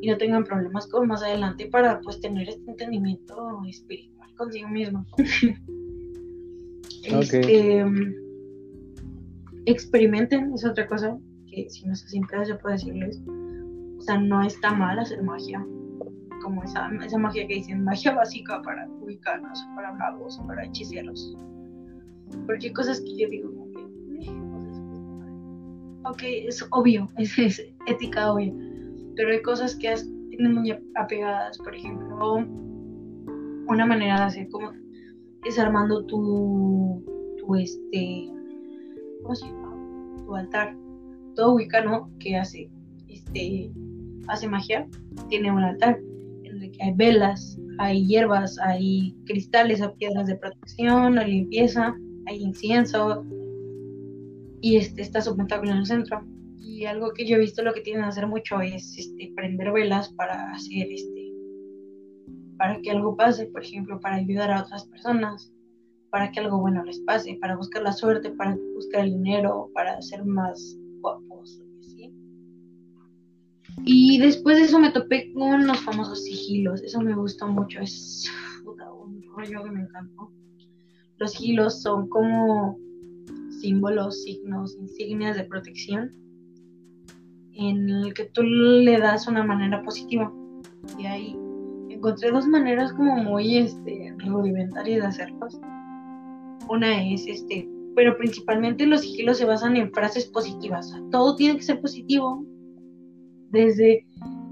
y 0.00 0.08
no 0.08 0.16
tengan 0.16 0.44
problemas 0.44 0.86
con 0.86 1.08
más 1.08 1.24
adelante 1.24 1.66
para 1.66 2.00
pues 2.02 2.20
tener 2.20 2.48
este 2.48 2.70
entendimiento 2.70 3.60
espiritual 3.68 4.32
consigo 4.36 4.68
mismo. 4.68 5.04
este, 7.02 7.84
experimenten, 9.66 10.54
es 10.54 10.64
otra 10.64 10.86
cosa 10.86 11.18
que 11.48 11.68
si 11.68 11.84
no 11.84 11.96
se 11.96 12.06
siempre 12.06 12.38
yo 12.46 12.60
puedo 12.60 12.74
decirles. 12.76 13.20
O 13.98 14.02
sea, 14.02 14.16
no 14.16 14.40
está 14.44 14.72
mal 14.72 15.00
hacer 15.00 15.20
magia. 15.20 15.66
Como 16.44 16.62
esa, 16.62 16.92
esa 17.04 17.18
magia 17.18 17.44
que 17.48 17.54
dicen, 17.54 17.82
magia 17.82 18.14
básica 18.14 18.62
para 18.62 18.88
ubicarnos, 19.00 19.58
para 19.74 19.92
magos, 19.94 20.40
para 20.46 20.64
hechiceros. 20.64 21.36
Porque 22.46 22.68
hay 22.68 22.72
cosas 22.72 23.00
que 23.00 23.16
yo 23.16 23.28
digo, 23.28 23.50
ok, 26.04 26.22
es 26.22 26.66
obvio, 26.70 27.08
es, 27.18 27.62
ética 27.86 28.32
obvia, 28.32 28.52
pero 29.16 29.30
hay 29.30 29.42
cosas 29.42 29.76
que 29.76 29.94
tienen 30.30 30.54
muy 30.54 30.74
apegadas, 30.96 31.58
por 31.58 31.74
ejemplo, 31.74 32.44
una 33.66 33.86
manera 33.86 34.16
de 34.16 34.22
hacer 34.22 34.48
como 34.50 34.72
es 35.44 35.58
armando 35.58 36.04
tu, 36.06 37.02
tu 37.38 37.54
este, 37.54 38.30
¿cómo 39.22 39.34
se 39.34 39.46
llama? 39.46 40.24
Tu 40.24 40.34
altar. 40.34 40.76
Todo 41.34 41.54
wicano 41.54 42.10
que 42.20 42.36
hace, 42.36 42.70
este, 43.08 43.70
hace 44.28 44.48
magia, 44.48 44.88
tiene 45.28 45.50
un 45.50 45.62
altar 45.62 45.98
en 46.44 46.62
el 46.62 46.70
que 46.70 46.82
hay 46.82 46.94
velas, 46.94 47.58
hay 47.78 48.06
hierbas, 48.06 48.56
hay 48.60 49.14
cristales 49.26 49.82
o 49.82 49.92
piedras 49.94 50.28
de 50.28 50.36
protección, 50.36 51.18
hay 51.18 51.32
limpieza, 51.32 51.94
hay 52.26 52.42
incienso, 52.42 53.24
y 54.64 54.76
este, 54.78 55.02
está 55.02 55.20
su 55.20 55.36
pentáculo 55.36 55.72
en 55.72 55.76
el 55.76 55.86
centro. 55.86 56.24
Y 56.58 56.86
algo 56.86 57.12
que 57.12 57.26
yo 57.26 57.36
he 57.36 57.40
visto 57.40 57.62
lo 57.62 57.74
que 57.74 57.82
tienen 57.82 58.02
que 58.02 58.08
hacer 58.08 58.26
mucho 58.26 58.62
es 58.62 58.96
este, 58.96 59.30
prender 59.36 59.70
velas 59.72 60.08
para 60.14 60.52
hacer 60.52 60.90
este 60.90 61.34
para 62.56 62.80
que 62.80 62.90
algo 62.90 63.14
pase, 63.14 63.46
por 63.46 63.62
ejemplo, 63.62 64.00
para 64.00 64.14
ayudar 64.14 64.50
a 64.50 64.62
otras 64.62 64.86
personas, 64.86 65.52
para 66.08 66.30
que 66.30 66.40
algo 66.40 66.60
bueno 66.60 66.82
les 66.82 67.00
pase, 67.00 67.36
para 67.40 67.56
buscar 67.56 67.82
la 67.82 67.92
suerte, 67.92 68.30
para 68.30 68.56
buscar 68.74 69.04
el 69.04 69.12
dinero, 69.12 69.70
para 69.74 70.00
ser 70.00 70.24
más 70.24 70.78
guapos. 71.00 71.60
Y 73.84 74.18
después 74.18 74.56
de 74.56 74.64
eso 74.64 74.78
me 74.78 74.92
topé 74.92 75.30
con 75.34 75.66
los 75.66 75.80
famosos 75.80 76.24
sigilos. 76.24 76.80
Eso 76.82 77.00
me 77.00 77.14
gustó 77.14 77.48
mucho. 77.48 77.80
Es 77.80 78.30
un 78.64 79.22
rollo 79.36 79.64
que 79.64 79.70
me 79.72 79.80
encantó. 79.82 80.32
Los 81.18 81.32
sigilos 81.32 81.82
son 81.82 82.08
como 82.08 82.78
símbolos, 83.64 84.22
signos, 84.22 84.76
insignias 84.76 85.36
de 85.36 85.44
protección 85.44 86.10
en 87.54 87.88
el 87.88 88.12
que 88.12 88.24
tú 88.26 88.42
le 88.42 88.98
das 88.98 89.26
una 89.26 89.42
manera 89.42 89.82
positiva. 89.82 90.30
Y 90.98 91.06
ahí 91.06 91.36
encontré 91.88 92.30
dos 92.30 92.46
maneras 92.46 92.92
como 92.92 93.16
muy 93.16 93.56
este, 93.56 94.14
rudimentarias 94.18 95.00
de 95.00 95.06
hacerlos. 95.06 95.58
Una 96.68 97.10
es, 97.10 97.26
este, 97.26 97.66
pero 97.96 98.18
principalmente 98.18 98.86
los 98.86 99.00
sigilos 99.00 99.38
se 99.38 99.46
basan 99.46 99.76
en 99.76 99.90
frases 99.92 100.26
positivas. 100.26 100.94
todo 101.10 101.34
tiene 101.36 101.56
que 101.56 101.62
ser 101.62 101.80
positivo, 101.80 102.44
desde 103.50 104.06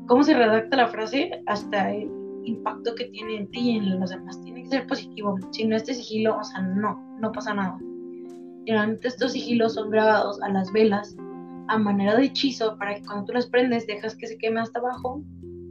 cómo 0.06 0.22
se 0.22 0.32
redacta 0.34 0.76
la 0.76 0.88
frase 0.88 1.42
hasta 1.46 1.92
el 1.92 2.08
impacto 2.44 2.94
que 2.94 3.06
tiene 3.06 3.36
en 3.36 3.50
ti 3.50 3.60
y 3.60 3.76
en 3.76 4.00
los 4.00 4.08
demás. 4.08 4.40
Tiene 4.40 4.62
que 4.62 4.68
ser 4.68 4.86
positivo. 4.86 5.36
Si 5.50 5.66
no 5.66 5.76
este 5.76 5.92
sigilo, 5.92 6.38
o 6.38 6.44
sea, 6.44 6.62
no, 6.62 6.98
no 7.20 7.30
pasa 7.30 7.52
nada. 7.52 7.78
Generalmente 8.64 9.08
estos 9.08 9.32
sigilos 9.32 9.74
son 9.74 9.90
grabados 9.90 10.40
a 10.42 10.48
las 10.48 10.72
velas 10.72 11.16
a 11.68 11.78
manera 11.78 12.16
de 12.16 12.26
hechizo 12.26 12.76
para 12.78 12.94
que 12.94 13.02
cuando 13.02 13.26
tú 13.26 13.32
las 13.32 13.46
prendes 13.46 13.86
dejas 13.86 14.16
que 14.16 14.26
se 14.26 14.38
queme 14.38 14.60
hasta 14.60 14.78
abajo, 14.78 15.24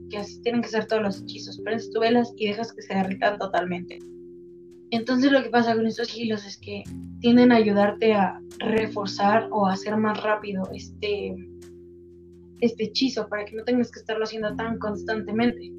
que 0.09 0.17
así 0.17 0.41
tienen 0.41 0.61
que 0.61 0.67
ser 0.67 0.87
todos 0.87 1.01
los 1.01 1.21
hechizos. 1.21 1.59
Prendes 1.63 1.89
tus 1.91 2.01
velas 2.01 2.33
y 2.37 2.47
dejas 2.47 2.73
que 2.73 2.81
se 2.81 2.93
derritan 2.93 3.37
totalmente. 3.37 3.99
Entonces 4.91 5.31
lo 5.31 5.41
que 5.41 5.49
pasa 5.49 5.73
con 5.73 5.87
estos 5.87 6.09
sigilos 6.09 6.45
es 6.45 6.57
que 6.57 6.83
tienden 7.21 7.51
a 7.51 7.55
ayudarte 7.55 8.13
a 8.13 8.41
reforzar 8.59 9.47
o 9.51 9.65
hacer 9.65 9.95
más 9.95 10.21
rápido 10.21 10.69
este, 10.73 11.35
este 12.59 12.83
hechizo 12.85 13.27
para 13.29 13.45
que 13.45 13.55
no 13.55 13.63
tengas 13.63 13.89
que 13.89 13.99
estarlo 13.99 14.25
haciendo 14.25 14.53
tan 14.55 14.79
constantemente. 14.79 15.71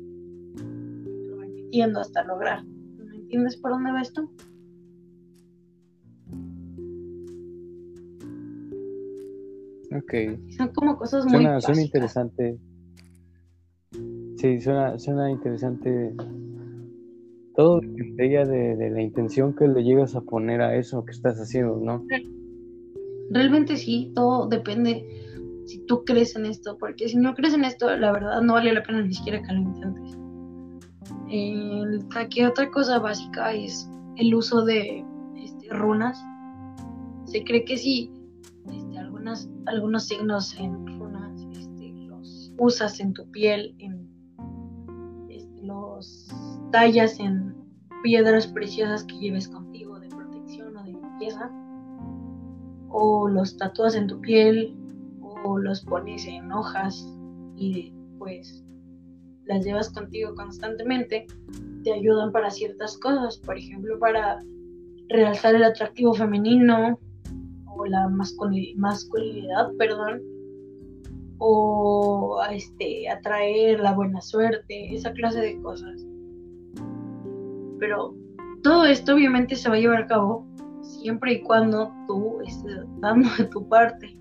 Repitiendo 1.38 2.00
hasta 2.00 2.24
lograr. 2.24 2.64
¿Me 2.64 3.16
entiendes 3.16 3.56
por 3.58 3.72
dónde 3.72 3.92
va 3.92 4.00
esto? 4.00 4.30
Ok. 9.96 10.14
Son 10.56 10.68
como 10.68 10.96
cosas 10.96 11.24
muy. 11.24 11.34
Suena, 11.34 11.60
suena 11.60 11.82
interesante. 11.82 12.58
Sí, 14.36 14.60
suena, 14.60 14.98
suena 14.98 15.30
interesante. 15.30 16.14
Todo 17.54 17.80
depende 17.80 18.46
de, 18.46 18.76
de 18.76 18.90
la 18.90 19.02
intención 19.02 19.54
que 19.54 19.68
le 19.68 19.82
llegas 19.84 20.16
a 20.16 20.22
poner 20.22 20.62
a 20.62 20.74
eso 20.76 21.04
que 21.04 21.12
estás 21.12 21.38
haciendo, 21.38 21.76
¿no? 21.76 22.04
Realmente 23.30 23.76
sí, 23.76 24.10
todo 24.14 24.48
depende 24.48 25.06
si 25.66 25.78
tú 25.86 26.04
crees 26.04 26.36
en 26.36 26.46
esto, 26.46 26.76
porque 26.78 27.08
si 27.08 27.16
no 27.16 27.34
crees 27.34 27.54
en 27.54 27.64
esto, 27.64 27.94
la 27.96 28.12
verdad 28.12 28.42
no 28.42 28.54
vale 28.54 28.72
la 28.72 28.82
pena 28.82 29.02
ni 29.02 29.14
siquiera 29.14 29.42
que 29.42 29.52
lo 29.52 29.60
intentes. 29.60 30.18
aquí 32.16 32.44
otra 32.44 32.70
cosa 32.70 32.98
básica 32.98 33.52
es 33.52 33.88
el 34.16 34.34
uso 34.34 34.64
de 34.64 35.04
este, 35.36 35.68
runas. 35.70 36.22
Se 37.26 37.44
cree 37.44 37.64
que 37.64 37.76
algunos 39.66 40.06
signos 40.06 40.54
en 40.58 40.86
runas, 40.98 41.46
este, 41.52 41.92
los 42.06 42.52
usas 42.58 43.00
en 43.00 43.12
tu 43.12 43.30
piel, 43.30 43.74
en, 43.78 44.08
este, 45.28 45.62
los 45.62 46.28
tallas 46.70 47.18
en 47.20 47.54
piedras 48.02 48.46
preciosas 48.46 49.04
que 49.04 49.18
lleves 49.18 49.48
contigo 49.48 49.98
de 50.00 50.08
protección 50.08 50.76
o 50.76 50.82
de 50.82 50.92
limpieza, 50.92 51.50
o 52.88 53.28
los 53.28 53.56
tatúas 53.56 53.94
en 53.94 54.06
tu 54.06 54.20
piel, 54.20 54.76
o 55.44 55.58
los 55.58 55.82
pones 55.82 56.26
en 56.26 56.52
hojas 56.52 57.06
y 57.56 57.92
pues 58.18 58.64
las 59.46 59.64
llevas 59.64 59.90
contigo 59.90 60.34
constantemente, 60.34 61.26
te 61.82 61.92
ayudan 61.92 62.32
para 62.32 62.50
ciertas 62.50 62.96
cosas, 62.98 63.38
por 63.38 63.58
ejemplo, 63.58 63.98
para 63.98 64.38
realzar 65.08 65.54
el 65.54 65.64
atractivo 65.64 66.14
femenino, 66.14 66.98
la 67.86 68.08
masculinidad, 68.08 69.72
perdón, 69.78 70.22
o 71.38 72.40
este, 72.50 73.08
atraer 73.08 73.80
la 73.80 73.92
buena 73.92 74.20
suerte, 74.20 74.94
esa 74.94 75.12
clase 75.12 75.40
de 75.40 75.60
cosas. 75.60 76.06
Pero 77.78 78.14
todo 78.62 78.84
esto 78.84 79.14
obviamente 79.14 79.56
se 79.56 79.68
va 79.68 79.74
a 79.74 79.78
llevar 79.78 80.02
a 80.02 80.06
cabo 80.06 80.46
siempre 80.82 81.34
y 81.34 81.42
cuando 81.42 81.92
tú 82.06 82.40
estés 82.46 82.84
dando 83.00 83.28
de 83.36 83.44
tu 83.46 83.68
parte, 83.68 84.16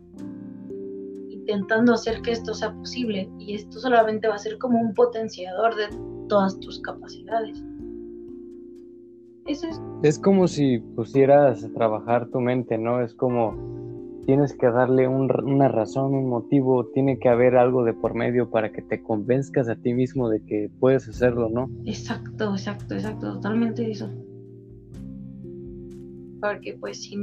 intentando 1.30 1.94
hacer 1.94 2.22
que 2.22 2.32
esto 2.32 2.54
sea 2.54 2.74
posible. 2.74 3.30
Y 3.38 3.56
esto 3.56 3.80
solamente 3.80 4.28
va 4.28 4.36
a 4.36 4.40
ser 4.40 4.58
como 4.58 4.80
un 4.80 4.94
potenciador 4.94 5.76
de 5.76 5.88
todas 6.28 6.60
tus 6.60 6.80
capacidades. 6.82 7.64
Es. 9.52 10.20
como 10.20 10.48
si 10.48 10.80
pusieras 10.80 11.64
a 11.64 11.74
trabajar 11.74 12.30
tu 12.30 12.40
mente, 12.40 12.78
¿no? 12.78 13.02
Es 13.02 13.14
como 13.14 13.72
tienes 14.26 14.54
que 14.54 14.68
darle 14.68 15.08
una 15.08 15.68
razón, 15.68 16.14
un 16.14 16.30
motivo, 16.30 16.86
tiene 16.94 17.20
que 17.20 17.30
haber 17.30 17.58
algo 17.58 17.84
de 17.84 17.94
por 17.94 18.14
medio 18.14 18.50
para 18.50 18.72
que 18.72 18.82
te 18.82 19.02
convenzcas 19.02 19.68
a 19.68 19.76
ti 19.76 19.94
mismo 19.94 20.30
de 20.30 20.44
que 20.46 20.70
puedes 20.80 21.08
hacerlo, 21.08 21.50
¿no? 21.50 21.70
Exacto, 21.86 22.52
exacto, 22.52 22.94
exacto, 22.94 23.34
totalmente 23.34 23.90
eso. 23.90 24.10
Porque 26.40 26.78
pues 26.80 27.04
si, 27.04 27.18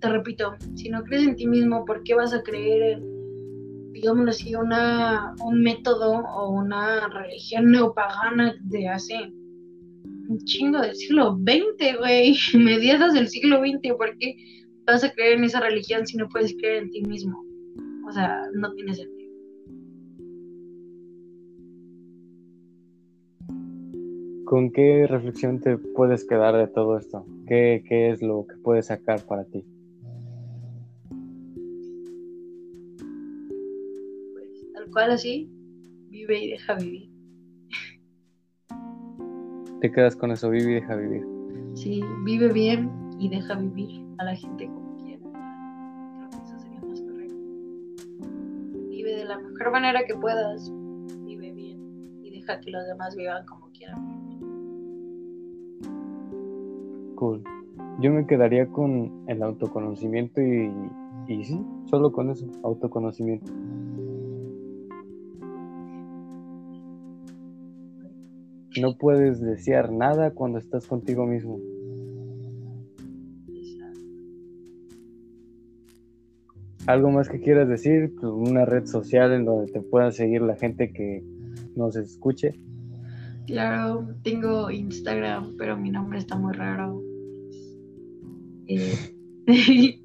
te 0.00 0.08
repito, 0.08 0.54
si 0.74 0.88
no 0.88 1.02
crees 1.04 1.26
en 1.26 1.36
ti 1.36 1.46
mismo, 1.46 1.84
¿por 1.84 2.02
qué 2.02 2.14
vas 2.14 2.32
a 2.32 2.42
creer 2.42 2.98
en, 2.98 3.92
digámoslo 3.92 4.30
así, 4.30 4.54
una, 4.54 5.34
un 5.44 5.62
método 5.62 6.24
o 6.24 6.50
una 6.50 7.08
religión 7.08 7.70
neopagana 7.70 8.54
de 8.62 8.88
hace 8.88 9.32
un 10.28 10.38
chingo 10.44 10.80
del 10.80 10.94
siglo 10.94 11.36
XX, 11.36 11.98
güey, 11.98 12.36
mediados 12.54 13.14
del 13.14 13.28
siglo 13.28 13.60
XX, 13.60 13.94
porque 13.96 14.36
vas 14.86 15.04
a 15.04 15.12
creer 15.12 15.38
en 15.38 15.44
esa 15.44 15.60
religión 15.60 16.06
si 16.06 16.16
no 16.16 16.28
puedes 16.28 16.54
creer 16.54 16.84
en 16.84 16.90
ti 16.90 17.02
mismo? 17.02 17.44
O 18.06 18.12
sea, 18.12 18.42
no 18.54 18.72
tiene 18.72 18.94
sentido. 18.94 19.16
¿Con 24.44 24.70
qué 24.70 25.08
reflexión 25.08 25.60
te 25.60 25.76
puedes 25.76 26.24
quedar 26.24 26.56
de 26.56 26.68
todo 26.68 26.96
esto? 26.96 27.26
¿Qué, 27.48 27.82
qué 27.88 28.10
es 28.10 28.22
lo 28.22 28.46
que 28.46 28.56
puedes 28.62 28.86
sacar 28.86 29.20
para 29.26 29.44
ti? 29.44 29.64
Pues 34.32 34.72
tal 34.72 34.86
cual 34.92 35.10
así, 35.10 35.50
vive 36.10 36.44
y 36.44 36.50
deja 36.52 36.74
vivir. 36.74 37.15
Te 39.86 39.92
quedas 39.92 40.16
con 40.16 40.32
eso, 40.32 40.50
vive 40.50 40.72
y 40.72 40.74
deja 40.74 40.96
vivir. 40.96 41.24
Sí, 41.74 42.02
vive 42.24 42.52
bien 42.52 42.90
y 43.20 43.28
deja 43.28 43.54
vivir 43.54 44.04
a 44.18 44.24
la 44.24 44.34
gente 44.34 44.66
como 44.66 44.96
quiera. 44.96 45.22
Creo 45.22 46.28
que 46.28 46.36
eso 46.38 46.58
sería 46.58 46.80
más 46.80 47.00
correcto. 47.02 47.36
Vive 48.90 49.16
de 49.16 49.24
la 49.26 49.38
mejor 49.38 49.70
manera 49.70 50.00
que 50.04 50.16
puedas, 50.16 50.72
vive 51.24 51.52
bien 51.52 51.78
y 52.20 52.30
deja 52.30 52.58
que 52.58 52.72
los 52.72 52.84
demás 52.88 53.14
vivan 53.14 53.46
como 53.46 53.70
quieran 53.70 53.94
Cool. 57.14 57.44
Yo 58.00 58.12
me 58.12 58.26
quedaría 58.26 58.66
con 58.66 59.22
el 59.28 59.40
autoconocimiento 59.40 60.40
y, 60.40 60.68
y 61.28 61.44
sí, 61.44 61.64
solo 61.84 62.10
con 62.10 62.30
eso, 62.30 62.44
autoconocimiento. 62.64 63.52
No 68.80 68.96
puedes 68.98 69.40
desear 69.40 69.90
nada 69.90 70.32
cuando 70.32 70.58
estás 70.58 70.86
contigo 70.86 71.26
mismo. 71.26 71.58
¿Algo 76.86 77.10
más 77.10 77.28
que 77.28 77.40
quieras 77.40 77.68
decir? 77.68 78.12
Pues, 78.20 78.32
una 78.32 78.64
red 78.64 78.86
social 78.86 79.32
en 79.32 79.44
donde 79.44 79.72
te 79.72 79.80
puedan 79.80 80.12
seguir 80.12 80.42
la 80.42 80.56
gente 80.56 80.92
que 80.92 81.24
nos 81.74 81.96
escuche. 81.96 82.54
Claro, 83.46 84.08
tengo 84.22 84.70
Instagram, 84.70 85.56
pero 85.56 85.76
mi 85.76 85.90
nombre 85.90 86.18
está 86.18 86.36
muy 86.36 86.52
raro. 86.52 87.02
Eh, 88.68 88.94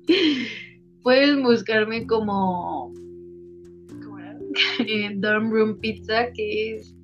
puedes 1.04 1.42
buscarme 1.42 2.08
como, 2.08 2.94
¿cómo 4.04 4.20
era? 4.20 4.40
Dorm 5.16 5.52
Room 5.52 5.80
Pizza, 5.80 6.32
que 6.32 6.78
es 6.78 6.96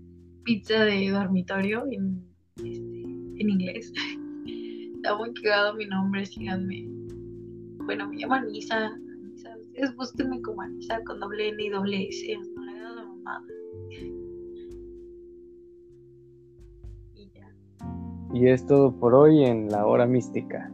pizza 0.48 0.86
de 0.86 1.10
dormitorio 1.10 1.86
en, 1.91 2.24
este, 2.56 3.04
en 3.41 3.50
inglés. 3.50 3.91
Está 4.95 5.16
muy 5.18 5.34
quedado 5.34 5.76
mi 5.76 5.86
nombre, 5.86 6.26
síganme. 6.26 6.88
Bueno, 7.84 8.08
me 8.08 8.16
llamo 8.16 8.36
Anisa, 8.36 8.98
es 9.74 9.95
búsquenme 9.98 10.41
como 10.41 10.62
Anisa 10.62 11.02
con 11.06 11.20
doble 11.20 11.50
N 11.50 11.64
y 11.64 11.70
doble 11.70 12.08
S, 12.08 12.38
no 12.56 12.64
le 12.64 12.80
dado 12.80 13.16
mamada. 13.18 13.45
Y 18.34 18.48
es 18.48 18.66
todo 18.66 18.98
por 18.98 19.14
hoy 19.14 19.43
en 19.43 19.70
la 19.70 19.86
hora 19.86 20.06
mística. 20.06 20.72